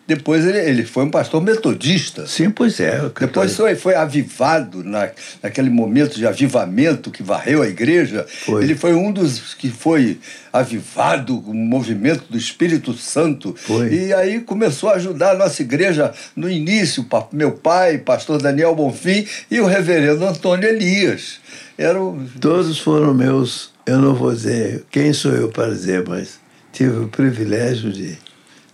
Depois 0.08 0.42
ele, 0.46 0.56
ele 0.58 0.84
foi 0.86 1.04
um 1.04 1.10
pastor 1.10 1.42
metodista. 1.42 2.26
Sim, 2.26 2.48
pois 2.48 2.80
é. 2.80 2.98
Depois 3.20 3.54
foi, 3.54 3.74
foi 3.74 3.94
avivado 3.94 4.82
na, 4.82 5.10
naquele 5.42 5.68
momento 5.68 6.16
de 6.16 6.26
avivamento 6.26 7.10
que 7.10 7.22
varreu 7.22 7.60
a 7.60 7.68
igreja. 7.68 8.24
Foi. 8.26 8.64
Ele 8.64 8.74
foi 8.74 8.94
um 8.94 9.12
dos 9.12 9.52
que 9.52 9.68
foi 9.68 10.18
avivado 10.50 11.42
com 11.42 11.50
o 11.50 11.54
movimento 11.54 12.24
do 12.30 12.38
Espírito 12.38 12.94
Santo. 12.94 13.54
Foi. 13.54 13.92
E 13.92 14.14
aí 14.14 14.40
começou 14.40 14.88
a 14.88 14.94
ajudar 14.94 15.32
a 15.32 15.36
nossa 15.36 15.60
igreja 15.60 16.10
no 16.34 16.48
início, 16.48 17.06
meu 17.30 17.52
pai, 17.52 17.98
pastor 17.98 18.40
Daniel 18.40 18.74
Bonfim 18.74 19.26
e 19.50 19.60
o 19.60 19.66
reverendo 19.66 20.24
Antônio 20.24 20.70
Elias. 20.70 21.38
Eram 21.76 22.26
Todos 22.40 22.78
foram 22.78 23.12
meus, 23.12 23.74
eu 23.84 23.98
não 23.98 24.14
vou 24.14 24.32
dizer 24.32 24.86
quem 24.90 25.12
sou 25.12 25.32
eu 25.32 25.50
para 25.50 25.68
dizer, 25.68 26.02
mas 26.08 26.40
tive 26.72 26.98
o 26.98 27.08
privilégio 27.08 27.92
de 27.92 28.16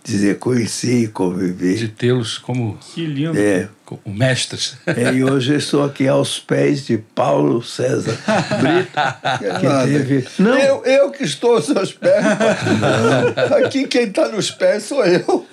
dizer 0.05 0.37
conheci, 0.37 1.01
De 1.01 1.07
convivi. 1.07 1.87
tê-los 1.89 2.37
como, 2.37 2.77
Que 2.93 3.05
lindo. 3.05 3.37
É, 3.37 3.67
como 3.83 4.01
mestres. 4.05 4.77
É, 4.85 5.11
e 5.13 5.23
hoje 5.23 5.53
eu 5.53 5.57
estou 5.57 5.83
aqui 5.83 6.07
aos 6.07 6.39
pés 6.39 6.85
de 6.85 6.97
Paulo 6.97 7.63
César 7.63 8.15
Brito, 8.61 9.59
que 9.59 9.65
nada. 9.67 9.87
teve. 9.87 10.27
Não, 10.39 10.57
Eu, 10.57 10.85
eu 10.85 11.11
que 11.11 11.23
estou 11.23 11.55
aos 11.55 11.65
seus 11.65 11.91
pés. 11.93 12.23
Aqui 13.65 13.87
quem 13.87 14.03
está 14.07 14.27
nos 14.29 14.51
pés 14.51 14.83
sou 14.83 15.03
eu. 15.05 15.45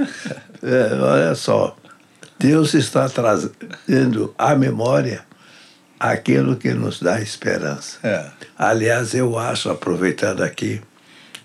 é, 0.62 0.94
olha 1.00 1.34
só. 1.34 1.76
Deus 2.38 2.74
está 2.74 3.08
trazendo 3.08 4.34
à 4.36 4.54
memória 4.54 5.24
aquilo 5.98 6.56
que 6.56 6.72
nos 6.72 7.00
dá 7.00 7.20
esperança. 7.20 7.98
É. 8.02 8.26
Aliás, 8.58 9.14
eu 9.14 9.38
acho, 9.38 9.70
aproveitando 9.70 10.42
aqui 10.42 10.80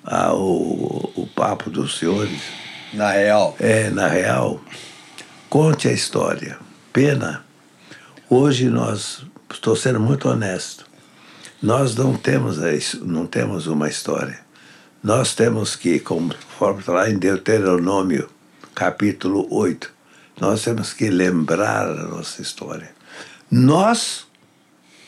ah, 0.03 0.33
o, 0.33 1.11
o 1.15 1.27
papo 1.35 1.69
dos 1.69 1.99
senhores, 1.99 2.41
Na 2.97 3.11
real. 3.11 3.55
é, 3.59 3.89
na 3.89 4.07
real, 4.07 4.59
conte 5.49 5.87
a 5.87 5.91
história. 5.93 6.57
Pena, 6.91 7.45
hoje 8.29 8.69
nós, 8.69 9.23
estou 9.53 9.75
sendo 9.75 9.99
muito 9.99 10.27
honesto, 10.27 10.85
nós 11.61 11.95
não 11.95 12.15
temos, 12.17 12.57
his- 12.57 12.99
não 13.01 13.25
temos 13.27 13.67
uma 13.67 13.87
história. 13.87 14.39
Nós 15.03 15.35
temos 15.35 15.75
que, 15.75 15.99
conforme 15.99 16.79
está 16.79 16.91
lá 16.91 17.09
em 17.09 17.17
Deuteronômio, 17.17 18.29
capítulo 18.73 19.47
8, 19.51 19.91
nós 20.41 20.63
temos 20.63 20.91
que 20.91 21.09
lembrar 21.09 21.87
a 21.87 22.03
nossa 22.07 22.41
história. 22.41 22.89
Nós, 23.49 24.25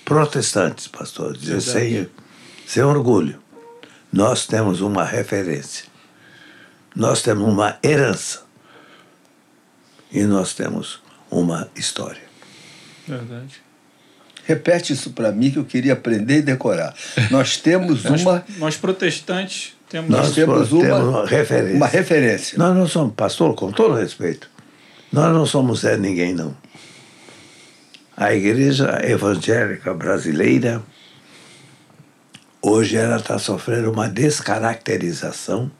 protestantes, 0.05 0.87
pastor, 0.87 1.35
dizer 1.35 1.61
sem, 1.61 2.09
sem 2.67 2.83
orgulho, 2.83 3.39
nós 4.13 4.45
temos 4.45 4.79
uma 4.79 5.03
referência. 5.03 5.88
Nós 6.95 7.21
temos 7.21 7.47
uma 7.47 7.77
herança. 7.83 8.41
E 10.11 10.23
nós 10.23 10.53
temos 10.53 11.01
uma 11.29 11.69
história. 11.75 12.21
Verdade. 13.07 13.61
Repete 14.45 14.93
isso 14.93 15.11
para 15.11 15.31
mim 15.31 15.51
que 15.51 15.59
eu 15.59 15.65
queria 15.65 15.93
aprender 15.93 16.37
e 16.37 16.41
decorar. 16.41 16.95
Nós 17.29 17.57
temos 17.57 18.03
Nós, 18.09 18.21
uma, 18.21 18.43
nós 18.57 18.75
protestantes 18.75 19.75
temos. 19.87 20.09
Nós 20.09 20.27
Nós 20.27 20.35
temos 20.35 20.69
temos 20.69 20.71
uma- 20.89 20.97
uma 21.19 21.25
referência. 21.27 21.75
uma 21.75 21.87
referência. 21.87 22.57
Nós 22.57 22.75
não 22.75 22.87
somos, 22.87 23.13
pastor, 23.13 23.53
com 23.53 23.71
todo 23.71 23.93
respeito, 23.95 24.49
nós 25.11 25.31
não 25.33 25.45
somos 25.45 25.83
é 25.83 25.95
ninguém, 25.97 26.33
não. 26.33 26.55
A 28.17 28.33
igreja 28.33 28.99
evangélica 29.03 29.93
brasileira, 29.93 30.81
hoje 32.61 32.97
ela 32.97 33.17
está 33.17 33.37
sofrendo 33.37 33.91
uma 33.91 34.09
descaracterização, 34.09 35.71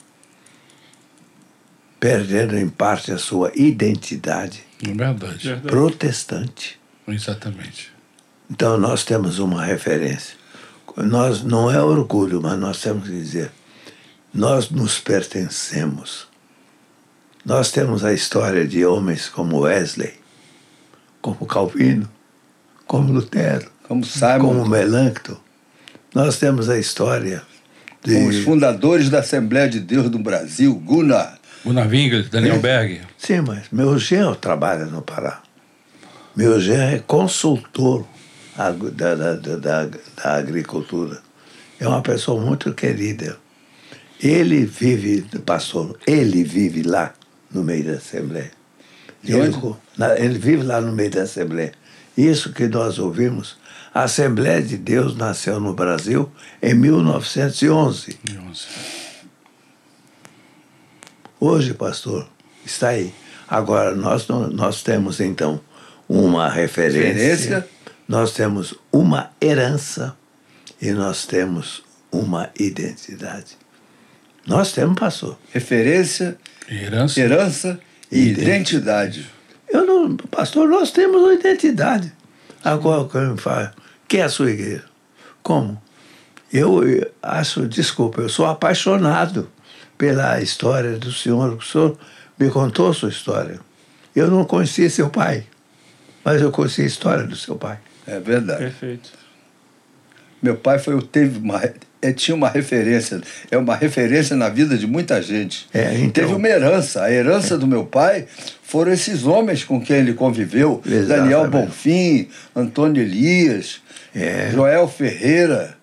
perdendo 1.99 2.57
em 2.57 2.69
parte 2.69 3.11
a 3.11 3.17
sua 3.17 3.51
identidade 3.55 4.63
É 5.43 5.49
verdade. 5.49 5.67
Protestante. 5.67 6.79
Exatamente. 7.07 7.91
Então 8.49 8.77
nós 8.77 9.03
temos 9.03 9.39
uma 9.39 9.63
referência. 9.63 10.37
Nós 10.97 11.43
não 11.43 11.69
é 11.69 11.81
orgulho, 11.81 12.41
mas 12.41 12.57
nós 12.57 12.81
temos 12.81 13.05
que 13.05 13.11
dizer, 13.11 13.51
nós 14.33 14.69
nos 14.69 14.99
pertencemos. 14.99 16.27
Nós 17.45 17.71
temos 17.71 18.03
a 18.03 18.13
história 18.13 18.67
de 18.67 18.85
homens 18.85 19.29
como 19.29 19.59
Wesley, 19.59 20.13
como 21.21 21.45
Calvino, 21.45 22.09
como 22.85 23.13
Lutero, 23.13 23.69
Como 23.87 24.03
Simon, 24.03 24.39
como 24.39 24.59
como, 24.59 24.69
Melancton. 24.69 25.37
Nós 26.13 26.37
temos 26.37 26.69
a 26.69 26.77
história 26.77 27.43
de 28.03 28.15
os 28.15 28.43
fundadores 28.43 29.09
da 29.09 29.19
Assembleia 29.19 29.69
de 29.69 29.79
Deus 29.79 30.09
do 30.09 30.19
Brasil, 30.19 30.75
Gunnar. 30.75 31.38
Gunnar 31.69 31.87
Wingel, 31.87 32.23
Daniel 32.23 32.59
Berg. 32.59 33.01
Sim, 33.15 33.41
mas 33.41 33.65
meu 33.71 33.95
genro 33.99 34.35
trabalha 34.35 34.85
no 34.85 35.03
Pará. 35.03 35.43
Meu 36.35 36.59
genro 36.59 36.95
é 36.95 36.97
consultor 36.97 38.07
da, 38.57 39.13
da, 39.13 39.35
da, 39.35 39.85
da, 39.85 40.35
agricultura. 40.35 41.19
É 41.79 41.87
uma 41.87 42.01
pessoa 42.01 42.41
muito 42.41 42.73
querida. 42.73 43.37
Ele 44.19 44.65
vive, 44.65 45.21
pastor, 45.45 45.95
ele 46.07 46.43
vive 46.43 46.81
lá 46.81 47.13
no 47.51 47.63
meio 47.63 47.85
da 47.85 47.91
Assembleia. 47.97 48.51
Ele, 49.23 49.55
ele 50.17 50.39
vive 50.39 50.63
lá 50.63 50.81
no 50.81 50.91
meio 50.91 51.11
da 51.11 51.21
Assembleia. 51.21 51.73
Isso 52.17 52.51
que 52.51 52.67
nós 52.67 52.97
ouvimos, 52.97 53.57
a 53.93 54.05
Assembleia 54.05 54.63
de 54.63 54.75
Deus 54.75 55.15
nasceu 55.15 55.59
no 55.59 55.75
Brasil 55.75 56.31
em 56.63 56.73
1911. 56.73 58.17
Hoje, 61.39 61.73
pastor, 61.73 62.27
está 62.65 62.89
aí. 62.89 63.13
Agora, 63.47 63.95
nós, 63.95 64.27
nós 64.27 64.83
temos, 64.83 65.19
então, 65.19 65.59
uma 66.07 66.49
referência, 66.49 67.01
Referência. 67.13 67.67
nós 68.07 68.33
temos 68.33 68.73
uma 68.91 69.31
herança 69.41 70.15
e 70.81 70.91
nós 70.91 71.25
temos 71.25 71.83
uma 72.11 72.49
identidade. 72.59 73.57
Nós 74.45 74.71
temos, 74.71 74.97
pastor. 74.99 75.37
Referência, 75.51 76.37
Herança. 76.69 77.19
herança 77.19 77.79
e 78.11 78.29
Identidade. 78.29 78.49
identidade. 79.19 79.31
Eu 79.69 79.85
não, 79.85 80.17
pastor, 80.17 80.67
nós 80.67 80.91
temos 80.91 81.21
uma 81.21 81.33
identidade. 81.33 82.11
Agora, 82.63 83.01
o 83.01 83.07
que 83.09 83.17
me 83.17 83.37
fala, 83.37 83.73
que 84.07 84.17
é 84.17 84.23
a 84.23 84.29
sua 84.29 84.51
igreja? 84.51 84.83
Como? 85.41 85.81
Eu 86.51 86.81
acho, 87.21 87.67
desculpa, 87.67 88.21
eu 88.21 88.29
sou 88.29 88.45
apaixonado 88.45 89.49
pela 89.99 90.41
história 90.41 90.97
do 90.97 91.11
senhor. 91.11 91.53
O 91.53 91.61
senhor 91.61 91.95
me 92.39 92.49
contou 92.49 92.89
a 92.89 92.93
sua 92.93 93.09
história. 93.09 93.59
Eu 94.15 94.31
não 94.31 94.43
conhecia 94.45 94.89
seu 94.89 95.09
pai, 95.09 95.43
mas 96.25 96.41
eu 96.41 96.49
conheci 96.51 96.81
a 96.81 96.85
história 96.85 97.25
do 97.25 97.35
seu 97.35 97.55
pai. 97.55 97.77
É 98.07 98.19
verdade. 98.19 98.59
Perfeito. 98.63 99.11
Meu 100.41 100.55
pai 100.55 100.79
foi, 100.79 100.99
teve 101.01 101.37
uma, 101.37 101.61
é, 102.01 102.13
tinha 102.13 102.33
uma 102.33 102.47
referência, 102.49 103.19
é 103.51 103.57
uma 103.57 103.75
referência 103.75 104.35
na 104.37 104.47
vida 104.47 104.77
de 104.77 104.87
muita 104.87 105.21
gente. 105.21 105.67
É, 105.73 105.93
então- 105.95 106.11
Teve 106.11 106.33
uma 106.33 106.47
herança. 106.47 107.03
A 107.03 107.11
herança 107.11 107.57
do 107.57 107.67
meu 107.67 107.85
pai 107.85 108.25
foram 108.63 108.91
esses 108.93 109.25
homens 109.25 109.65
com 109.65 109.81
quem 109.81 109.97
ele 109.97 110.13
conviveu: 110.13 110.81
Exatamente. 110.85 111.07
Daniel 111.33 111.49
Bonfim, 111.49 112.29
Antônio 112.55 113.03
Elias, 113.03 113.81
É. 114.15 114.49
Joel 114.51 114.87
Ferreira. 114.87 115.77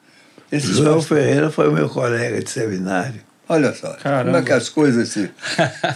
Pastores- 0.50 1.04
Ferreira 1.06 1.50
foi 1.50 1.70
meu 1.70 1.88
colega 1.90 2.42
de 2.42 2.48
seminário. 2.48 3.20
Olha 3.48 3.72
só, 3.74 3.92
Caramba. 3.94 4.24
como 4.24 4.36
é 4.38 4.42
que 4.42 4.52
as 4.52 4.68
coisas 4.68 5.08
se, 5.08 5.30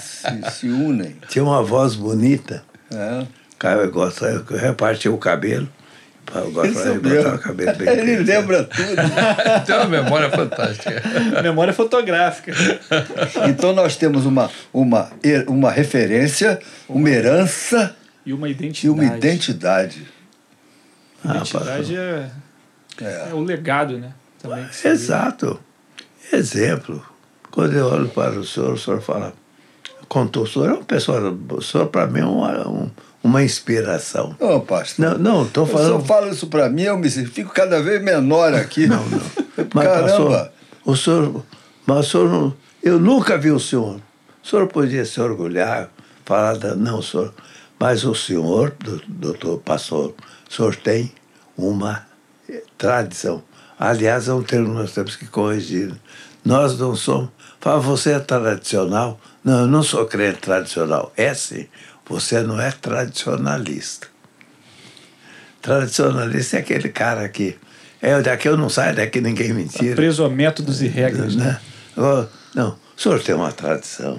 se, 0.00 0.50
se 0.52 0.68
unem. 0.68 1.16
Tinha 1.28 1.42
uma 1.44 1.62
voz 1.62 1.94
bonita. 1.96 2.62
É. 2.92 3.26
Cara, 3.58 3.82
eu 3.82 3.90
gosto, 3.90 4.24
eu 4.24 4.44
repartia 4.56 5.10
o 5.12 5.18
cabelo. 5.18 5.68
Eu 6.32 6.52
gosto 6.52 6.70
Isso 6.70 6.92
de 6.92 6.98
botar 7.00 7.34
o 7.34 7.38
cabelo 7.40 7.76
bem 7.76 7.88
Ele 7.88 8.16
lembra 8.18 8.62
tudo. 8.62 8.86
Tem 9.66 9.74
uma 9.74 9.86
memória 9.86 10.30
fantástica. 10.30 11.02
Memória 11.42 11.72
fotográfica. 11.72 12.52
Então 13.48 13.72
nós 13.72 13.96
temos 13.96 14.24
uma, 14.26 14.48
uma, 14.72 15.10
uma 15.48 15.72
referência, 15.72 16.60
uma 16.88 17.10
herança 17.10 17.96
E 18.24 18.32
uma 18.32 18.48
e 18.48 18.52
identidade. 18.52 18.88
uma 18.88 19.16
identidade. 19.16 20.06
Ah, 21.24 21.36
Identidade 21.38 21.96
é, 21.96 22.30
é 23.02 23.34
o 23.34 23.40
legado, 23.40 23.98
né? 23.98 24.12
Também. 24.40 24.66
Exato. 24.84 25.58
Exemplo. 26.32 27.04
Quando 27.50 27.74
eu 27.74 27.86
olho 27.86 28.08
para 28.08 28.38
o 28.38 28.44
senhor, 28.44 28.72
o 28.74 28.78
senhor 28.78 29.00
fala, 29.00 29.32
contou, 30.08 30.44
o 30.44 30.46
senhor 30.46 30.68
é 30.70 30.72
uma 30.74 30.84
pessoa, 30.84 31.36
o 31.52 31.62
senhor 31.62 31.86
para 31.88 32.06
mim 32.06 32.20
é 32.20 32.24
uma, 32.24 32.68
um- 32.68 32.90
uma 33.22 33.42
inspiração. 33.42 34.34
Ô, 34.40 34.60
pastor. 34.60 35.04
Não, 35.04 35.18
não, 35.18 35.42
estou 35.44 35.64
O 35.64 35.66
senhor 35.66 35.78
falando. 35.82 36.06
fala 36.06 36.28
isso 36.28 36.46
pra 36.46 36.68
mim, 36.70 36.82
eu 36.82 36.96
me 36.96 37.10
fico 37.10 37.52
cada 37.52 37.82
vez 37.82 38.02
menor 38.02 38.54
aqui. 38.54 38.86
Não, 38.86 39.04
não. 39.08 39.20
Mas, 39.74 39.84
Caramba! 39.86 40.06
pastor, 40.08 40.52
o 40.84 40.96
senhor, 40.96 41.44
mas 41.86 42.06
o 42.06 42.10
senhor 42.10 42.28
não, 42.30 42.54
eu 42.82 42.98
nunca 42.98 43.36
vi 43.36 43.50
o 43.50 43.60
senhor. 43.60 44.00
O 44.42 44.46
senhor 44.48 44.66
podia 44.68 45.04
se 45.04 45.20
orgulhar, 45.20 45.90
falar, 46.24 46.56
da, 46.56 46.74
não, 46.74 47.02
senhor, 47.02 47.34
mas 47.78 48.04
o 48.04 48.14
senhor, 48.14 48.74
do- 48.82 49.02
doutor 49.06 49.58
pastor, 49.58 50.14
o 50.48 50.52
senhor 50.52 50.74
tem 50.76 51.12
uma 51.58 52.06
eh, 52.48 52.62
tradição. 52.78 53.42
Aliás, 53.78 54.28
é 54.28 54.32
um 54.32 54.42
termo 54.42 54.68
que 54.68 54.74
nós 54.78 54.92
temos 54.92 55.14
que 55.16 55.26
corrigir. 55.26 55.92
Nós 56.42 56.78
não 56.78 56.96
somos. 56.96 57.28
Fala, 57.60 57.78
você 57.80 58.12
é 58.12 58.18
tradicional? 58.18 59.20
Não, 59.44 59.60
eu 59.60 59.66
não 59.66 59.82
sou 59.82 60.06
crente 60.06 60.38
tradicional. 60.38 61.12
É 61.16 61.34
sim, 61.34 61.66
você 62.08 62.40
não 62.42 62.60
é 62.60 62.70
tradicionalista. 62.72 64.06
Tradicionalista 65.60 66.56
é 66.56 66.60
aquele 66.60 66.88
cara 66.88 67.28
que. 67.28 67.56
É, 68.00 68.20
daqui 68.22 68.48
eu 68.48 68.56
não 68.56 68.70
saio, 68.70 68.96
daqui 68.96 69.20
ninguém 69.20 69.52
me 69.52 69.66
tira. 69.68 69.94
Preso 69.94 70.24
a 70.24 70.30
métodos 70.30 70.80
e 70.80 70.88
regras. 70.88 71.36
Né? 71.36 71.44
Né? 71.44 71.60
Agora, 71.96 72.30
Não, 72.54 72.70
o 72.96 73.00
senhor 73.00 73.20
tem 73.22 73.34
uma 73.34 73.52
tradição. 73.52 74.18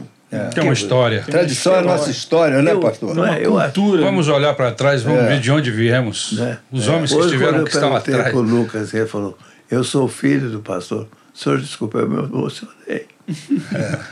Tem 0.53 0.63
uma 0.63 0.71
história. 0.71 1.23
Tradição 1.23 1.73
é 1.75 1.79
a 1.79 1.81
nossa 1.81 2.09
história, 2.09 2.61
né, 2.61 2.71
Eu- 2.71 2.79
pastor? 2.79 3.13
não 3.13 3.25
é, 3.27 3.45
eu 3.45 3.51
Cultura. 3.53 4.01
Vamos 4.03 4.29
olhar 4.29 4.53
para 4.55 4.71
trás, 4.71 5.01
vamos 5.01 5.23
É. 5.23 5.27
ver 5.27 5.41
de 5.41 5.51
onde 5.51 5.69
viemos. 5.71 6.31
né? 6.33 6.57
Os 6.71 6.87
homens 6.87 7.09
que 7.11 7.17
Hoje, 7.17 7.25
estiveram 7.35 7.63
que 7.65 7.69
estão 7.71 7.89
eu 7.89 7.93
perguntei 7.95 8.13
atrás. 8.13 8.31
para 8.33 8.39
o 8.39 8.43
Lucas, 8.43 8.93
ele 8.93 9.07
falou: 9.07 9.37
Eu 9.69 9.83
sou 9.83 10.07
filho 10.07 10.49
do 10.49 10.59
pastor. 10.61 11.07
O 11.33 11.37
senhor, 11.37 11.59
desculpa, 11.59 11.97
eu 11.97 12.07
me 12.09 12.23
emocionei. 12.23 13.07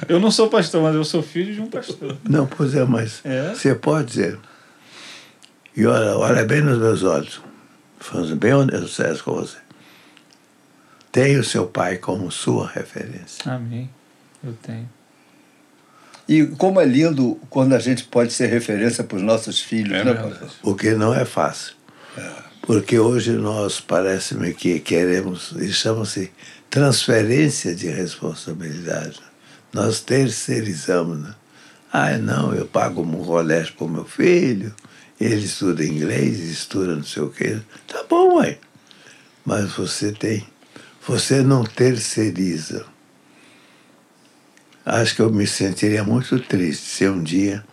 Eu 0.08 0.20
não 0.20 0.32
sou 0.32 0.50
pastor, 0.50 0.82
mas 0.84 0.96
eu 0.96 1.04
sou 1.06 1.22
filho 1.22 1.54
de 1.54 1.62
um 1.62 1.68
pastor. 1.70 2.18
Não, 2.28 2.46
pois 2.48 2.74
é, 2.76 2.84
mas 2.86 3.22
É? 3.24 3.54
você 3.54 3.74
pode 3.76 4.08
dizer. 4.08 4.38
E 5.76 5.86
olha, 5.86 6.18
olha 6.18 6.46
bem 6.46 6.62
nos 6.62 6.78
meus 6.78 7.04
olhos. 7.04 7.42
Falando 8.00 8.36
bem 8.36 8.54
honesto 8.54 9.24
com 9.24 9.36
você. 9.36 9.58
Tenha 11.12 11.40
o 11.40 11.44
seu 11.44 11.66
pai 11.66 11.98
como 11.98 12.32
sua 12.32 12.68
referência. 12.68 13.52
Amém. 13.52 13.90
Eu 14.44 14.54
tenho. 14.62 14.90
E 16.28 16.46
como 16.46 16.80
é 16.80 16.86
lindo 16.86 17.40
quando 17.50 17.74
a 17.74 17.80
gente 17.80 18.04
pode 18.04 18.32
ser 18.32 18.48
referência 18.48 19.04
para 19.04 19.18
os 19.18 19.24
nossos 19.24 19.60
filhos, 19.60 19.94
É 19.98 20.04
né, 20.04 20.14
pastor? 20.14 20.50
O 20.62 20.76
que 20.76 20.92
não 20.92 21.14
é 21.14 21.26
fácil. 21.26 21.74
Porque 22.62 23.00
hoje 23.00 23.32
nós 23.32 23.80
parece-me 23.80 24.54
que 24.54 24.80
queremos, 24.80 25.54
e 25.58 25.74
chama-se 25.74 26.32
transferência 26.70 27.74
de 27.76 27.88
responsabilidade. 27.88 29.20
Nós 29.74 30.02
terceirizamos. 30.02 31.20
Né? 31.20 31.36
Ah, 31.92 32.18
não, 32.18 32.54
eu 32.54 32.66
pago 32.66 33.02
um 33.02 33.24
colégio 33.24 33.74
para 33.74 33.86
o 33.86 33.90
meu 33.90 34.06
filho, 34.06 34.74
ele 35.20 35.46
estuda 35.46 35.84
inglês, 35.84 36.40
estuda 36.40 36.96
não 36.96 37.04
sei 37.04 37.24
o 37.24 37.30
quê. 37.30 37.60
Tá 37.88 38.04
bom, 38.08 38.36
mãe. 38.36 38.60
Mas 39.46 39.72
você 39.72 40.12
tem, 40.12 40.46
você 41.06 41.42
não 41.42 41.64
terceiriza. 41.64 42.86
Acho 44.86 45.16
que 45.16 45.22
eu 45.22 45.32
me 45.32 45.46
sentiria 45.46 46.04
muito 46.04 46.40
triste 46.40 46.86
se 46.86 47.08
um 47.08 47.22
dia 47.22 47.64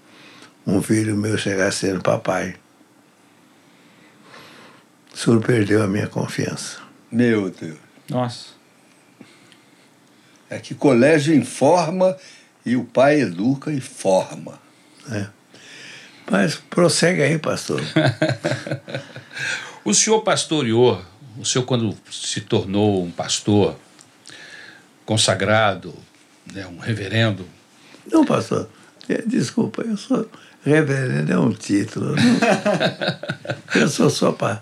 um 0.66 0.82
filho 0.82 1.16
meu 1.16 1.38
chegasse 1.38 1.86
sendo 1.86 2.03
papai. 2.03 2.57
O 5.14 5.16
senhor 5.16 5.40
perdeu 5.40 5.82
a 5.82 5.86
minha 5.86 6.09
confiança. 6.09 6.78
Meu 7.11 7.49
Deus. 7.49 7.78
Nossa. 8.11 8.55
É 10.49 10.59
que 10.59 10.74
colégio 10.74 11.34
informa 11.34 12.16
e 12.64 12.76
o 12.76 12.84
pai 12.84 13.20
educa 13.20 13.70
e 13.70 13.80
forma. 13.80 14.59
Né? 15.07 15.28
Mas 16.30 16.57
prossegue 16.57 17.22
aí, 17.22 17.38
pastor. 17.38 17.80
O 19.86 19.94
senhor 19.94 20.22
pastoreou, 20.22 21.01
o 21.38 21.44
senhor 21.44 21.64
quando 21.64 21.97
se 22.11 22.40
tornou 22.40 23.05
um 23.05 23.11
pastor 23.12 23.78
consagrado, 25.05 25.94
né, 26.53 26.66
um 26.66 26.78
reverendo, 26.78 27.47
Não, 28.11 28.24
pastor, 28.24 28.68
eh, 29.09 29.22
desculpa, 29.24 29.82
eu 29.82 29.97
sou. 29.97 30.28
Reverendo 30.64 31.32
é 31.32 31.38
um 31.38 31.53
título. 31.53 32.16
Não, 32.16 33.80
eu 33.80 33.88
sou 33.88 34.11
só 34.11 34.32
pa, 34.32 34.61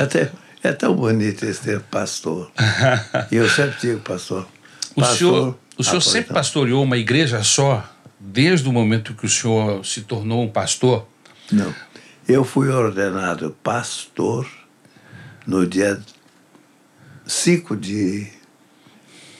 Até 0.00 0.32
é 0.64 0.72
tão 0.72 0.96
bonito 0.96 1.46
esse 1.46 1.60
termo, 1.60 1.84
pastor. 1.88 2.50
E 3.30 3.36
eu 3.36 3.48
sempre 3.48 3.78
digo, 3.80 4.00
pastor. 4.00 4.48
O 4.96 5.00
pastor, 5.00 5.16
senhor, 5.18 5.58
o 5.78 5.84
senhor 5.84 5.98
ah, 5.98 6.00
sempre 6.00 6.20
então. 6.20 6.34
pastoreou 6.34 6.82
uma 6.82 6.96
igreja 6.96 7.42
só, 7.44 7.86
desde 8.18 8.66
o 8.68 8.72
momento 8.72 9.14
que 9.14 9.26
o 9.26 9.28
senhor 9.28 9.84
se 9.84 10.00
tornou 10.00 10.42
um 10.42 10.48
pastor? 10.48 11.06
Não. 11.52 11.72
Eu 12.26 12.42
fui 12.44 12.68
ordenado 12.68 13.54
pastor 13.62 14.48
no 15.46 15.66
dia 15.66 16.00
5 17.26 17.76
de 17.76 18.26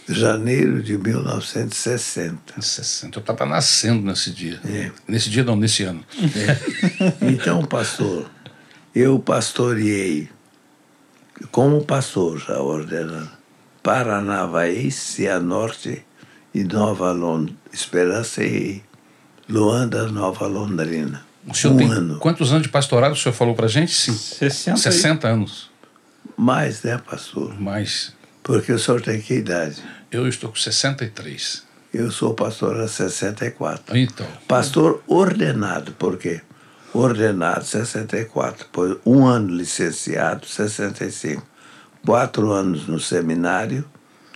janeiro 0.09 0.83
de 0.83 0.97
1960. 0.97 2.55
Em 2.57 2.63
60. 2.63 3.19
Eu 3.19 3.21
estava 3.21 3.47
nascendo 3.47 4.03
nesse 4.03 4.31
dia. 4.31 4.61
É. 4.65 4.93
Nesse 5.09 5.31
dia 5.31 5.43
não, 5.43 5.57
nesse 5.57 5.83
ano. 5.83 6.05
Então, 7.23 7.65
pastor, 7.65 8.31
eu 8.95 9.19
pastoreei 9.19 10.29
como 11.51 11.85
pastor 11.85 12.39
já 12.39 12.61
ordenado 12.61 13.36
Paranavaí, 13.87 14.91
Cianorte 14.91 16.05
e 16.53 16.65
Nova 16.65 17.13
Londrina, 17.13 17.57
Esperança 17.73 18.43
e 18.43 18.83
Luanda, 19.49 20.09
Nova 20.09 20.49
Londrina. 20.49 21.25
O 21.47 21.55
senhor 21.55 21.75
um 21.75 21.77
tem 21.77 21.89
ano. 21.93 22.19
quantos 22.19 22.51
anos 22.51 22.65
de 22.65 22.69
pastorado 22.69 23.13
o 23.13 23.17
senhor 23.17 23.33
falou 23.33 23.55
para 23.55 23.69
gente? 23.69 23.95
Sim. 23.95 24.13
60 24.13 24.73
aí. 24.73 24.93
60 24.93 25.29
anos. 25.29 25.71
Mais, 26.37 26.83
né, 26.83 26.99
pastor? 26.99 27.55
Mas 27.61 28.13
Porque 28.43 28.73
o 28.73 28.79
senhor 28.79 29.01
tem 29.01 29.21
que 29.21 29.35
idade? 29.35 29.81
eu 30.11 30.27
estou 30.27 30.51
com 30.51 30.57
63. 30.57 31.63
Eu 31.95 32.11
sou 32.11 32.35
pastor 32.35 32.81
há 32.81 32.89
64. 32.89 33.97
Então, 33.97 34.27
Pastor 34.49 35.01
ordenado, 35.07 35.93
por 35.93 36.19
quê? 36.19 36.41
Ordenado 36.93 37.65
64, 37.65 38.65
depois 38.65 38.97
um 39.07 39.25
ano 39.25 39.55
licenciado, 39.55 40.45
65. 40.45 41.47
Quatro 42.07 42.53
anos 42.53 42.87
no 42.87 43.01
seminário, 43.01 43.85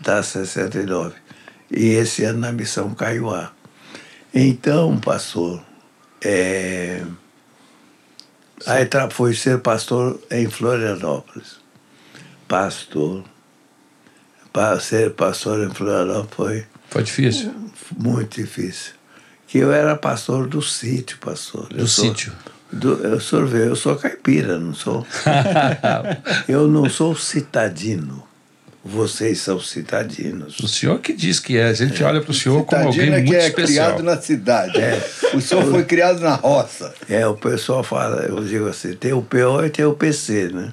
dá 0.03 0.23
69. 0.23 1.15
E 1.71 1.91
esse 1.91 2.25
ano 2.25 2.41
na 2.41 2.51
missão 2.53 2.93
Caiuá. 2.95 3.53
Então, 4.35 4.99
pastor, 4.99 5.63
é... 6.21 7.03
aí 8.67 8.85
tra- 8.87 9.09
fui 9.09 9.35
ser 9.35 9.61
pastor 9.61 10.21
em 10.31 10.51
Florianópolis. 10.51 11.61
Pastor. 12.49 13.23
Para 14.53 14.81
ser 14.81 15.13
pastor 15.15 15.65
em 15.65 15.73
Florianópolis 15.73 16.65
foi 16.65 16.67
foi 16.91 17.03
difícil. 17.05 17.55
muito 17.97 18.41
difícil. 18.41 18.95
Que 19.47 19.59
eu 19.59 19.73
era 19.73 19.95
pastor 19.95 20.49
do 20.49 20.61
sítio, 20.61 21.19
pastor. 21.19 21.69
Do 21.69 21.79
Eu 21.79 21.87
sou- 21.87 22.05
sítio. 22.07 22.33
Do- 22.73 23.03
eu 23.05 23.21
sou, 23.21 23.47
eu 23.49 23.77
sou 23.77 23.97
caipira, 23.97 24.59
não 24.59 24.73
sou. 24.75 25.07
eu 26.49 26.67
não 26.69 26.89
sou 26.89 27.15
citadino. 27.17 28.29
Vocês 28.83 29.41
são 29.41 29.61
citadinos. 29.61 30.59
O 30.59 30.67
senhor 30.67 30.99
que 31.01 31.13
diz 31.13 31.39
que 31.39 31.59
é. 31.59 31.67
A 31.67 31.73
gente 31.75 32.03
olha 32.03 32.23
para 32.23 32.31
o 32.31 32.35
senhor 32.35 32.65
como 32.65 32.87
alguém 32.87 33.09
é 33.09 33.11
muito 33.11 33.29
que 33.29 33.37
é 33.37 33.47
especial. 33.49 33.93
criado 33.95 34.03
na 34.03 34.17
cidade. 34.21 34.79
O 35.35 35.41
senhor 35.41 35.65
foi 35.71 35.85
criado 35.85 36.21
na 36.21 36.35
roça. 36.35 36.95
É, 37.07 37.27
o 37.27 37.37
pessoal 37.37 37.83
fala, 37.83 38.23
eu 38.23 38.43
digo 38.43 38.67
assim, 38.69 38.95
tem 38.95 39.13
o 39.13 39.21
PO 39.21 39.67
e 39.67 39.71
tem 39.71 39.85
o 39.85 39.93
PC, 39.93 40.49
né? 40.49 40.73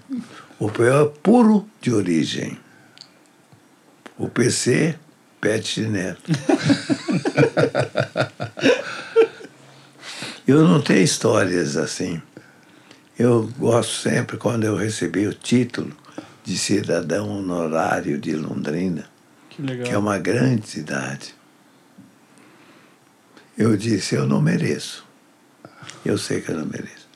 O 0.58 0.70
PO 0.72 0.84
é 0.86 1.06
puro 1.22 1.68
de 1.82 1.94
origem. 1.94 2.58
O 4.18 4.30
PC, 4.30 4.96
Pet 5.42 5.82
Neto. 5.82 6.32
eu 10.48 10.66
não 10.66 10.82
tenho 10.82 11.04
histórias 11.04 11.76
assim. 11.76 12.22
Eu 13.20 13.52
gosto 13.58 13.94
sempre, 13.94 14.38
quando 14.38 14.64
eu 14.64 14.76
recebi 14.76 15.28
o 15.28 15.34
título 15.34 15.92
de 16.44 16.58
cidadão 16.58 17.30
honorário 17.30 18.18
de 18.18 18.34
Londrina, 18.36 19.10
Que 19.50 19.62
que 19.84 19.90
é 19.90 19.98
uma 19.98 20.18
grande 20.18 20.68
cidade, 20.68 21.36
eu 23.58 23.76
disse: 23.76 24.16
eu 24.16 24.26
não 24.26 24.42
mereço. 24.42 25.06
Eu 26.06 26.18
sei 26.18 26.42
que 26.42 26.52
eu 26.52 26.58
não 26.58 26.66
mereço. 26.66 27.08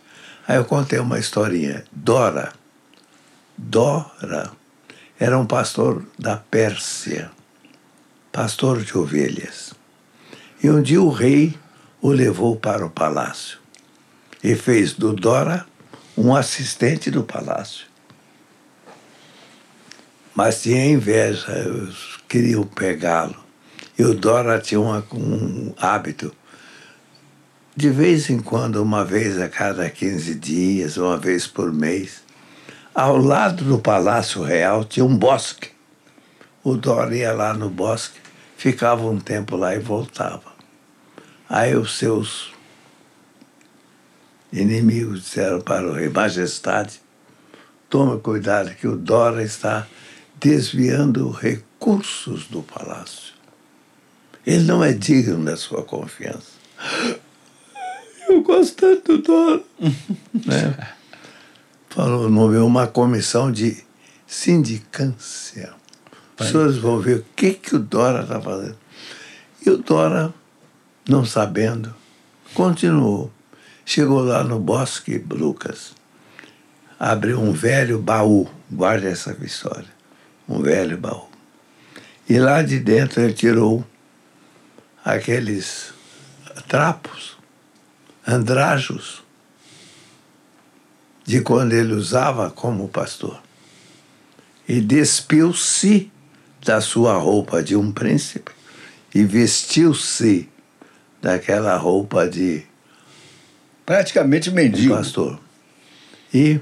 Aí 0.48 0.58
eu 0.58 0.66
contei 0.66 1.00
uma 1.00 1.20
historinha. 1.20 1.86
Dora, 1.92 2.52
Dora, 3.58 4.52
era 5.20 5.38
um 5.38 5.46
pastor 5.46 6.04
da 6.18 6.36
Pérsia, 6.36 7.32
pastor 8.32 8.84
de 8.84 8.98
ovelhas. 8.98 9.74
E 10.64 10.70
um 10.70 10.82
dia 10.82 11.02
o 11.02 11.10
rei 11.10 11.58
o 12.02 12.10
levou 12.10 12.56
para 12.56 12.86
o 12.86 12.90
palácio 12.90 13.60
e 14.44 14.56
fez 14.56 14.94
do 14.94 15.14
Dora 15.14 15.66
um 16.18 16.36
assistente 16.36 17.12
do 17.12 17.24
palácio. 17.24 17.86
Mas 20.34 20.62
tinha 20.62 20.86
inveja, 20.86 21.48
queriam 22.28 22.64
pegá-lo. 22.64 23.36
E 23.98 24.04
o 24.04 24.16
Dora 24.16 24.60
tinha 24.60 24.80
uma- 24.80 25.06
um 25.14 25.74
hábito. 25.78 26.34
De 27.76 27.90
vez 27.90 28.30
em 28.30 28.40
quando, 28.40 28.82
uma 28.82 29.06
vez 29.06 29.40
a 29.40 29.48
cada 29.48 29.90
15 29.90 30.36
dias, 30.36 30.98
uma 30.98 31.18
vez 31.18 31.46
por 31.46 31.72
mês, 31.72 32.22
ao 32.96 33.18
lado 33.18 33.64
do 33.64 33.80
Palácio 33.80 34.42
Real 34.42 34.84
tinha 34.84 35.06
um 35.06 35.16
bosque. 35.16 35.70
O 36.64 36.76
Dora 36.76 37.16
ia 37.16 37.32
lá 37.34 37.54
no 37.54 37.70
bosque, 37.70 38.20
ficava 38.58 39.06
um 39.06 39.20
tempo 39.20 39.56
lá 39.56 39.76
e 39.76 39.80
voltava. 39.80 40.51
Aí 41.54 41.76
os 41.76 41.98
seus 41.98 42.54
inimigos 44.54 45.24
disseram 45.24 45.60
para 45.60 45.86
o 45.86 45.92
rei, 45.92 46.08
Majestade, 46.08 47.02
tome 47.90 48.22
cuidado 48.22 48.74
que 48.74 48.88
o 48.88 48.96
Dora 48.96 49.44
está 49.44 49.86
desviando 50.40 51.30
recursos 51.30 52.48
do 52.48 52.64
palácio. 52.64 53.34
Ele 54.48 54.64
não 54.64 54.82
é 54.82 54.94
digno 54.94 55.44
da 55.44 55.58
sua 55.58 55.84
confiança. 55.84 56.54
Eu 58.30 58.42
gosto 58.44 58.76
tanto 58.78 59.18
do 59.18 59.22
Dora. 59.22 59.62
né? 60.46 60.94
Falou, 61.90 62.30
nomeou 62.30 62.66
uma 62.66 62.88
comissão 62.88 63.52
de 63.52 63.84
sindicância. 64.26 65.74
Os 66.40 66.48
senhores 66.48 66.78
vão 66.78 67.02
ver 67.02 67.18
o 67.18 67.26
que, 67.36 67.56
que 67.56 67.76
o 67.76 67.80
Dora 67.80 68.24
está 68.24 68.40
fazendo. 68.40 68.78
E 69.66 69.70
o 69.70 69.76
Dora, 69.76 70.34
não 71.08 71.26
sabendo, 71.26 71.94
continuou. 72.54 73.32
Chegou 73.86 74.22
lá 74.22 74.44
no 74.44 74.60
bosque, 74.60 75.18
Lucas, 75.18 75.94
abriu 77.00 77.40
um 77.40 77.52
velho 77.52 78.00
baú, 78.00 78.48
guarda 78.72 79.10
essa 79.10 79.36
história, 79.42 79.90
um 80.48 80.62
velho 80.62 80.98
baú. 80.98 81.28
E 82.30 82.38
lá 82.40 82.62
de 82.62 82.80
dentro 82.80 83.22
ele 83.22 83.34
tirou 83.34 83.86
aqueles 85.04 85.94
trapos, 86.68 87.38
andrajos, 88.28 89.24
de 91.26 91.42
quando 91.42 91.74
ele 91.74 91.94
usava 91.94 92.50
como 92.50 92.88
pastor. 92.88 93.42
E 94.68 94.80
despiu-se 94.80 96.12
da 96.64 96.80
sua 96.80 97.18
roupa 97.18 97.64
de 97.64 97.76
um 97.76 97.92
príncipe 97.92 98.52
e 99.14 99.24
vestiu-se 99.24 100.51
daquela 101.22 101.76
roupa 101.78 102.28
de 102.28 102.64
Praticamente 103.86 104.50
mendigo. 104.52 104.96
pastor. 104.96 105.40
E 106.34 106.60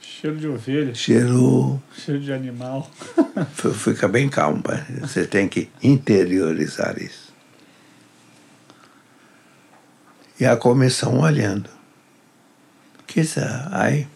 Cheiro 0.00 0.36
de 0.36 0.46
ovelha, 0.46 0.94
cheirou. 0.94 1.82
cheiro 1.96 2.20
de 2.20 2.32
animal. 2.32 2.88
Fica 3.74 4.06
bem 4.06 4.28
calmo, 4.28 4.62
pai. 4.62 4.84
Você 5.00 5.26
tem 5.26 5.48
que 5.48 5.68
interiorizar 5.82 6.96
isso. 7.02 7.32
E 10.38 10.46
a 10.46 10.56
comissão 10.56 11.18
olhando. 11.20 11.68
Que 13.06 13.20
isso? 13.20 13.40
Aí 13.72 14.06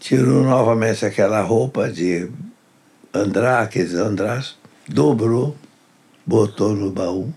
tirou 0.00 0.42
novamente 0.42 1.06
aquela 1.06 1.40
roupa 1.42 1.90
de 1.90 2.28
andrar, 3.12 3.62
aqueles 3.62 3.94
andras, 3.94 4.56
dobrou, 4.88 5.56
botou 6.26 6.74
no 6.74 6.90
baú, 6.90 7.32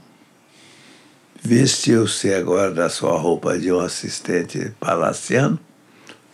vestiu-se 1.42 2.34
agora 2.34 2.72
da 2.72 2.90
sua 2.90 3.18
roupa 3.18 3.58
de 3.58 3.72
um 3.72 3.80
assistente 3.80 4.74
palaciano 4.80 5.60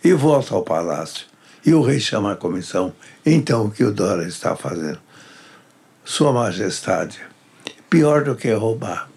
e 0.02 0.12
volta 0.12 0.54
ao 0.54 0.62
palácio. 0.62 1.26
E 1.64 1.72
o 1.72 1.82
rei 1.82 1.98
chama 1.98 2.32
a 2.32 2.36
comissão. 2.36 2.92
Então, 3.24 3.66
o 3.66 3.70
que 3.70 3.84
o 3.84 3.92
Dora 3.92 4.26
está 4.26 4.54
fazendo? 4.54 4.98
Sua 6.04 6.32
Majestade, 6.32 7.20
pior 7.88 8.24
do 8.24 8.36
que 8.36 8.52
roubar. 8.52 9.08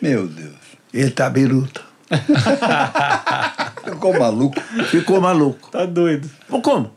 Meu 0.00 0.26
Deus. 0.26 0.56
Ele 0.92 1.10
tá 1.10 1.30
biruta. 1.30 1.82
Ficou 3.84 4.18
maluco. 4.18 4.60
Ficou 4.90 5.20
maluco. 5.20 5.70
Tá 5.70 5.86
doido. 5.86 6.28
Como? 6.62 6.92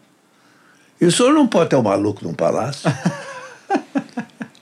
E 1.00 1.06
o 1.06 1.12
senhor 1.12 1.34
não 1.34 1.48
pode 1.48 1.70
ter 1.70 1.76
um 1.76 1.84
maluco 1.84 2.24
num 2.26 2.34
palácio? 2.34 2.90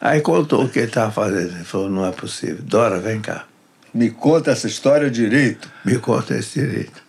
Aí 0.01 0.19
contou 0.19 0.65
o 0.65 0.69
que 0.69 0.79
ele 0.79 0.87
estava 0.87 1.11
fazendo. 1.11 1.55
Ele 1.55 1.63
falou, 1.63 1.89
não 1.89 2.05
é 2.05 2.11
possível. 2.11 2.63
Dora, 2.63 2.99
vem 2.99 3.21
cá. 3.21 3.45
Me 3.93 4.09
conta 4.09 4.51
essa 4.51 4.67
história 4.67 5.11
direito. 5.11 5.71
Me 5.85 5.99
conta 5.99 6.35
esse 6.35 6.59
direito. 6.59 7.03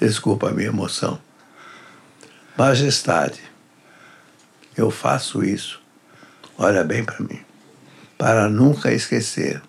Desculpa 0.00 0.48
a 0.48 0.52
minha 0.52 0.68
emoção. 0.68 1.20
Majestade, 2.56 3.40
eu 4.76 4.90
faço 4.90 5.44
isso, 5.44 5.80
olha 6.56 6.82
bem 6.82 7.04
para 7.04 7.20
mim, 7.20 7.40
para 8.16 8.48
nunca 8.48 8.92
esquecer 8.92 9.62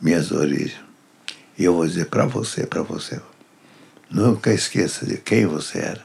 minhas 0.00 0.32
origens. 0.32 0.80
E 1.58 1.64
eu 1.64 1.74
vou 1.74 1.86
dizer 1.86 2.06
para 2.06 2.24
você, 2.24 2.66
para 2.66 2.82
você, 2.82 3.20
nunca 4.10 4.54
esqueça 4.54 5.04
de 5.04 5.18
quem 5.18 5.44
você 5.44 5.78
era. 5.78 6.04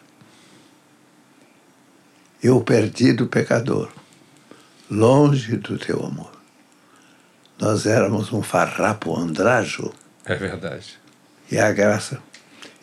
Eu 2.43 2.59
perdido 2.61 3.27
pecador, 3.27 3.89
longe 4.89 5.55
do 5.57 5.77
teu 5.77 6.05
amor. 6.05 6.31
Nós 7.59 7.85
éramos 7.85 8.31
um 8.31 8.41
farrapo 8.41 9.17
andrajo 9.17 9.91
É 10.25 10.35
verdade. 10.35 10.97
e 11.51 11.57
a 11.59 11.71
graça. 11.71 12.19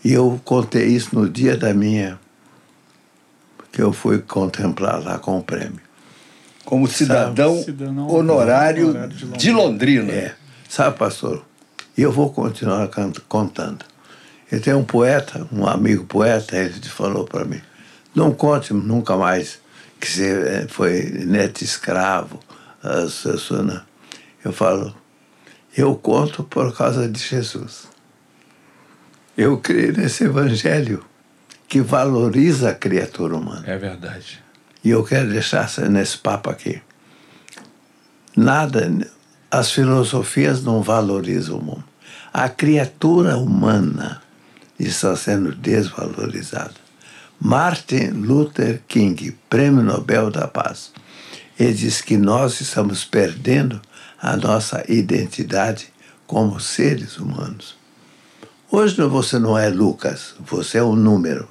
E 0.04 0.12
eu 0.12 0.40
contei 0.44 0.86
isso 0.86 1.14
no 1.18 1.28
dia 1.28 1.56
da 1.56 1.72
minha. 1.74 2.18
que 3.72 3.82
eu 3.82 3.92
fui 3.92 4.18
contemplar 4.18 5.02
lá 5.02 5.18
com 5.18 5.38
o 5.38 5.42
prêmio. 5.42 5.80
Como 6.64 6.88
cidadão, 6.88 7.62
Cidadão 7.62 8.08
honorário 8.08 8.88
honorário 8.88 9.14
de 9.14 9.26
de 9.26 9.50
Londrina. 9.52 10.12
É. 10.12 10.34
Sabe, 10.68 10.96
pastor? 10.98 11.44
E 11.96 12.02
eu 12.02 12.10
vou 12.10 12.32
continuar 12.32 12.88
contando. 13.28 13.84
E 14.50 14.58
tem 14.58 14.74
um 14.74 14.84
poeta, 14.84 15.46
um 15.52 15.66
amigo 15.66 16.04
poeta, 16.04 16.56
ele 16.56 16.80
falou 16.88 17.24
para 17.24 17.44
mim: 17.44 17.60
não 18.14 18.32
conte 18.32 18.72
nunca 18.72 19.16
mais 19.16 19.58
que 20.00 20.08
você 20.08 20.30
eh, 20.30 20.66
foi 20.68 21.02
neto 21.26 21.62
escravo. 21.62 22.40
as 22.82 23.14
pessoas 23.22 23.64
não." 23.66 23.82
Eu 24.44 24.52
falo: 24.52 24.94
eu 25.76 25.94
conto 25.94 26.42
por 26.42 26.74
causa 26.74 27.06
de 27.06 27.18
Jesus. 27.18 27.86
Eu 29.36 29.58
creio 29.58 29.92
nesse 29.92 30.24
evangelho 30.24 31.04
que 31.68 31.82
valoriza 31.82 32.70
a 32.70 32.74
criatura 32.74 33.36
humana. 33.36 33.62
É 33.66 33.76
verdade. 33.76 34.42
E 34.82 34.88
eu 34.88 35.04
quero 35.04 35.28
deixar 35.28 35.68
nesse 35.90 36.16
papo 36.16 36.48
aqui. 36.48 36.80
Nada, 38.34 38.90
as 39.50 39.70
filosofias 39.70 40.62
não 40.62 40.80
valorizam 40.80 41.58
o 41.58 41.62
mundo. 41.62 41.84
A 42.32 42.48
criatura 42.48 43.36
humana 43.36 44.22
está 44.78 45.14
sendo 45.14 45.54
desvalorizada. 45.54 46.85
Martin 47.40 48.10
Luther 48.10 48.82
King, 48.88 49.32
Prêmio 49.48 49.82
Nobel 49.82 50.30
da 50.30 50.46
Paz, 50.48 50.92
ele 51.58 51.74
diz 51.74 52.00
que 52.00 52.16
nós 52.16 52.60
estamos 52.60 53.04
perdendo 53.04 53.80
a 54.20 54.36
nossa 54.36 54.84
identidade 54.90 55.92
como 56.26 56.58
seres 56.60 57.18
humanos. 57.18 57.76
Hoje 58.70 59.00
você 59.02 59.38
não 59.38 59.56
é 59.56 59.68
Lucas, 59.68 60.34
você 60.40 60.78
é 60.78 60.82
um 60.82 60.96
número. 60.96 61.48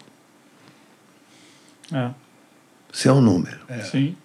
É, 1.92 2.12
Você 2.92 3.08
é 3.08 3.14
um 3.14 3.22
número. 3.22 3.60
sim. 3.84 4.18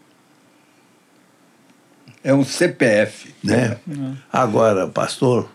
É 2.23 2.35
um 2.35 2.45
CPF. 2.45 3.35
né? 3.43 3.79
Agora, 4.33 4.87
pastor, 4.89 5.49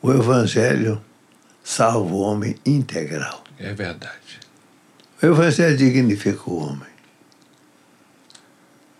o 0.00 0.12
evangelho 0.12 1.02
salva 1.64 2.14
o 2.14 2.18
homem 2.20 2.54
integral. 2.64 3.42
É 3.58 3.72
verdade. 3.72 4.14
O 5.22 5.26
Evangelho 5.26 5.76
dignifica 5.76 6.42
o 6.50 6.58
homem. 6.62 6.88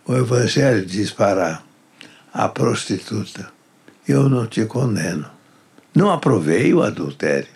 O 0.07 0.14
Evangelho 0.17 0.85
diz 0.87 1.11
para 1.11 1.62
a 2.33 2.49
prostituta: 2.49 3.51
Eu 4.07 4.29
não 4.29 4.47
te 4.47 4.64
condeno. 4.64 5.29
Não 5.95 6.11
aprovei 6.11 6.73
o 6.73 6.83
adultério. 6.83 7.49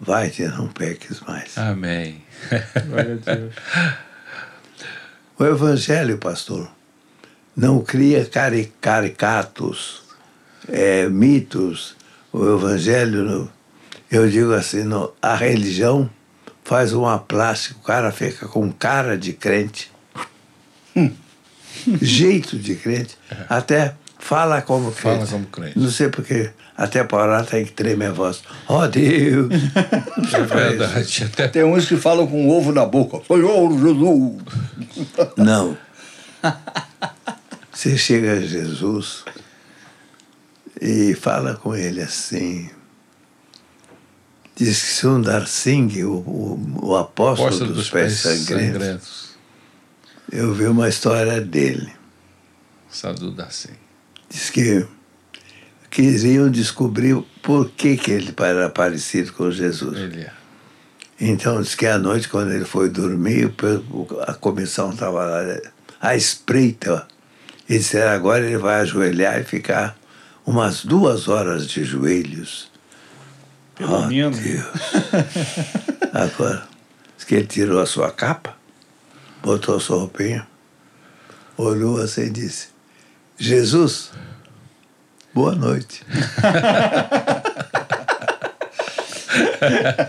Vai-te, 0.00 0.42
não 0.48 0.68
peques 0.68 1.20
mais. 1.20 1.56
Amém. 1.56 2.22
Glória 2.88 3.20
a 3.26 3.34
Deus. 3.34 3.54
O 5.38 5.44
Evangelho, 5.44 6.18
pastor, 6.18 6.68
não 7.56 7.80
cria 7.82 8.24
cari- 8.24 8.72
caricatos, 8.80 10.02
é, 10.68 11.08
mitos. 11.08 11.96
O 12.32 12.44
Evangelho, 12.56 13.50
eu 14.10 14.28
digo 14.28 14.52
assim, 14.52 14.82
a 15.22 15.34
religião 15.36 16.10
faz 16.64 16.92
uma 16.94 17.18
plástica, 17.18 17.78
o 17.78 17.82
cara 17.82 18.10
fica 18.10 18.48
com 18.48 18.72
cara 18.72 19.16
de 19.18 19.34
crente, 19.34 19.92
jeito 22.00 22.58
de 22.58 22.74
crente, 22.74 23.16
até 23.48 23.94
fala 24.18 24.62
como 24.62 24.90
crente. 24.90 25.02
Fala 25.02 25.26
como 25.26 25.46
crente. 25.46 25.78
Não 25.78 25.90
sei 25.90 26.08
porque, 26.08 26.50
até 26.76 27.04
para 27.04 27.22
orar 27.22 27.46
tem 27.46 27.64
que 27.64 27.72
tremer 27.72 28.08
a 28.08 28.12
voz. 28.12 28.42
Ó 28.66 28.86
Deus! 28.86 29.48
É 30.32 30.42
verdade. 30.42 31.24
Até 31.24 31.48
Tem 31.48 31.64
uns 31.64 31.86
que 31.86 31.96
falam 31.96 32.26
com 32.26 32.48
ovo 32.48 32.72
na 32.72 32.86
boca. 32.86 33.20
Senhor 33.26 33.70
Jesus! 33.78 34.42
Não. 35.36 35.76
Você 37.72 37.98
chega 37.98 38.32
a 38.32 38.40
Jesus 38.40 39.24
e 40.80 41.14
fala 41.14 41.54
com 41.54 41.74
ele 41.74 42.00
assim. 42.00 42.70
Diz 44.56 44.82
que 44.82 44.88
Sundar 44.88 45.46
Singh, 45.48 46.04
o, 46.04 46.18
o, 46.18 46.88
o 46.90 46.96
apóstolo, 46.96 47.48
Apóstolo 47.48 47.72
dos, 47.72 47.90
pés 47.90 48.20
sangrentos, 48.20 48.72
sangrentos. 48.72 49.28
eu 50.30 50.54
vi 50.54 50.66
uma 50.66 50.88
história 50.88 51.40
dele. 51.40 51.92
Sadhu 52.88 53.32
Dassi. 53.32 53.70
Diz 54.30 54.50
que 54.50 54.86
queriam 55.90 56.48
descobrir 56.48 57.20
por 57.42 57.70
que, 57.70 57.96
que 57.96 58.12
ele 58.12 58.32
era 58.38 58.70
parecido 58.70 59.32
com 59.32 59.50
Jesus. 59.50 59.98
Ele 59.98 60.22
é. 60.22 60.32
Então, 61.20 61.60
diz 61.60 61.74
que 61.74 61.86
à 61.86 61.98
noite, 61.98 62.28
quando 62.28 62.52
ele 62.52 62.64
foi 62.64 62.88
dormir, 62.88 63.52
a 64.26 64.34
comissão 64.34 64.90
estava 64.90 65.24
lá, 65.24 65.60
à 66.00 66.16
espreita. 66.16 67.06
E 67.68 67.78
disseram, 67.78 68.12
agora 68.12 68.44
ele 68.44 68.58
vai 68.58 68.80
ajoelhar 68.80 69.40
e 69.40 69.44
ficar 69.44 69.96
umas 70.44 70.84
duas 70.84 71.28
horas 71.28 71.66
de 71.66 71.84
joelhos. 71.84 72.70
Pelo 73.74 73.92
Oh, 74.04 74.06
menos. 74.06 74.38
Deus. 74.38 74.64
Agora, 76.12 76.66
diz 77.16 77.24
que 77.24 77.34
ele 77.34 77.46
tirou 77.46 77.80
a 77.80 77.86
sua 77.86 78.10
capa, 78.12 78.54
botou 79.42 79.76
a 79.76 79.80
sua 79.80 79.98
roupinha, 79.98 80.46
olhou 81.56 82.00
assim 82.00 82.22
e 82.26 82.30
disse, 82.30 82.68
Jesus, 83.36 84.12
boa 85.34 85.54
noite. 85.54 86.04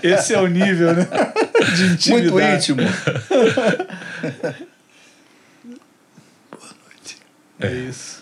Esse 0.04 0.34
é 0.34 0.40
o 0.40 0.48
nível, 0.48 0.94
né? 0.94 1.08
De 1.76 1.86
intimidade. 1.94 2.32
Muito 2.32 2.40
íntimo. 2.40 2.82
É 7.58 7.72
isso. 7.72 8.22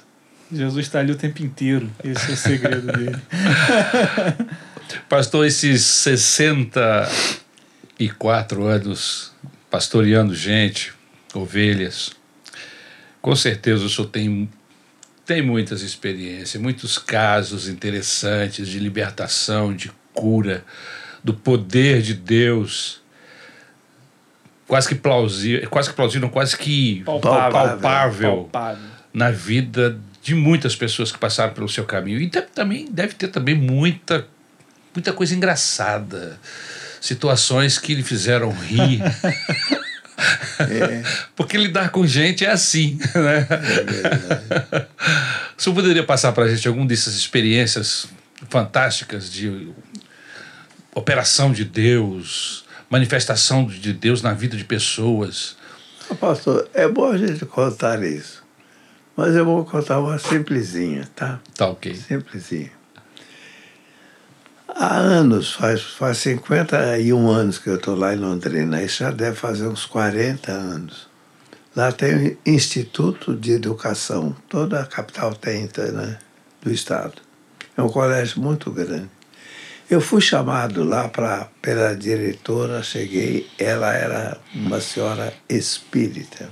Jesus 0.51 0.85
está 0.85 0.99
ali 0.99 1.11
o 1.11 1.15
tempo 1.15 1.41
inteiro. 1.41 1.89
Esse 2.03 2.29
é 2.29 2.33
o 2.33 2.37
segredo 2.37 2.85
dele. 2.85 3.19
Pastor, 5.09 5.45
esses 5.45 5.83
64 5.83 8.65
anos 8.65 9.33
pastoreando 9.69 10.33
gente, 10.35 10.93
ovelhas, 11.33 12.11
com 13.21 13.35
certeza 13.35 13.85
o 13.85 13.89
senhor 13.89 14.07
tem, 14.09 14.49
tem 15.25 15.41
muitas 15.41 15.81
experiências, 15.81 16.61
muitos 16.61 16.97
casos 16.97 17.67
interessantes 17.67 18.67
de 18.67 18.79
libertação, 18.79 19.73
de 19.73 19.91
cura, 20.13 20.63
do 21.23 21.33
poder 21.33 22.01
de 22.01 22.13
Deus. 22.13 23.01
Quase 24.67 24.89
que 24.89 24.95
plausível, 24.95 25.69
quase 25.69 25.89
que 25.89 25.95
plausível, 25.95 26.27
não, 26.27 26.29
quase 26.29 26.57
que 26.57 27.01
Palpável. 27.03 27.51
palpável 27.51 28.49
Palpável. 28.51 28.89
na 29.13 29.31
vida 29.31 29.99
de 30.21 30.35
muitas 30.35 30.75
pessoas 30.75 31.11
que 31.11 31.17
passaram 31.17 31.53
pelo 31.53 31.67
seu 31.67 31.85
caminho. 31.85 32.19
E 32.19 32.29
deve, 32.29 32.47
também 32.47 32.91
deve 32.91 33.13
ter 33.13 33.27
também 33.27 33.55
muita, 33.55 34.25
muita 34.95 35.13
coisa 35.13 35.35
engraçada. 35.35 36.39
Situações 37.01 37.77
que 37.77 37.93
lhe 37.93 38.03
fizeram 38.03 38.51
rir. 38.51 39.01
Porque 41.35 41.57
lidar 41.57 41.89
com 41.89 42.07
gente 42.07 42.45
é 42.45 42.51
assim, 42.51 42.97
né? 43.15 43.47
O 45.57 45.61
senhor 45.61 45.75
poderia 45.75 46.03
passar 46.03 46.31
para 46.31 46.45
a 46.45 46.47
gente 46.47 46.67
alguma 46.67 46.85
dessas 46.85 47.15
experiências 47.15 48.07
fantásticas 48.49 49.31
de 49.31 49.71
operação 50.93 51.51
de 51.51 51.65
Deus, 51.65 52.65
manifestação 52.89 53.65
de 53.65 53.93
Deus 53.93 54.21
na 54.21 54.33
vida 54.33 54.55
de 54.55 54.63
pessoas? 54.63 55.57
Pastor, 56.19 56.69
é 56.73 56.87
bom 56.87 57.11
a 57.11 57.17
gente 57.17 57.45
contar 57.45 58.03
isso. 58.03 58.43
Mas 59.15 59.35
eu 59.35 59.45
vou 59.45 59.63
contar 59.63 59.99
uma 59.99 60.17
simplesinha, 60.17 61.07
tá? 61.15 61.39
Tá 61.55 61.67
ok. 61.67 61.95
Simplesinha. 61.95 62.71
Há 64.75 64.97
anos, 64.97 65.53
faz, 65.53 65.83
faz 65.83 66.17
51 66.17 67.29
anos 67.29 67.59
que 67.59 67.69
eu 67.69 67.75
estou 67.75 67.95
lá 67.95 68.15
em 68.15 68.17
Londrina, 68.17 68.81
isso 68.81 69.03
já 69.03 69.11
deve 69.11 69.35
fazer 69.35 69.67
uns 69.67 69.85
40 69.85 70.51
anos. 70.51 71.07
Lá 71.75 71.91
tem 71.91 72.15
o 72.15 72.37
Instituto 72.43 73.35
de 73.35 73.51
Educação, 73.51 74.35
toda 74.49 74.81
a 74.81 74.85
capital 74.85 75.35
tem 75.35 75.69
né, 75.93 76.17
do 76.59 76.71
Estado. 76.71 77.21
É 77.77 77.83
um 77.83 77.89
colégio 77.89 78.41
muito 78.41 78.71
grande. 78.71 79.09
Eu 79.89 80.01
fui 80.01 80.21
chamado 80.21 80.83
lá 80.83 81.07
pra, 81.07 81.47
pela 81.61 81.95
diretora, 81.95 82.81
cheguei, 82.81 83.47
ela 83.59 83.93
era 83.93 84.37
uma 84.55 84.81
senhora 84.81 85.31
espírita, 85.47 86.49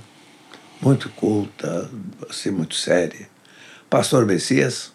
muito 0.80 1.08
culta, 1.08 1.90
assim, 2.30 2.52
muito 2.52 2.76
séria. 2.76 3.28
Pastor 3.90 4.24
Messias, 4.26 4.92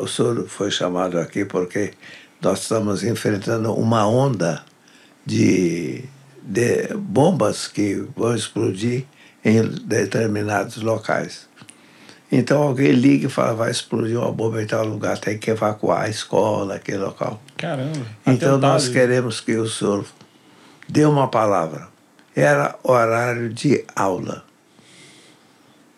o 0.00 0.06
senhor 0.06 0.48
foi 0.48 0.70
chamado 0.70 1.18
aqui 1.18 1.44
porque 1.44 1.94
nós 2.42 2.62
estamos 2.62 3.04
enfrentando 3.04 3.72
uma 3.72 4.06
onda 4.06 4.64
de, 5.24 6.04
de 6.42 6.88
bombas 6.94 7.68
que 7.68 8.04
vão 8.16 8.34
explodir 8.34 9.04
em 9.44 9.62
determinados 9.62 10.82
locais. 10.82 11.48
Então 12.30 12.62
alguém 12.62 12.90
liga 12.92 13.26
e 13.26 13.30
fala, 13.30 13.54
vai 13.54 13.70
explodir 13.70 14.18
uma 14.18 14.32
bomba 14.32 14.60
em 14.60 14.66
tal 14.66 14.84
lugar, 14.84 15.18
tem 15.18 15.38
que 15.38 15.50
evacuar 15.50 16.04
a 16.04 16.08
escola, 16.08 16.76
aquele 16.76 16.98
local. 16.98 17.40
Caramba. 17.56 18.06
Então 18.26 18.58
nós 18.58 18.88
queremos 18.88 19.38
que 19.40 19.54
o 19.56 19.68
senhor 19.68 20.04
dê 20.88 21.04
uma 21.04 21.28
palavra. 21.28 21.88
Era 22.34 22.76
horário 22.82 23.52
de 23.52 23.84
aula. 23.94 24.42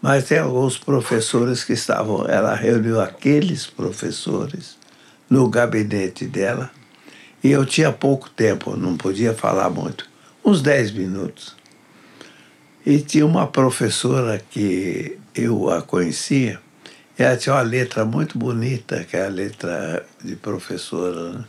Mas 0.02 0.24
tem 0.24 0.38
alguns 0.38 0.76
professores 0.76 1.64
que 1.64 1.72
estavam. 1.72 2.26
Ela 2.26 2.54
reuniu 2.54 3.00
aqueles 3.00 3.66
professores 3.66 4.76
no 5.28 5.48
gabinete 5.48 6.26
dela 6.26 6.70
e 7.44 7.50
eu 7.50 7.66
tinha 7.66 7.92
pouco 7.92 8.30
tempo, 8.30 8.74
não 8.74 8.96
podia 8.96 9.34
falar 9.34 9.68
muito. 9.68 10.08
Uns 10.42 10.62
10 10.62 10.92
minutos. 10.92 11.54
E 12.86 13.00
tinha 13.00 13.26
uma 13.26 13.46
professora 13.46 14.42
que 14.50 15.18
eu 15.34 15.68
a 15.68 15.82
conhecia, 15.82 16.58
e 17.18 17.22
ela 17.22 17.36
tinha 17.36 17.54
uma 17.54 17.60
letra 17.60 18.02
muito 18.06 18.38
bonita, 18.38 19.04
que 19.04 19.14
é 19.14 19.26
a 19.26 19.28
letra 19.28 20.06
de 20.22 20.36
professora. 20.36 21.32
Né? 21.32 21.44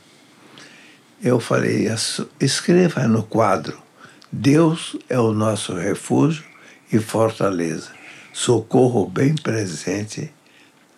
Eu 1.23 1.39
falei, 1.39 1.87
"As- 1.87 2.21
escreva 2.41 3.07
no 3.07 3.23
quadro: 3.23 3.81
Deus 4.29 4.97
é 5.07 5.17
o 5.17 5.31
nosso 5.31 5.73
refúgio 5.75 6.43
e 6.91 6.99
fortaleza, 6.99 7.91
socorro 8.33 9.07
bem 9.07 9.33
presente 9.33 10.29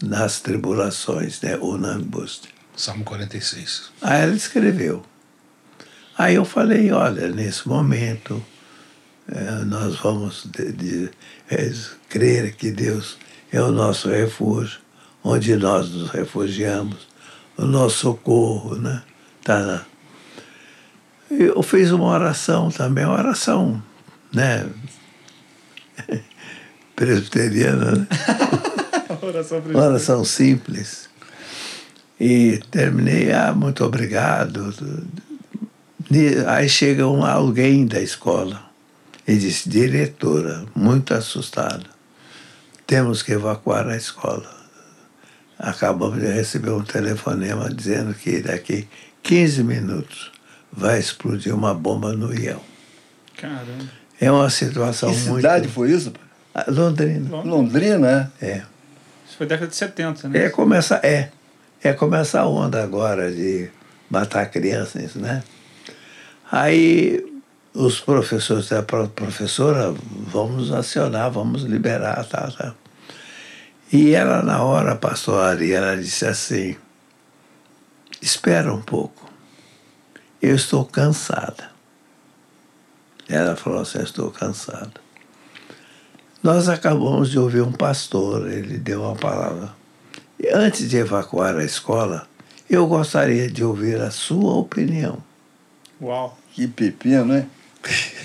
nas 0.01 0.39
tribulações, 0.41 1.39
né? 1.41 1.55
ou 1.57 1.77
na. 1.77 1.99
Salmo 2.77 3.03
46. 3.03 3.91
Aí 4.01 4.21
ela 4.21 4.35
escreveu. 4.35 5.03
Aí 6.17 6.35
eu 6.35 6.45
falei, 6.45 6.91
olha, 6.91 7.27
nesse 7.27 7.67
momento 7.67 8.43
eh, 9.29 9.63
nós 9.65 9.95
vamos 9.97 10.47
de, 10.55 10.71
de- 10.71 11.09
eh, 11.49 11.73
crer 12.07 12.55
que 12.55 12.71
Deus 12.71 13.17
é 13.51 13.61
o 13.61 13.71
nosso 13.71 14.09
refúgio, 14.09 14.79
onde 15.23 15.55
nós 15.55 15.89
nos 15.89 16.09
refugiamos, 16.11 17.07
o 17.57 17.65
nosso 17.65 17.97
socorro, 17.97 18.75
né? 18.75 19.03
Tá 19.43 19.57
lá. 19.59 19.85
Eu 21.29 21.61
fiz 21.63 21.91
uma 21.91 22.05
oração 22.07 22.69
também, 22.69 23.03
uma 23.05 23.17
oração, 23.17 23.81
né? 24.31 24.65
Presbiteriana, 26.95 27.91
né? 27.91 28.07
Oração 29.21 29.61
oração 29.73 30.23
simples. 30.25 31.09
E 32.19 32.59
terminei, 32.71 33.31
ah, 33.31 33.53
muito 33.53 33.83
obrigado. 33.83 34.73
E 36.09 36.43
Aí 36.47 36.67
chega 36.67 37.07
um, 37.07 37.23
alguém 37.23 37.85
da 37.85 38.01
escola 38.01 38.63
e 39.27 39.35
disse, 39.35 39.69
diretora, 39.69 40.65
muito 40.75 41.13
assustada, 41.13 41.85
temos 42.85 43.21
que 43.21 43.33
evacuar 43.33 43.87
a 43.87 43.97
escola. 43.97 44.55
Acabamos 45.59 46.19
de 46.19 46.27
receber 46.27 46.71
um 46.71 46.83
telefonema 46.83 47.69
dizendo 47.73 48.13
que 48.13 48.41
daqui 48.41 48.87
15 49.23 49.63
minutos 49.63 50.31
vai 50.71 50.99
explodir 50.99 51.53
uma 51.53 51.73
bomba 51.73 52.13
no 52.13 52.33
IEL. 52.33 52.63
Caramba. 53.35 53.85
É 54.19 54.31
uma 54.31 54.49
situação 54.49 55.11
Que 55.11 55.19
muito... 55.21 55.35
cidade 55.37 55.67
foi 55.67 55.91
isso? 55.91 56.13
Ah, 56.53 56.65
Londrina. 56.67 57.41
Londrina, 57.41 58.31
é? 58.41 58.45
É. 58.45 58.63
Isso 59.27 59.37
foi 59.37 59.45
década 59.45 59.67
de 59.67 59.75
70, 59.75 60.29
né? 60.29 60.45
É 60.45 60.49
como 60.49 60.73
essa, 60.73 60.95
é, 61.03 61.29
é 61.87 61.93
como 61.93 62.15
essa 62.15 62.45
onda 62.45 62.83
agora 62.83 63.31
de 63.31 63.69
matar 64.09 64.49
crianças, 64.49 65.15
né? 65.15 65.43
Aí 66.51 67.25
os 67.73 67.99
professores, 67.99 68.71
a 68.71 68.81
pro- 68.81 69.09
professora, 69.09 69.93
vamos 70.27 70.71
acionar, 70.71 71.29
vamos 71.31 71.63
liberar, 71.63 72.23
tá, 72.25 72.49
tá. 72.51 72.73
E 73.91 74.13
ela, 74.13 74.41
na 74.41 74.63
hora, 74.63 74.95
pastor 74.95 75.43
Ari, 75.43 75.71
ela 75.71 75.95
disse 75.95 76.25
assim, 76.25 76.75
espera 78.21 78.73
um 78.73 78.81
pouco, 78.81 79.31
eu 80.41 80.55
estou 80.55 80.83
cansada. 80.83 81.71
Ela 83.29 83.55
falou 83.55 83.81
assim, 83.81 84.01
estou 84.01 84.31
cansada. 84.31 84.93
Nós 86.41 86.69
acabamos 86.69 87.29
de 87.29 87.37
ouvir 87.37 87.61
um 87.61 87.71
pastor, 87.71 88.49
ele 88.49 88.77
deu 88.77 89.03
uma 89.03 89.15
palavra. 89.15 89.76
E 90.39 90.49
antes 90.49 90.89
de 90.89 90.97
evacuar 90.97 91.55
a 91.55 91.63
escola, 91.63 92.27
eu 92.69 92.85
gostaria 92.87 93.49
de 93.49 93.63
ouvir 93.63 93.99
a 93.99 94.11
sua 94.11 94.53
opinião. 94.55 95.23
Uau. 96.01 96.37
Que 96.53 96.67
pepino, 96.67 97.25
né? 97.25 97.47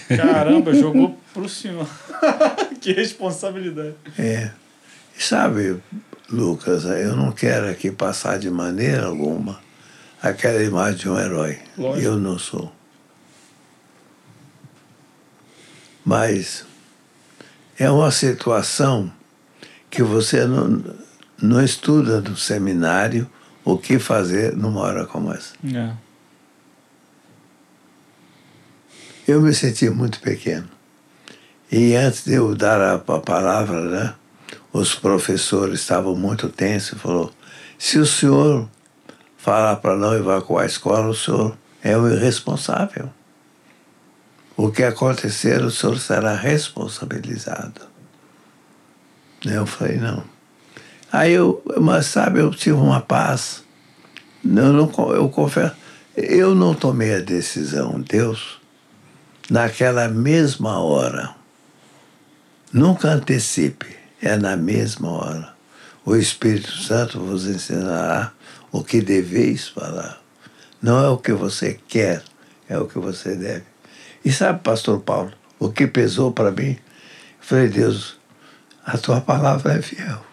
Caramba, 0.09 0.75
jogou 0.75 1.19
pro 1.33 1.49
senhor. 1.49 1.89
que 2.81 2.93
responsabilidade. 2.93 3.95
É. 4.19 4.51
Sabe, 5.19 5.81
Lucas, 6.31 6.85
eu 6.85 7.15
não 7.15 7.33
quero 7.33 7.69
aqui 7.69 7.91
passar 7.91 8.39
de 8.39 8.51
maneira 8.51 9.07
alguma 9.07 9.61
aquela 10.23 10.63
imagem 10.63 10.99
de 10.99 11.09
um 11.09 11.19
herói. 11.19 11.59
Lógico. 11.77 12.07
Eu 12.07 12.17
não 12.17 12.39
sou. 12.39 12.73
Mas 16.05 16.65
é 17.79 17.91
uma 17.91 18.11
situação 18.11 19.13
que 19.91 20.03
você 20.03 20.45
não, 20.47 20.83
não 21.43 21.63
estuda 21.63 22.21
no 22.21 22.37
seminário 22.37 23.29
o 23.65 23.77
que 23.77 23.99
fazer 23.99 24.57
numa 24.57 24.81
hora 24.81 25.05
como 25.05 25.33
essa. 25.33 25.55
É. 25.75 25.93
Eu 29.27 29.41
me 29.41 29.53
senti 29.53 29.91
muito 29.91 30.21
pequeno. 30.21 30.69
E 31.71 31.95
antes 31.95 32.25
de 32.25 32.35
eu 32.35 32.55
dar 32.55 32.81
a, 32.81 32.95
a 32.95 33.21
palavra, 33.21 33.81
né, 33.83 34.15
os 34.73 34.95
professores 34.95 35.81
estavam 35.81 36.15
muito 36.15 36.49
tensos 36.49 36.93
e 36.93 37.01
falou: 37.01 37.33
se 37.79 37.99
o 37.99 38.07
senhor 38.07 38.69
falar 39.37 39.77
para 39.77 39.97
não 39.97 40.15
evacuar 40.15 40.65
a 40.65 40.67
escola, 40.67 41.09
o 41.09 41.15
senhor 41.15 41.57
é 41.83 41.97
o 41.97 42.09
irresponsável. 42.09 43.11
O 44.57 44.71
que 44.71 44.85
acontecer, 44.85 45.63
o 45.63 45.71
senhor 45.71 45.99
será 45.99 46.35
responsabilizado. 46.35 47.81
Eu 49.45 49.67
falei, 49.67 49.97
não. 49.97 50.32
Aí 51.13 51.33
eu, 51.33 51.63
mas 51.79 52.07
sabe, 52.07 52.41
eu 52.41 52.51
tive 52.51 52.79
uma 52.79 53.01
paz. 53.01 53.63
Eu, 54.43 54.73
não, 54.73 54.91
eu 55.13 55.29
confesso, 55.29 55.77
eu 56.17 56.55
não 56.55 56.75
tomei 56.75 57.15
a 57.15 57.21
decisão, 57.21 58.01
Deus, 58.01 58.59
naquela 59.51 60.09
mesma 60.09 60.79
hora. 60.79 61.35
Nunca 62.73 63.11
antecipe, 63.11 63.95
é 64.23 64.37
na 64.37 64.57
mesma 64.57 65.11
hora. 65.11 65.53
O 66.05 66.17
Espírito 66.17 66.73
Santo 66.73 67.21
vos 67.21 67.47
ensinará 67.47 68.33
o 68.73 68.83
que 68.83 69.03
deveis 69.03 69.69
falar. 69.69 70.19
Não 70.81 71.05
é 71.05 71.09
o 71.11 71.19
que 71.19 71.33
você 71.33 71.79
quer, 71.87 72.23
é 72.69 72.79
o 72.79 72.87
que 72.87 72.99
você 72.99 73.37
deve. 73.37 73.65
E 74.25 74.33
sabe, 74.33 74.61
pastor 74.61 75.01
Paulo, 75.01 75.33
o 75.59 75.71
que 75.71 75.87
pesou 75.87 76.33
para 76.33 76.51
mim? 76.51 76.79
Falei, 77.39 77.69
Deus, 77.69 78.17
a 78.85 78.97
tua 78.97 79.21
palavra 79.21 79.75
é 79.75 79.83
fiel. 79.83 80.32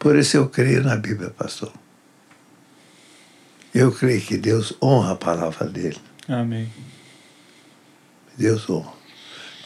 Por 0.00 0.16
isso 0.16 0.38
eu 0.38 0.48
creio 0.48 0.82
na 0.82 0.96
Bíblia, 0.96 1.28
pastor. 1.28 1.70
Eu 3.72 3.92
creio 3.92 4.22
que 4.22 4.38
Deus 4.38 4.72
honra 4.82 5.12
a 5.12 5.16
palavra 5.16 5.66
dele. 5.68 6.00
Amém. 6.26 6.72
Deus 8.34 8.68
honra. 8.70 8.94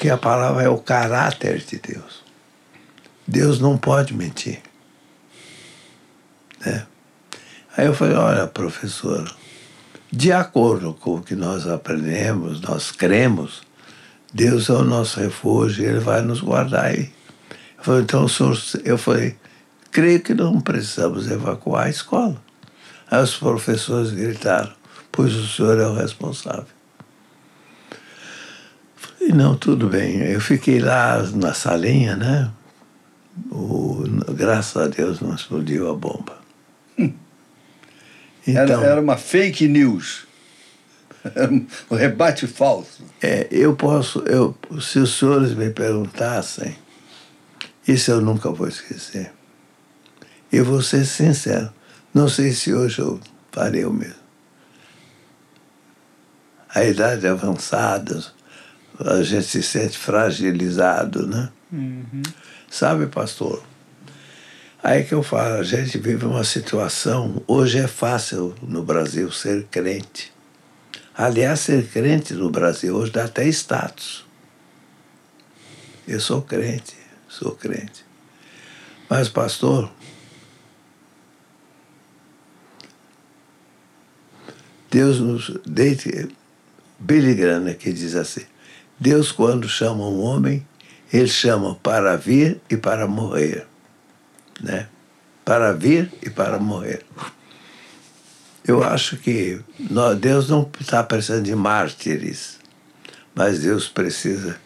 Que 0.01 0.11
a 0.11 0.19
palavra 0.19 0.65
é 0.65 0.69
o 0.69 0.77
caráter 0.77 1.61
de 1.61 1.79
Deus. 1.79 2.25
Deus 3.25 3.61
não 3.61 3.79
pode 3.79 4.13
mentir. 4.13 4.61
Né? 6.67 6.85
Aí 7.77 7.87
eu 7.87 7.95
falei, 7.95 8.17
olha, 8.17 8.49
professora, 8.49 9.31
de 10.11 10.33
acordo 10.33 10.95
com 10.95 11.15
o 11.15 11.23
que 11.23 11.37
nós 11.37 11.69
aprendemos, 11.69 12.61
nós 12.61 12.91
cremos, 12.91 13.63
Deus 14.33 14.69
é 14.69 14.73
o 14.73 14.83
nosso 14.83 15.21
refúgio, 15.21 15.89
Ele 15.89 16.01
vai 16.01 16.23
nos 16.23 16.41
guardar 16.41 16.87
aí. 16.87 17.13
Eu 17.79 17.85
falei, 17.85 18.03
então 18.03 18.25
o 18.25 18.29
senhor, 18.29 18.59
eu 18.85 18.99
falei, 18.99 19.37
creio 19.95 20.21
que 20.21 20.35
não 20.35 20.61
precisamos 20.61 21.31
evacuar 21.31 21.87
a 21.87 21.89
escola. 21.89 22.37
Aí 23.09 23.23
os 23.23 23.37
professores 23.37 24.11
gritaram, 24.11 24.73
pois 25.13 25.33
o 25.33 25.47
senhor 25.47 25.79
é 25.79 25.87
o 25.87 25.95
responsável. 25.95 26.67
Falei, 28.97 29.33
não, 29.33 29.57
tudo 29.57 29.89
bem. 29.89 30.17
Eu 30.19 30.41
fiquei 30.41 30.81
lá 30.81 31.23
na 31.35 31.55
salinha, 31.55 32.17
né? 32.17 32.51
O, 33.53 34.03
graças 34.35 34.77
a 34.83 34.89
Deus 34.89 35.21
não 35.21 35.33
explodiu 35.33 35.89
a 35.89 35.95
bomba. 35.95 36.43
Então, 38.47 38.63
Era, 38.63 38.85
era 38.85 39.01
uma 39.01 39.17
fake 39.17 39.69
news. 39.69 40.27
Era 41.35 41.51
um 41.51 41.67
um 41.91 41.95
rebate 41.95 42.47
falso. 42.47 43.03
é, 43.23 43.49
eu 43.51 43.75
posso, 43.75 44.19
eu, 44.27 44.55
se 44.79 44.99
os 44.99 45.17
senhores 45.17 45.55
me 45.55 45.71
perguntassem, 45.71 46.77
isso 47.89 48.11
eu 48.11 48.21
nunca 48.21 48.51
vou 48.51 48.69
esquecer. 48.69 49.33
Eu 50.55 50.65
vou 50.65 50.81
ser 50.81 51.05
sincero. 51.05 51.69
Não 52.15 52.29
sei 52.29 52.53
se 52.53 52.73
hoje 52.73 53.01
eu 53.01 53.19
farei 53.51 53.85
o 53.85 53.93
mesmo. 53.93 54.23
A 56.73 56.85
idade 56.85 57.27
avançada, 57.27 58.25
a 59.01 59.21
gente 59.25 59.49
se 59.49 59.65
sente 59.65 59.99
fragilizado, 59.99 61.27
né? 61.27 61.51
Uhum. 61.73 62.23
Sabe, 62.71 63.09
pastor? 63.09 63.65
Aí 64.81 65.03
que 65.03 65.13
eu 65.13 65.25
falo, 65.25 65.57
a 65.57 65.65
gente 65.65 65.99
vive 65.99 66.25
uma 66.25 66.45
situação. 66.45 67.43
Hoje 67.49 67.79
é 67.79 67.89
fácil 67.89 68.55
no 68.63 68.85
Brasil 68.85 69.33
ser 69.33 69.65
crente. 69.73 70.33
Aliás, 71.17 71.59
ser 71.59 71.85
crente 71.89 72.33
no 72.33 72.49
Brasil 72.49 72.95
hoje 72.95 73.11
dá 73.11 73.25
até 73.25 73.45
status. 73.49 74.25
Eu 76.07 76.21
sou 76.21 76.43
crente, 76.43 76.95
sou 77.29 77.57
crente. 77.57 78.07
Mas, 79.11 79.29
pastor, 79.29 79.91
Deus 84.95 85.19
nos. 85.19 85.51
Desde 85.67 86.29
Billy 87.01 87.35
Graham 87.35 87.75
que 87.75 87.93
diz 87.93 88.15
assim: 88.15 88.45
Deus, 88.99 89.33
quando 89.33 89.69
chama 89.69 90.07
um 90.07 90.21
homem, 90.21 90.65
ele 91.13 91.27
chama 91.27 91.75
para 91.75 92.17
vir 92.17 92.61
e 92.71 92.77
para 92.77 93.09
morrer. 93.09 93.67
Né? 94.61 94.87
Para 95.45 95.73
vir 95.73 96.13
e 96.23 96.31
para 96.31 96.61
morrer. 96.61 97.05
Eu 98.65 98.85
acho 98.85 99.17
que 99.17 99.61
Deus 100.21 100.49
não 100.49 100.71
está 100.81 101.03
precisando 101.03 101.43
de 101.43 101.57
mártires, 101.57 102.59
mas 103.35 103.59
Deus 103.59 103.89
precisa 103.89 104.57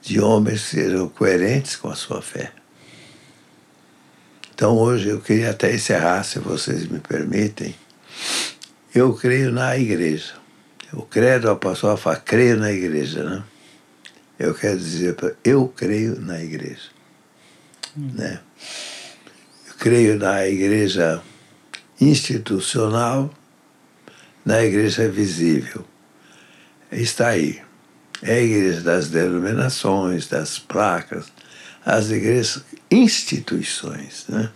de 0.00 0.20
homens 0.20 0.62
que 0.62 0.76
sejam 0.76 1.08
coerentes 1.08 1.74
com 1.74 1.88
a 1.88 1.96
sua 1.96 2.22
fé. 2.22 2.52
Então 4.54 4.78
hoje 4.78 5.08
eu 5.08 5.20
queria 5.20 5.50
até 5.50 5.74
encerrar, 5.74 6.22
se 6.22 6.38
vocês 6.38 6.86
me 6.86 7.00
permitem. 7.00 7.74
Eu 8.94 9.12
creio 9.14 9.50
na 9.50 9.76
igreja. 9.76 10.34
O 10.92 11.02
credo 11.02 11.50
apóstolo 11.50 11.96
fala, 11.96 12.16
creio 12.16 12.56
na 12.56 12.70
igreja, 12.70 13.24
né? 13.24 13.42
Eu 14.38 14.54
quero 14.54 14.78
dizer, 14.78 15.16
eu 15.42 15.66
creio 15.66 16.20
na 16.20 16.40
igreja. 16.40 16.90
Né? 17.96 18.40
Eu 19.66 19.74
creio 19.78 20.16
na 20.16 20.46
igreja 20.46 21.20
institucional, 22.00 23.34
na 24.44 24.62
igreja 24.62 25.08
visível. 25.08 25.84
Está 26.92 27.28
aí. 27.28 27.60
É 28.22 28.34
a 28.34 28.40
igreja 28.40 28.80
das 28.80 29.08
denominações, 29.08 30.28
das 30.28 30.58
placas, 30.58 31.32
as 31.84 32.10
igrejas, 32.10 32.64
instituições, 32.90 34.24
né? 34.28 34.50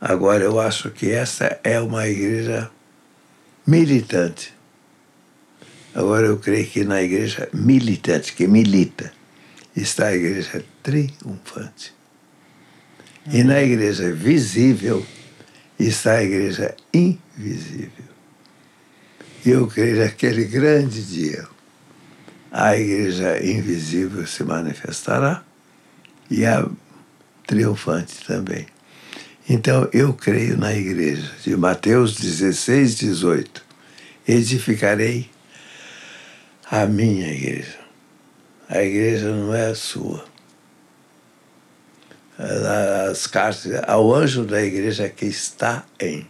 Agora, 0.00 0.42
eu 0.42 0.58
acho 0.58 0.90
que 0.90 1.10
essa 1.10 1.60
é 1.62 1.78
uma 1.80 2.08
igreja 2.08 2.70
militante. 3.66 4.54
Agora, 5.94 6.26
eu 6.26 6.38
creio 6.38 6.66
que 6.66 6.84
na 6.84 7.02
igreja 7.02 7.48
militante, 7.52 8.32
que 8.32 8.46
milita, 8.46 9.12
está 9.76 10.06
a 10.06 10.16
igreja 10.16 10.64
triunfante. 10.82 11.92
E 13.32 13.42
na 13.42 13.62
igreja 13.62 14.12
visível 14.12 15.04
está 15.78 16.16
a 16.16 16.24
igreja 16.24 16.74
invisível. 16.92 18.10
E 19.44 19.50
eu 19.50 19.66
creio 19.66 19.98
naquele 19.98 20.44
grande 20.44 21.02
dia, 21.02 21.46
a 22.52 22.76
igreja 22.76 23.42
invisível 23.44 24.26
se 24.26 24.44
manifestará 24.44 25.42
e 26.30 26.44
a 26.44 26.68
triunfante 27.46 28.24
também. 28.26 28.66
Então, 29.52 29.88
eu 29.92 30.14
creio 30.14 30.56
na 30.56 30.72
igreja 30.72 31.28
de 31.42 31.56
Mateus 31.56 32.14
16, 32.14 32.94
18. 32.94 33.64
Edificarei 34.28 35.28
a 36.70 36.86
minha 36.86 37.26
igreja. 37.32 37.76
A 38.68 38.80
igreja 38.80 39.34
não 39.34 39.52
é 39.52 39.66
a 39.66 39.74
sua. 39.74 40.24
As 43.10 43.26
cartas 43.26 43.72
ao 43.88 44.14
anjo 44.14 44.44
da 44.44 44.62
igreja 44.62 45.08
que 45.08 45.26
está 45.26 45.84
em. 45.98 46.24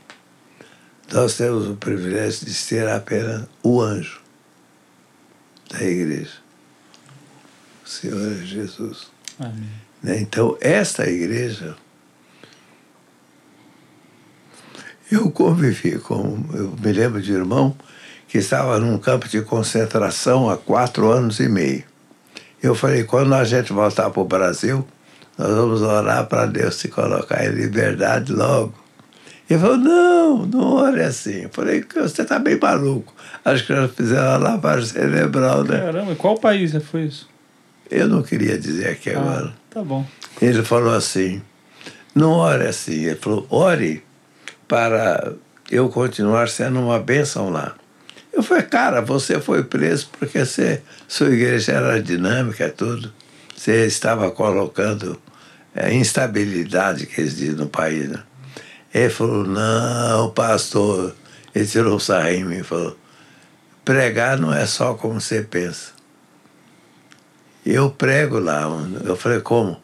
Nós 1.12 1.36
temos 1.36 1.68
o 1.68 1.76
privilégio 1.76 2.46
de 2.46 2.54
ser 2.54 2.88
apenas 2.88 3.46
o 3.62 3.82
anjo 3.82 4.22
da 5.68 5.82
igreja. 5.82 6.38
O 7.84 7.88
Senhor 7.88 8.32
é 8.32 8.46
Jesus. 8.46 9.08
Amém. 9.38 9.68
Né? 10.02 10.20
Então, 10.20 10.56
esta 10.58 11.06
igreja, 11.06 11.76
eu 15.10 15.30
convivi 15.30 15.98
com. 15.98 16.44
Eu 16.54 16.74
me 16.80 16.92
lembro 16.92 17.20
de 17.20 17.32
um 17.32 17.36
irmão 17.36 17.76
que 18.28 18.38
estava 18.38 18.78
num 18.78 18.96
campo 18.98 19.28
de 19.28 19.42
concentração 19.42 20.48
há 20.48 20.56
quatro 20.56 21.10
anos 21.10 21.40
e 21.40 21.48
meio. 21.48 21.84
Eu 22.62 22.74
falei: 22.74 23.04
quando 23.04 23.34
a 23.34 23.44
gente 23.44 23.72
voltar 23.72 24.10
para 24.10 24.22
o 24.22 24.24
Brasil, 24.24 24.86
nós 25.36 25.48
vamos 25.48 25.82
orar 25.82 26.26
para 26.26 26.46
Deus 26.46 26.76
se 26.76 26.88
colocar 26.88 27.44
em 27.44 27.50
liberdade 27.50 28.32
logo. 28.32 28.74
Ele 29.48 29.58
falou: 29.58 29.76
não, 29.76 30.46
não 30.46 30.74
ore 30.74 31.02
assim. 31.02 31.42
Eu 31.42 31.50
falei: 31.50 31.84
você 31.94 32.22
está 32.22 32.38
bem 32.38 32.58
maluco. 32.58 33.12
Acho 33.44 33.66
que 33.66 33.72
nós 33.72 33.90
fizemos 33.92 34.22
uma 34.22 34.36
lavagem 34.36 34.86
cerebral, 34.86 35.64
né? 35.64 35.80
Caramba, 35.80 36.14
qual 36.14 36.38
país 36.38 36.72
foi 36.84 37.04
isso? 37.04 37.28
Eu 37.90 38.06
não 38.06 38.22
queria 38.22 38.56
dizer 38.56 38.90
aqui 38.90 39.10
agora. 39.10 39.46
Ah, 39.48 39.52
tá 39.70 39.82
bom. 39.82 40.06
Ele 40.40 40.62
falou 40.62 40.94
assim: 40.94 41.42
não 42.14 42.30
ore 42.32 42.68
assim. 42.68 43.06
Ele 43.06 43.16
falou: 43.16 43.44
ore 43.50 44.04
para 44.70 45.32
eu 45.68 45.88
continuar 45.88 46.48
sendo 46.48 46.78
uma 46.78 47.00
bênção 47.00 47.50
lá. 47.50 47.74
Eu 48.32 48.40
falei: 48.40 48.62
cara, 48.62 49.02
você 49.02 49.40
foi 49.40 49.64
preso 49.64 50.08
porque 50.16 50.46
você, 50.46 50.80
sua 51.08 51.30
igreja 51.30 51.72
era 51.72 52.00
dinâmica 52.00 52.68
e 52.68 52.70
tudo. 52.70 53.12
Você 53.54 53.84
estava 53.84 54.30
colocando 54.30 55.20
é, 55.74 55.92
instabilidade, 55.92 57.06
que 57.06 57.20
dizem, 57.20 57.50
no 57.50 57.66
país. 57.66 58.08
Né? 58.08 58.22
Ele 58.94 59.10
falou: 59.10 59.44
não, 59.44 60.30
pastor. 60.30 61.16
Ele 61.52 61.66
tirou 61.66 61.96
o 61.96 62.00
sarrinho 62.00 62.46
em 62.46 62.48
mim 62.48 62.60
e 62.60 62.62
falou: 62.62 62.96
pregar 63.84 64.38
não 64.38 64.54
é 64.54 64.66
só 64.66 64.94
como 64.94 65.20
você 65.20 65.42
pensa. 65.42 65.90
Eu 67.66 67.90
prego 67.90 68.38
lá. 68.38 68.62
Eu 69.04 69.16
falei, 69.16 69.40
como? 69.40 69.82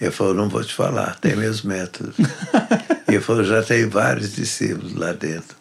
Ele 0.00 0.10
falou, 0.10 0.34
não 0.34 0.48
vou 0.48 0.64
te 0.64 0.74
falar, 0.74 1.16
tem 1.20 1.36
meus 1.36 1.62
métodos. 1.62 2.16
e 3.16 3.20
falou, 3.20 3.44
já 3.44 3.62
tem 3.62 3.88
vários 3.88 4.34
discípulos 4.34 4.94
lá 4.94 5.12
dentro. 5.12 5.56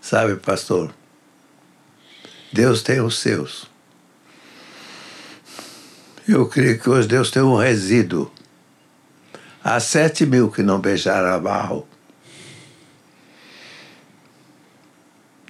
Sabe, 0.00 0.36
pastor? 0.36 0.92
Deus 2.52 2.82
tem 2.82 3.00
os 3.00 3.18
seus. 3.18 3.70
Eu 6.28 6.46
creio 6.48 6.78
que 6.78 6.88
hoje 6.88 7.08
Deus 7.08 7.30
tem 7.30 7.42
um 7.42 7.56
resíduo. 7.56 8.32
Há 9.62 9.78
sete 9.80 10.26
mil 10.26 10.50
que 10.50 10.62
não 10.62 10.80
beijaram 10.80 11.34
a 11.34 11.38
barro. 11.38 11.86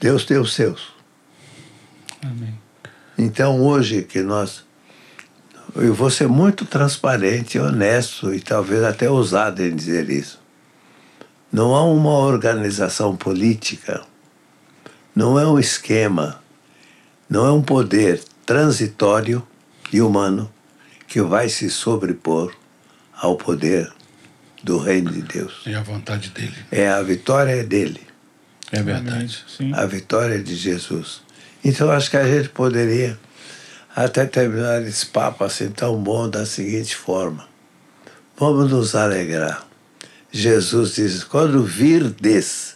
Deus 0.01 0.24
tem 0.24 0.39
os 0.39 0.52
seus. 0.52 0.93
Amém. 2.20 2.59
Então, 3.16 3.60
hoje 3.62 4.02
que 4.02 4.20
nós. 4.20 4.64
Eu 5.74 5.94
vou 5.94 6.10
ser 6.10 6.28
muito 6.28 6.66
transparente, 6.66 7.59
honesto 7.59 8.34
e 8.34 8.40
talvez 8.40 8.82
até 8.82 9.09
ousado 9.09 9.62
em 9.62 9.74
dizer 9.74 10.10
isso. 10.10 10.41
Não 11.53 11.74
há 11.74 11.85
uma 11.85 12.16
organização 12.16 13.15
política, 13.15 14.03
não 15.15 15.39
é 15.39 15.47
um 15.47 15.59
esquema, 15.59 16.43
não 17.29 17.47
é 17.47 17.53
um 17.53 17.61
poder 17.61 18.23
transitório 18.47 19.47
e 19.93 20.01
humano 20.01 20.51
que 21.07 21.20
vai 21.20 21.51
se 21.51 21.69
sobrepor 21.69 22.55
ao 23.15 23.37
poder 23.37 23.93
do 24.62 24.79
reino 24.79 25.12
de 25.12 25.20
Deus. 25.20 25.62
É 25.66 25.74
a 25.74 25.83
vontade 25.83 26.31
dele. 26.31 26.55
É 26.70 26.89
a 26.89 27.03
vitória 27.03 27.53
é 27.53 27.62
dele, 27.62 28.01
É 28.70 28.83
verdade. 28.83 29.45
Sim. 29.47 29.74
a 29.74 29.85
vitória 29.85 30.37
é 30.37 30.39
de 30.39 30.57
Jesus. 30.57 31.20
Então 31.62 31.91
acho 31.91 32.11
que 32.11 32.16
a 32.16 32.27
gente 32.27 32.49
poderia 32.49 33.19
até 33.95 34.24
terminar 34.24 34.81
esse 34.83 35.05
papo 35.05 35.45
assim 35.45 35.70
tão 35.70 36.03
bom 36.03 36.31
da 36.31 36.47
seguinte 36.47 36.97
forma. 36.97 37.47
Vamos 38.39 38.70
nos 38.70 38.95
alegrar. 38.95 39.66
Jesus 40.35 40.95
diz: 40.95 41.23
quando 41.23 41.63
virdes 41.63 42.75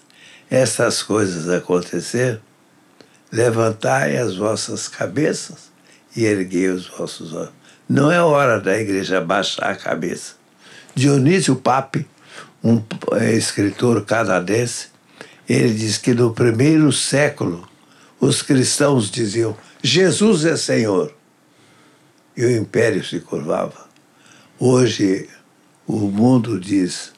essas 0.51 1.03
coisas 1.03 1.49
acontecer, 1.49 2.39
levantai 3.33 4.19
as 4.19 4.37
vossas 4.37 4.87
cabeças 4.87 5.73
e 6.15 6.27
erguei 6.27 6.69
os 6.69 6.87
vossos 6.87 7.33
olhos. 7.33 7.53
Não 7.89 8.13
é 8.13 8.21
hora 8.21 8.61
da 8.61 8.79
igreja 8.79 9.23
baixar 9.23 9.71
a 9.71 9.75
cabeça. 9.75 10.35
Dionísio 10.95 11.57
Pape, 11.57 12.07
um 12.63 12.83
escritor 13.35 14.05
canadense, 14.05 14.89
ele 15.49 15.73
diz 15.73 15.97
que 15.97 16.13
no 16.13 16.35
primeiro 16.35 16.93
século 16.93 17.67
os 18.21 18.43
cristãos 18.43 19.11
diziam: 19.11 19.57
Jesus 19.83 20.45
é 20.45 20.59
Senhor. 20.59 21.15
E 22.37 22.45
o 22.45 22.55
império 22.55 23.03
se 23.03 23.19
curvava. 23.21 23.87
Hoje 24.59 25.27
o 25.87 26.01
mundo 26.01 26.61
diz: 26.61 27.16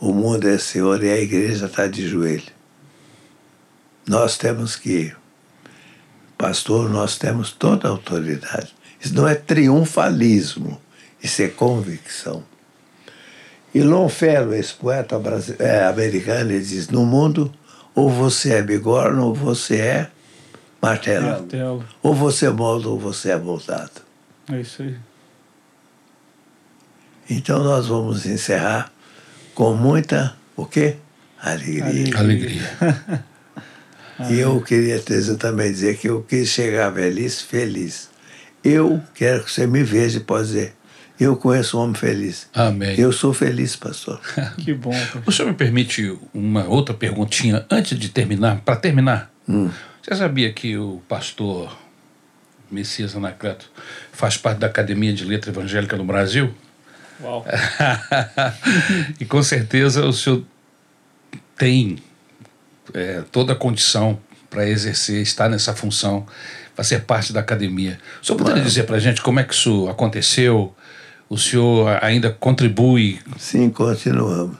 o 0.00 0.12
mundo 0.12 0.48
é 0.48 0.58
Senhor 0.58 1.02
e 1.02 1.10
a 1.10 1.18
igreja 1.18 1.66
está 1.66 1.86
de 1.86 2.06
joelho. 2.06 2.54
Nós 4.06 4.36
temos 4.36 4.76
que. 4.76 5.12
Pastor, 6.38 6.90
nós 6.90 7.16
temos 7.16 7.50
toda 7.50 7.88
a 7.88 7.90
autoridade. 7.90 8.74
Isso 9.00 9.14
não 9.14 9.26
é 9.26 9.34
triunfalismo, 9.34 10.80
isso 11.22 11.42
é 11.42 11.48
convicção. 11.48 12.44
E 13.74 13.82
Longfellow, 13.82 14.54
esse 14.54 14.74
poeta 14.74 15.20
é, 15.58 15.84
americano, 15.84 16.50
ele 16.50 16.64
diz: 16.64 16.88
no 16.88 17.04
mundo, 17.04 17.52
ou 17.94 18.10
você 18.10 18.54
é 18.54 18.62
bigorna 18.62 19.22
ou 19.22 19.34
você 19.34 19.76
é 19.78 20.10
martelo. 20.80 21.26
Martelo. 21.26 21.84
Ou 22.02 22.14
você 22.14 22.48
molda 22.50 22.88
ou 22.88 22.98
você 22.98 23.30
é 23.30 23.36
moldado. 23.36 24.02
É 24.50 24.60
isso 24.60 24.82
aí. 24.82 24.96
Então 27.28 27.64
nós 27.64 27.86
vamos 27.86 28.24
encerrar 28.24 28.92
com 29.56 29.74
muita, 29.74 30.36
o 30.54 30.66
quê? 30.66 30.96
Alegria. 31.40 32.18
Alegria. 32.18 32.62
E 34.30 34.38
eu 34.38 34.58
queria 34.62 34.98
dizer, 34.98 35.36
também 35.36 35.70
dizer 35.70 35.98
que 35.98 36.08
eu 36.08 36.22
quis 36.22 36.48
chegar 36.48 36.86
à 36.86 36.90
velhice 36.90 37.44
feliz. 37.44 38.08
Eu 38.64 39.02
quero 39.14 39.44
que 39.44 39.52
você 39.52 39.66
me 39.66 39.82
veja 39.82 40.16
e 40.16 40.20
pode 40.20 40.46
dizer, 40.46 40.72
eu 41.20 41.36
conheço 41.36 41.76
um 41.76 41.82
homem 41.82 41.94
feliz. 41.94 42.48
Amém. 42.54 42.98
Eu 42.98 43.12
sou 43.12 43.34
feliz, 43.34 43.76
pastor. 43.76 44.18
Que 44.56 44.72
bom. 44.72 44.90
pastor. 44.90 45.22
O 45.26 45.30
senhor 45.30 45.48
me 45.48 45.54
permite 45.54 46.18
uma 46.32 46.64
outra 46.66 46.94
perguntinha 46.94 47.66
antes 47.70 47.98
de 47.98 48.08
terminar? 48.08 48.62
Para 48.62 48.76
terminar, 48.76 49.30
você 49.46 50.14
sabia 50.14 50.50
que 50.50 50.78
o 50.78 51.02
pastor 51.06 51.76
Messias 52.70 53.14
Anacleto 53.14 53.70
faz 54.12 54.38
parte 54.38 54.60
da 54.60 54.66
Academia 54.66 55.12
de 55.12 55.26
Letra 55.26 55.50
Evangélica 55.50 55.94
no 55.94 56.04
Brasil? 56.04 56.54
Uau. 57.20 57.44
e 59.20 59.24
com 59.24 59.42
certeza 59.42 60.04
o 60.04 60.12
senhor 60.12 60.42
tem 61.56 61.98
é, 62.92 63.22
toda 63.32 63.52
a 63.52 63.56
condição 63.56 64.18
para 64.50 64.68
exercer, 64.68 65.22
estar 65.22 65.48
nessa 65.48 65.74
função, 65.74 66.26
para 66.74 66.84
ser 66.84 67.02
parte 67.02 67.32
da 67.32 67.40
academia. 67.40 67.98
O 68.22 68.26
senhor 68.26 68.38
poderia 68.38 68.62
dizer 68.62 68.84
para 68.84 68.96
a 68.96 69.00
gente 69.00 69.22
como 69.22 69.40
é 69.40 69.44
que 69.44 69.54
isso 69.54 69.88
aconteceu? 69.88 70.74
O 71.28 71.36
senhor 71.36 71.98
ainda 72.02 72.30
contribui? 72.30 73.18
Sim, 73.38 73.70
continuamos. 73.70 74.56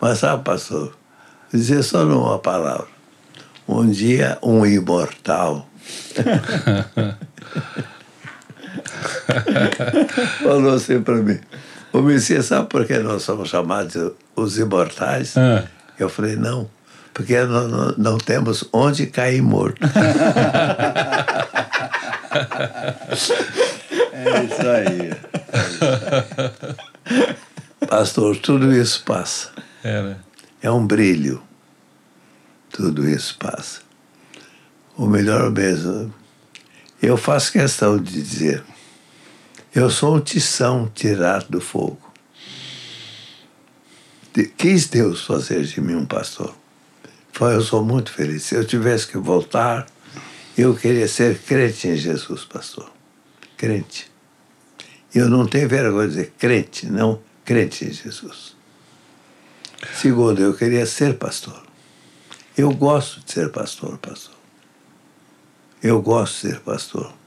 Mas 0.00 0.18
sabe, 0.18 0.44
pastor, 0.44 0.96
dizer 1.52 1.82
só 1.82 2.04
numa 2.04 2.38
palavra. 2.38 2.88
Um 3.66 3.88
dia, 3.88 4.36
um 4.42 4.66
imortal 4.66 5.66
falou 10.42 10.74
assim 10.74 11.00
para 11.02 11.16
mim: 11.16 11.38
O 11.92 12.00
Messias, 12.00 12.46
sabe 12.46 12.68
por 12.68 12.86
que 12.86 12.98
nós 12.98 13.22
somos 13.22 13.48
chamados 13.48 14.12
os 14.36 14.58
imortais? 14.58 15.36
Ah. 15.36 15.64
Eu 15.98 16.08
falei, 16.08 16.36
não, 16.36 16.70
porque 17.12 17.38
não, 17.42 17.68
não, 17.68 17.94
não 17.98 18.18
temos 18.18 18.64
onde 18.72 19.06
cair 19.06 19.42
morto. 19.42 19.80
É 24.12 24.44
isso 24.44 24.68
aí. 24.68 25.10
Pastor, 27.88 28.36
tudo 28.36 28.72
isso 28.72 29.02
passa. 29.04 29.50
Era. 29.82 30.18
É 30.62 30.70
um 30.70 30.86
brilho. 30.86 31.42
Tudo 32.70 33.08
isso 33.08 33.36
passa. 33.38 33.80
O 34.96 35.06
melhor 35.06 35.50
mesmo. 35.50 36.14
Eu 37.02 37.16
faço 37.16 37.50
questão 37.50 37.98
de 37.98 38.22
dizer: 38.22 38.62
eu 39.74 39.88
sou 39.90 40.16
um 40.16 40.20
tição 40.20 40.90
tirado 40.94 41.48
do 41.48 41.60
fogo. 41.60 42.10
Quis 44.56 44.86
Deus 44.86 45.24
fazer 45.24 45.64
de 45.64 45.80
mim 45.80 45.94
um 45.94 46.06
pastor. 46.06 46.54
Foi, 47.32 47.54
eu 47.54 47.60
sou 47.60 47.84
muito 47.84 48.12
feliz. 48.12 48.44
Se 48.44 48.54
eu 48.54 48.64
tivesse 48.64 49.06
que 49.06 49.18
voltar, 49.18 49.86
eu 50.56 50.74
queria 50.74 51.08
ser 51.08 51.38
crente 51.38 51.88
em 51.88 51.96
Jesus, 51.96 52.44
pastor. 52.44 52.90
Crente. 53.56 54.10
Eu 55.14 55.28
não 55.28 55.46
tenho 55.46 55.68
vergonha 55.68 56.08
de 56.08 56.14
dizer 56.14 56.32
crente, 56.38 56.86
não 56.86 57.20
crente 57.44 57.84
em 57.84 57.92
Jesus. 57.92 58.54
Segundo, 59.94 60.40
eu 60.40 60.54
queria 60.54 60.86
ser 60.86 61.16
pastor. 61.16 61.62
Eu 62.56 62.72
gosto 62.72 63.20
de 63.24 63.32
ser 63.32 63.50
pastor, 63.50 63.98
pastor. 63.98 64.34
Eu 65.82 66.02
gosto 66.02 66.34
de 66.34 66.52
ser 66.52 66.60
pastor. 66.60 67.19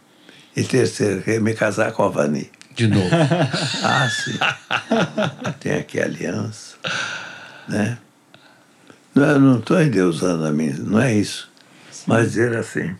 E 0.55 0.63
terceiro, 0.63 1.21
queria 1.21 1.39
me 1.41 1.53
casar 1.53 1.91
com 1.91 2.03
a 2.03 2.09
Vani. 2.09 2.49
De 2.75 2.87
novo. 2.87 3.09
Ah, 3.83 4.09
sim. 4.09 4.37
Tem 5.59 5.73
aqui 5.73 5.99
a 5.99 6.05
aliança. 6.05 6.75
Né? 7.67 7.97
Não, 9.13 9.23
eu 9.25 9.39
não 9.39 9.59
estou 9.59 9.81
endeusando 9.81 10.45
a 10.45 10.51
mim, 10.51 10.69
não 10.79 10.99
é 11.01 11.13
isso. 11.13 11.51
Mas 12.07 12.29
dizer 12.31 12.55
assim. 12.57 12.95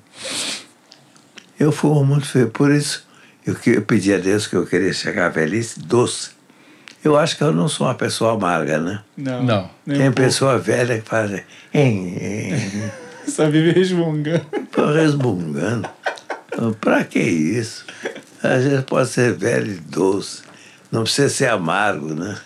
Eu 1.59 1.71
fui 1.71 2.03
muito 2.03 2.25
feliz. 2.27 2.49
Por 2.51 2.71
isso, 2.71 3.05
eu, 3.45 3.55
que- 3.55 3.71
eu 3.71 3.81
pedi 3.81 4.13
a 4.13 4.17
Deus 4.17 4.45
que 4.47 4.55
eu 4.55 4.65
queria 4.65 4.93
chegar 4.93 5.27
à 5.27 5.29
velhice 5.29 5.79
doce. 5.79 6.31
Eu 7.03 7.17
acho 7.17 7.35
que 7.37 7.43
eu 7.43 7.51
não 7.51 7.67
sou 7.67 7.87
uma 7.87 7.95
pessoa 7.95 8.33
amarga, 8.33 8.77
né? 8.79 9.01
Não. 9.17 9.43
Não. 9.43 9.69
Tem 9.85 9.95
um 9.95 9.97
pouco. 10.03 10.13
pessoa 10.15 10.57
velha 10.57 10.99
que 11.01 11.09
faz. 11.09 11.31
assim, 11.33 11.43
"Hein, 11.73 12.17
hein", 12.21 12.91
Só 13.27 13.49
vive 13.49 13.71
resmungando. 13.71 14.45
Tô 14.71 14.91
resmungando. 14.93 15.89
Pra 16.79 17.03
que 17.03 17.19
isso? 17.19 17.85
A 18.43 18.59
gente 18.59 18.83
pode 18.83 19.09
ser 19.09 19.33
velho 19.33 19.71
e 19.71 19.75
doce. 19.75 20.43
Não 20.91 21.03
precisa 21.03 21.29
ser 21.29 21.49
amargo, 21.49 22.13
né? 22.13 22.37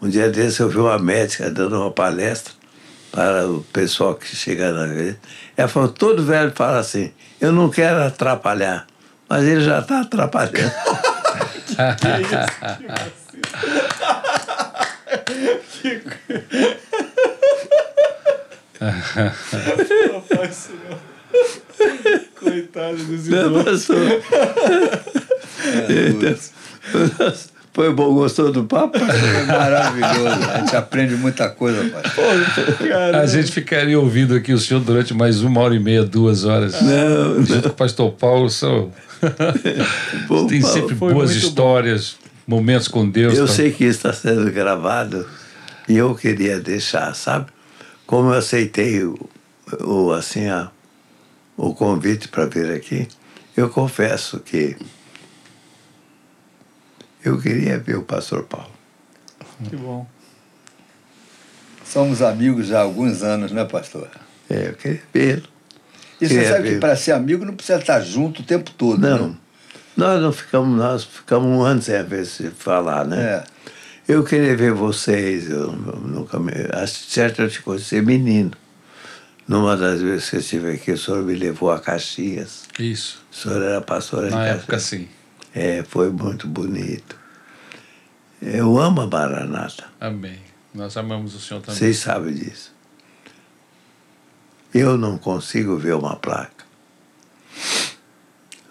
Um 0.00 0.08
dia 0.08 0.28
desse 0.30 0.60
eu 0.60 0.68
vi 0.68 0.78
uma 0.78 0.98
médica 0.98 1.50
dando 1.50 1.80
uma 1.80 1.90
palestra 1.90 2.52
para 3.10 3.48
o 3.48 3.64
pessoal 3.72 4.14
que 4.14 4.26
chega 4.36 4.72
na 4.72 4.86
vez. 4.86 5.16
Ela 5.56 5.66
falou, 5.66 5.88
todo 5.88 6.24
velho 6.24 6.52
fala 6.54 6.78
assim, 6.78 7.12
eu 7.40 7.50
não 7.50 7.68
quero 7.68 8.02
atrapalhar. 8.02 8.86
Mas 9.28 9.44
ele 9.44 9.60
já 9.60 9.80
está 9.80 10.02
atrapalhando. 10.02 10.72
Não 20.12 20.22
faz 20.22 20.50
isso 20.50 20.72
não. 20.88 20.98
Coitado 22.38 22.96
dos 22.96 23.26
idosos. 23.28 23.86
pastor? 23.86 24.22
Então, 26.08 27.34
Foi 27.72 27.92
bom, 27.92 28.12
gostou 28.14 28.50
do 28.50 28.64
papo? 28.64 28.98
É 28.98 29.44
maravilhoso. 29.44 30.50
A 30.50 30.58
gente 30.58 30.74
aprende 30.76 31.14
muita 31.14 31.48
coisa, 31.48 31.88
pai. 31.90 32.02
Cara, 32.88 33.20
A 33.20 33.26
gente 33.26 33.52
ficaria 33.52 33.98
ouvindo 33.98 34.34
aqui 34.34 34.52
o 34.52 34.58
senhor 34.58 34.80
durante 34.80 35.14
mais 35.14 35.42
uma 35.42 35.60
hora 35.60 35.74
e 35.74 35.78
meia, 35.78 36.02
duas 36.02 36.44
horas. 36.44 36.80
Não, 36.82 37.44
Junto 37.44 37.62
com 37.62 37.68
o 37.68 37.76
pastor 37.76 38.10
Paulo, 38.12 38.50
são... 38.50 38.90
Bom, 40.26 40.46
tem 40.46 40.60
Paulo, 40.60 40.74
sempre 40.74 40.94
foi 40.96 41.12
boas 41.12 41.30
muito 41.30 41.42
bom. 41.42 41.48
histórias, 41.48 42.16
momentos 42.46 42.88
com 42.88 43.08
Deus. 43.08 43.36
Eu 43.38 43.46
tá? 43.46 43.52
sei 43.52 43.70
que 43.70 43.84
isso 43.84 43.98
está 43.98 44.12
sendo 44.12 44.50
gravado 44.50 45.26
e 45.88 45.96
eu 45.96 46.14
queria 46.14 46.58
deixar, 46.60 47.14
sabe? 47.14 47.46
Como 48.06 48.30
eu 48.30 48.34
aceitei 48.38 49.04
o, 49.04 49.16
o, 49.84 50.12
assim, 50.12 50.48
a, 50.48 50.68
o 51.58 51.74
convite 51.74 52.28
para 52.28 52.46
vir 52.46 52.70
aqui, 52.70 53.08
eu 53.56 53.68
confesso 53.68 54.38
que 54.38 54.76
eu 57.24 57.38
queria 57.38 57.78
ver 57.78 57.96
o 57.96 58.02
pastor 58.02 58.44
Paulo. 58.44 58.70
que 59.68 59.74
bom. 59.74 60.06
Somos 61.84 62.22
amigos 62.22 62.68
já 62.68 62.78
há 62.78 62.82
alguns 62.82 63.22
anos, 63.22 63.50
né, 63.50 63.64
pastor? 63.64 64.08
É, 64.48 64.68
eu 64.68 64.74
queria 64.74 65.02
vê-lo. 65.12 65.48
E 66.20 66.28
você 66.28 66.34
Queria 66.34 66.48
sabe 66.48 66.70
que 66.70 66.76
para 66.78 66.94
ser 66.94 67.12
amigo 67.12 67.44
não 67.44 67.56
precisa 67.56 67.78
estar 67.78 68.00
junto 68.00 68.42
o 68.42 68.44
tempo 68.44 68.70
todo. 68.70 69.00
Não, 69.00 69.28
né? 69.30 69.34
nós 69.96 70.22
não 70.22 70.32
ficamos, 70.32 70.78
nós 70.78 71.04
ficamos 71.04 71.48
um 71.48 71.62
ano 71.62 71.82
sem 71.82 71.96
a 71.96 72.02
vez 72.02 72.38
de 72.38 72.50
falar, 72.50 73.04
né? 73.04 73.20
É. 73.20 73.44
Eu 74.06 74.24
queria 74.24 74.56
ver 74.56 74.72
vocês, 74.72 75.50
eu 75.50 75.72
nunca 75.72 76.38
me. 76.38 76.52
Acho 76.72 77.04
certo 77.10 77.42
eu 77.42 77.50
te 77.50 77.60
conheci 77.60 78.00
menino. 78.00 78.52
Numa 79.48 79.76
das 79.78 80.02
vezes 80.02 80.28
que 80.28 80.36
eu 80.36 80.40
estive 80.40 80.72
aqui, 80.72 80.92
o 80.92 80.98
senhor 80.98 81.22
me 81.24 81.34
levou 81.34 81.72
a 81.72 81.80
Caxias. 81.80 82.64
Isso. 82.78 83.24
O 83.32 83.34
senhor 83.34 83.62
era 83.62 83.80
pastor 83.80 84.26
em 84.26 84.30
Na 84.30 84.36
Caxias. 84.36 84.56
época, 84.58 84.78
sim. 84.78 85.08
É, 85.54 85.82
foi 85.88 86.10
muito 86.10 86.46
bonito. 86.46 87.16
Eu 88.42 88.78
amo 88.78 89.00
a 89.00 89.06
Maranata. 89.06 89.86
Amém. 89.98 90.38
Nós 90.74 90.96
amamos 90.98 91.34
o 91.34 91.40
senhor 91.40 91.60
também. 91.60 91.76
Vocês 91.76 91.96
sabem 91.96 92.34
disso. 92.34 92.74
Eu 94.72 94.98
não 94.98 95.16
consigo 95.16 95.78
ver 95.78 95.94
uma 95.94 96.14
placa. 96.14 96.66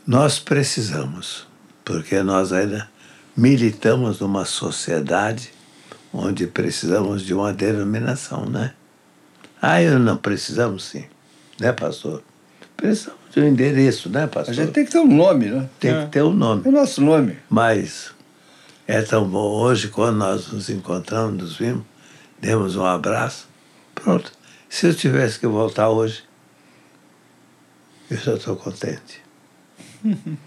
Nós 0.05 0.37
precisamos, 0.39 1.47
porque 1.83 2.21
nós 2.21 2.53
ainda 2.53 2.87
militamos 3.35 4.19
numa 4.19 4.45
sociedade 4.45 5.51
onde 6.13 6.47
precisamos 6.47 7.23
de 7.23 7.33
uma 7.33 7.51
denominação, 7.51 8.45
né? 8.45 8.73
Ah, 9.61 9.81
eu 9.81 9.97
não 9.99 10.17
precisamos 10.17 10.83
sim, 10.85 11.05
né, 11.59 11.71
pastor? 11.71 12.23
Precisamos 12.75 13.19
de 13.33 13.39
um 13.39 13.47
endereço, 13.47 14.09
né, 14.09 14.23
A 14.23 14.27
pastor? 14.27 14.53
gente 14.53 14.71
tem 14.71 14.85
que 14.85 14.91
ter 14.91 14.99
um 14.99 15.07
nome, 15.07 15.45
né? 15.47 15.69
Tem 15.79 15.91
É. 15.91 16.05
que 16.05 16.11
ter 16.11 16.23
um 16.23 16.33
nome. 16.33 16.61
É 16.65 16.69
o 16.69 16.71
nosso 16.71 17.01
nome. 17.01 17.37
Mas 17.49 18.11
é 18.87 19.01
tão 19.01 19.27
bom 19.27 19.49
hoje, 19.59 19.87
quando 19.89 20.17
nós 20.17 20.47
nos 20.51 20.69
encontramos, 20.69 21.41
nos 21.41 21.57
vimos, 21.57 21.83
demos 22.39 22.75
um 22.75 22.85
abraço. 22.85 23.47
Pronto. 23.95 24.31
Se 24.69 24.85
eu 24.87 24.93
tivesse 24.93 25.39
que 25.39 25.47
voltar 25.47 25.89
hoje, 25.89 26.23
eu 28.11 28.17
já 28.17 28.33
estou 28.35 28.55
contente. 28.55 29.21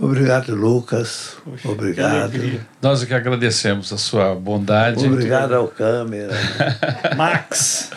Obrigado, 0.00 0.54
Lucas. 0.54 1.36
Poxa, 1.44 1.68
Obrigado. 1.68 2.32
Nós 2.80 3.02
é 3.02 3.06
que 3.06 3.12
agradecemos 3.12 3.92
a 3.92 3.98
sua 3.98 4.34
bondade. 4.34 5.06
Obrigado 5.06 5.54
ao 5.54 5.68
câmera. 5.68 6.32
Max. 7.16 7.90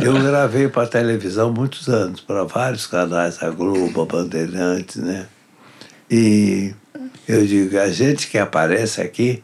Eu 0.00 0.14
gravei 0.22 0.68
para 0.68 0.86
televisão 0.86 1.52
muitos 1.52 1.88
anos, 1.88 2.20
para 2.20 2.44
vários 2.44 2.86
canais, 2.86 3.42
a 3.42 3.50
Globo, 3.50 4.00
a 4.00 4.06
Bandeirantes, 4.06 4.96
né? 4.96 5.26
E 6.08 6.72
eu 7.26 7.44
digo, 7.44 7.76
a 7.78 7.90
gente 7.90 8.28
que 8.28 8.38
aparece 8.38 9.00
aqui, 9.00 9.42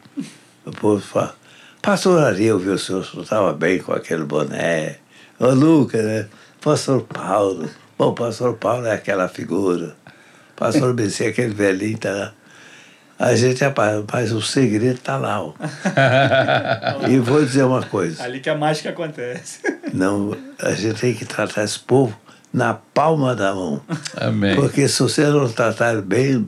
o 0.65 0.71
povo 0.71 1.01
fala, 1.01 1.35
pastor 1.81 2.23
Ari, 2.23 2.45
eu 2.45 2.57
vi 2.57 2.69
o 2.69 2.79
senhor, 2.79 3.01
o 3.01 3.03
senhor 3.03 3.23
estava 3.23 3.53
bem 3.53 3.79
com 3.79 3.91
aquele 3.91 4.23
boné. 4.23 4.95
Ô 5.37 5.49
Lucas, 5.49 6.03
né? 6.03 6.27
Pastor 6.61 7.01
Paulo. 7.01 7.69
Bom, 7.97 8.13
pastor 8.13 8.55
Paulo 8.55 8.87
é 8.87 8.93
aquela 8.93 9.27
figura. 9.27 9.95
Pastor 10.55 10.93
BC, 10.93 11.27
aquele 11.27 11.53
velhinho 11.53 11.97
tá 11.97 12.11
lá. 12.11 12.33
A 13.17 13.33
gente 13.35 13.63
aparece, 13.63 14.05
mas 14.11 14.31
o 14.31 14.41
segredo 14.41 14.95
está 14.95 15.17
lá. 15.17 15.41
Ó. 15.41 15.53
e 17.09 17.17
vou 17.19 17.43
dizer 17.43 17.63
uma 17.63 17.81
coisa. 17.81 18.23
Ali 18.23 18.41
que 18.41 18.49
a 18.49 18.55
mágica 18.55 18.89
acontece. 18.89 19.59
Não, 19.93 20.37
a 20.59 20.71
gente 20.71 20.99
tem 20.99 21.13
que 21.13 21.23
tratar 21.23 21.63
esse 21.63 21.79
povo 21.79 22.17
na 22.53 22.73
palma 22.73 23.35
da 23.35 23.53
mão. 23.53 23.81
Amém. 24.17 24.55
Porque 24.55 24.87
se 24.87 25.01
você 25.01 25.25
não 25.27 25.49
tratar 25.49 25.93
ele 25.93 26.01
bem, 26.01 26.47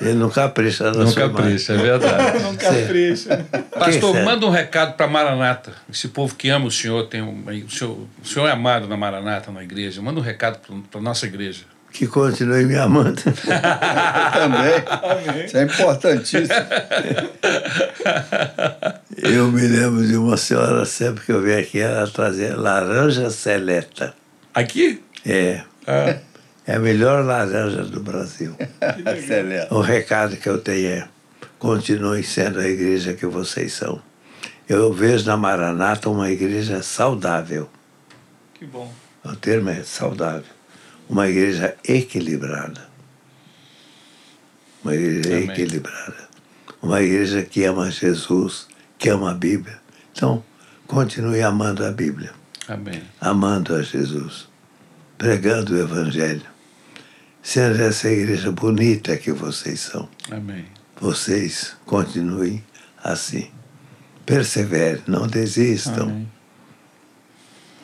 ele 0.00 0.14
não 0.14 0.28
capricha 0.28 0.90
na 0.90 0.98
Não 0.98 1.06
sua 1.06 1.28
capricha, 1.28 1.72
é 1.72 1.76
verdade. 1.76 2.42
Não 2.42 2.56
capricha. 2.56 3.46
Pastor, 3.70 4.22
manda 4.24 4.44
um 4.44 4.50
recado 4.50 4.96
para 4.96 5.06
Maranata. 5.06 5.72
Esse 5.90 6.08
povo 6.08 6.34
que 6.34 6.48
ama 6.48 6.66
o 6.66 6.70
senhor, 6.70 7.08
tem 7.08 7.22
um, 7.22 7.44
o, 7.46 7.70
senhor 7.70 7.96
o 8.22 8.26
senhor 8.26 8.48
é 8.48 8.52
amado 8.52 8.88
na 8.88 8.96
Maranata, 8.96 9.52
na 9.52 9.62
igreja. 9.62 10.02
Manda 10.02 10.18
um 10.18 10.22
recado 10.22 10.58
para 10.90 11.00
a 11.00 11.02
nossa 11.02 11.26
igreja. 11.26 11.71
Que 11.92 12.06
continue 12.06 12.64
me 12.64 12.76
amando. 12.76 13.20
Também. 14.32 15.44
Isso 15.44 15.56
é 15.56 15.62
importantíssimo. 15.62 16.48
Eu 19.16 19.52
me 19.52 19.66
lembro 19.66 20.06
de 20.06 20.16
uma 20.16 20.36
senhora 20.36 20.84
sempre 20.84 21.24
que 21.24 21.32
eu 21.32 21.42
venho 21.42 21.60
aqui, 21.60 21.78
ela 21.80 22.06
trazia 22.08 22.56
laranja 22.56 23.30
seleta. 23.30 24.14
Aqui? 24.54 25.02
É, 25.26 25.62
Ah, 25.86 26.16
é 26.66 26.74
a 26.76 26.78
melhor 26.78 27.24
laranja 27.24 27.82
do 27.84 28.00
Brasil. 28.00 28.56
O 29.70 29.80
recado 29.80 30.36
que 30.36 30.48
eu 30.48 30.58
tenho 30.58 30.88
é: 30.88 31.08
continuem 31.58 32.22
sendo 32.22 32.58
a 32.58 32.66
igreja 32.68 33.12
que 33.12 33.26
vocês 33.26 33.72
são. 33.72 34.00
Eu 34.68 34.92
vejo 34.92 35.26
na 35.26 35.36
Maranata 35.36 36.08
uma 36.08 36.30
igreja 36.30 36.82
saudável. 36.82 37.68
Que 38.54 38.64
bom. 38.64 38.90
O 39.24 39.36
termo 39.36 39.70
é 39.70 39.82
saudável. 39.82 40.44
Uma 41.12 41.28
igreja 41.28 41.76
equilibrada. 41.86 42.88
Uma 44.82 44.94
igreja 44.94 45.36
Amém. 45.36 45.50
equilibrada. 45.50 46.28
Uma 46.80 47.02
igreja 47.02 47.42
que 47.42 47.64
ama 47.64 47.90
Jesus, 47.90 48.66
que 48.98 49.10
ama 49.10 49.32
a 49.32 49.34
Bíblia. 49.34 49.78
Então, 50.10 50.42
continue 50.86 51.42
amando 51.42 51.84
a 51.84 51.90
Bíblia, 51.90 52.32
Amém. 52.66 53.02
amando 53.20 53.74
a 53.74 53.82
Jesus, 53.82 54.48
pregando 55.18 55.74
o 55.74 55.78
Evangelho, 55.78 56.46
sendo 57.42 57.82
essa 57.82 58.08
igreja 58.08 58.50
bonita 58.50 59.14
que 59.18 59.32
vocês 59.32 59.80
são. 59.80 60.08
Amém. 60.30 60.64
Vocês 60.98 61.76
continuem 61.84 62.64
assim. 63.04 63.50
Perseverem, 64.24 65.02
não 65.06 65.26
desistam. 65.26 66.04
Amém. 66.04 66.28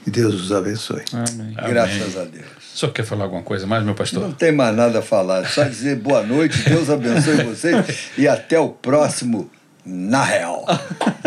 Que 0.09 0.21
Deus 0.21 0.41
os 0.41 0.53
abençoe. 0.53 1.03
Amém. 1.13 1.53
Amém. 1.55 1.71
Graças 1.71 2.17
a 2.17 2.25
Deus. 2.25 2.47
O 2.75 2.79
senhor 2.79 2.93
quer 2.93 3.05
falar 3.05 3.25
alguma 3.25 3.43
coisa 3.43 3.67
mais, 3.67 3.85
meu 3.85 3.95
pastor? 3.95 4.23
Não 4.23 4.33
tem 4.33 4.53
mais 4.53 4.75
nada 4.75 5.01
a 5.01 5.03
falar, 5.03 5.47
só 5.47 5.65
dizer 5.65 5.97
boa 5.97 6.23
noite, 6.23 6.67
Deus 6.67 6.89
abençoe 6.89 7.43
vocês 7.45 8.09
e 8.17 8.27
até 8.27 8.59
o 8.59 8.71
próximo 8.71 9.51
Na 9.85 10.25
Real. 10.25 10.65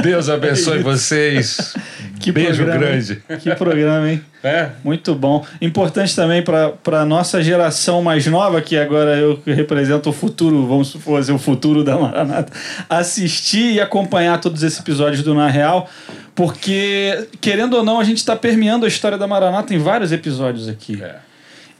Deus 0.01 0.29
abençoe 0.29 0.79
vocês. 0.79 1.75
Que 2.19 2.31
Beijo 2.31 2.63
programa, 2.63 2.79
grande. 2.79 3.23
Que 3.39 3.55
programa, 3.55 4.09
hein? 4.09 4.21
É? 4.43 4.69
Muito 4.83 5.13
bom. 5.13 5.45
Importante 5.59 6.15
também 6.15 6.43
para 6.43 7.01
a 7.01 7.05
nossa 7.05 7.43
geração 7.43 8.01
mais 8.01 8.25
nova, 8.27 8.61
que 8.61 8.77
agora 8.77 9.17
eu 9.17 9.37
que 9.37 9.51
represento 9.51 10.09
o 10.09 10.13
futuro, 10.13 10.67
vamos 10.67 10.87
supor, 10.87 11.19
assim, 11.19 11.31
o 11.31 11.39
futuro 11.39 11.83
da 11.83 11.97
Maranata, 11.97 12.51
assistir 12.89 13.73
e 13.73 13.81
acompanhar 13.81 14.39
todos 14.39 14.63
esses 14.63 14.79
episódios 14.79 15.23
do 15.23 15.33
Na 15.33 15.47
Real, 15.47 15.89
porque, 16.35 17.27
querendo 17.39 17.75
ou 17.75 17.83
não, 17.83 17.99
a 17.99 18.03
gente 18.03 18.17
está 18.17 18.35
permeando 18.35 18.85
a 18.85 18.87
história 18.87 19.17
da 19.17 19.27
Maranata 19.27 19.73
em 19.73 19.77
vários 19.77 20.11
episódios 20.11 20.67
aqui. 20.67 21.01
É. 21.01 21.15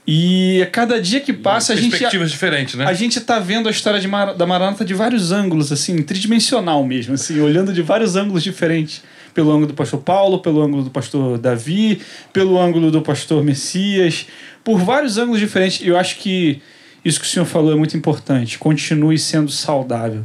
E 0.06 0.60
a 0.60 0.66
cada 0.66 1.00
dia 1.00 1.20
que 1.20 1.32
passa, 1.32 1.72
a 1.72 1.76
gente. 1.76 1.90
Perspectivas 1.90 2.30
diferentes, 2.30 2.74
né? 2.74 2.86
A 2.86 2.92
gente 2.92 3.20
tá 3.20 3.38
vendo 3.38 3.68
a 3.68 3.70
história 3.70 4.00
de 4.00 4.08
Mar- 4.08 4.34
da 4.34 4.44
Maranata 4.44 4.84
de 4.84 4.94
vários 4.94 5.30
ângulos, 5.30 5.70
assim, 5.70 6.02
tridimensional 6.02 6.84
mesmo, 6.84 7.14
assim, 7.14 7.40
olhando 7.40 7.72
de 7.72 7.82
vários 7.82 8.16
ângulos 8.16 8.42
diferentes. 8.42 9.02
Pelo 9.32 9.50
ângulo 9.50 9.68
do 9.68 9.74
pastor 9.74 10.00
Paulo, 10.00 10.40
pelo 10.40 10.60
ângulo 10.60 10.82
do 10.82 10.90
pastor 10.90 11.38
Davi, 11.38 12.02
pelo 12.34 12.60
ângulo 12.60 12.90
do 12.90 13.00
pastor 13.00 13.42
Messias, 13.42 14.26
por 14.62 14.78
vários 14.78 15.16
ângulos 15.16 15.40
diferentes. 15.40 15.86
Eu 15.86 15.96
acho 15.96 16.16
que 16.16 16.60
isso 17.02 17.18
que 17.18 17.24
o 17.24 17.28
senhor 17.28 17.46
falou 17.46 17.72
é 17.72 17.76
muito 17.76 17.96
importante. 17.96 18.58
Continue 18.58 19.18
sendo 19.18 19.50
saudável. 19.50 20.24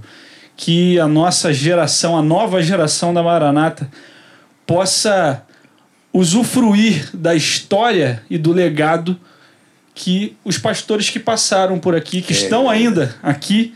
Que 0.57 0.99
a 0.99 1.07
nossa 1.07 1.53
geração, 1.53 2.17
a 2.17 2.21
nova 2.21 2.61
geração 2.61 3.13
da 3.13 3.23
Maranata, 3.23 3.89
possa 4.67 5.41
usufruir 6.13 7.09
da 7.15 7.33
história 7.33 8.21
e 8.29 8.37
do 8.37 8.51
legado 8.51 9.19
que 9.95 10.37
os 10.45 10.57
pastores 10.57 11.09
que 11.09 11.19
passaram 11.19 11.79
por 11.79 11.95
aqui, 11.95 12.21
que 12.21 12.33
estão 12.33 12.69
ainda 12.69 13.15
aqui, 13.23 13.73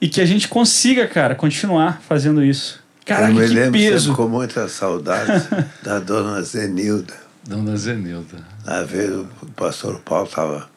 e 0.00 0.08
que 0.08 0.20
a 0.20 0.26
gente 0.26 0.48
consiga, 0.48 1.06
cara, 1.06 1.34
continuar 1.34 2.00
fazendo 2.00 2.42
isso. 2.42 2.82
Caraca, 3.04 3.30
Eu 3.32 3.34
me 3.36 3.46
que 3.46 3.54
lembro 3.54 3.72
peso! 3.78 4.14
com 4.14 4.26
muita 4.26 4.66
saudade 4.68 5.46
da 5.82 5.98
dona 5.98 6.42
Zenilda. 6.42 7.14
Dona 7.46 7.76
Zenilda. 7.76 8.38
Às 8.66 8.88
vezes 8.88 9.14
o 9.42 9.46
pastor 9.54 10.00
Paulo 10.00 10.26
estava 10.26 10.68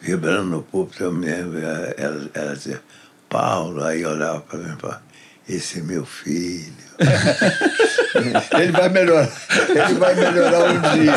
vibrando 0.00 0.50
no 0.50 0.62
púlpito, 0.62 1.04
eu 1.04 1.12
me 1.12 1.26
lembro, 1.26 1.58
ela, 1.60 2.30
ela 2.34 2.56
dizia, 2.56 2.82
Paulo, 3.28 3.84
aí 3.84 4.04
olhava 4.04 4.40
para 4.40 4.58
mim 4.58 4.74
e 4.76 4.80
falava, 4.80 5.02
esse 5.48 5.78
é 5.78 5.82
meu 5.82 6.04
filho. 6.04 6.72
Ele 8.60 8.72
vai 8.72 8.88
melhorar, 8.90 9.28
ele 9.68 9.94
vai 9.94 10.14
melhorar 10.14 10.64
um 10.70 10.80
dia. 10.94 11.16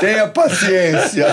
Tenha 0.00 0.26
paciência. 0.28 1.26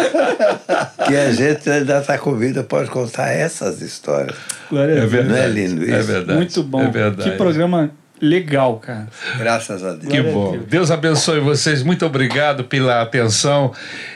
Que 1.08 1.16
a 1.18 1.32
gente 1.32 1.70
ainda 1.70 2.00
está 2.00 2.18
com 2.18 2.36
vida, 2.36 2.64
pode 2.64 2.90
contar 2.90 3.30
essas 3.30 3.82
histórias. 3.82 4.36
Glória 4.70 4.94
a 4.94 4.98
É 4.98 5.00
Deus. 5.02 5.12
verdade. 5.12 5.34
Não 5.40 5.44
é 5.44 5.48
lindo 5.48 5.84
isso? 5.84 5.94
É 5.96 6.02
verdade. 6.02 6.38
Muito 6.38 6.64
bom. 6.64 6.82
É 6.84 6.88
verdade. 6.90 7.30
Que 7.32 7.36
programa 7.36 7.90
legal, 8.22 8.78
cara. 8.78 9.08
Graças 9.38 9.84
a 9.84 9.94
Deus. 9.94 10.12
Que 10.14 10.22
bom. 10.22 10.52
Deus. 10.52 10.66
Deus 10.68 10.92
abençoe 10.92 11.40
vocês. 11.40 11.82
Muito 11.84 12.06
obrigado 12.06 12.64
pela 12.64 13.02
atenção. 13.02 13.74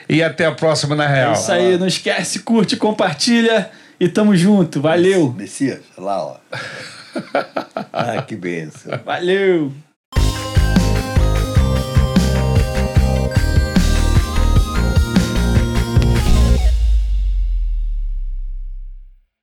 E 0.07 0.22
até 0.22 0.45
a 0.45 0.52
próxima, 0.52 0.95
na 0.95 1.06
É 1.06 1.15
Real. 1.15 1.34
isso 1.34 1.52
aí, 1.52 1.78
não 1.78 1.88
esquece, 1.88 2.40
curte, 2.40 2.78
compartilha 2.78 3.70
e 3.99 4.07
tamo 4.07 4.36
junto. 4.36 4.80
Valeu. 4.82 5.34
Messias, 5.36 5.80
lá, 5.98 6.24
ó. 6.24 6.36
Ah, 7.95 8.22
que 8.23 8.35
benção. 8.35 8.98
Valeu. 9.06 9.72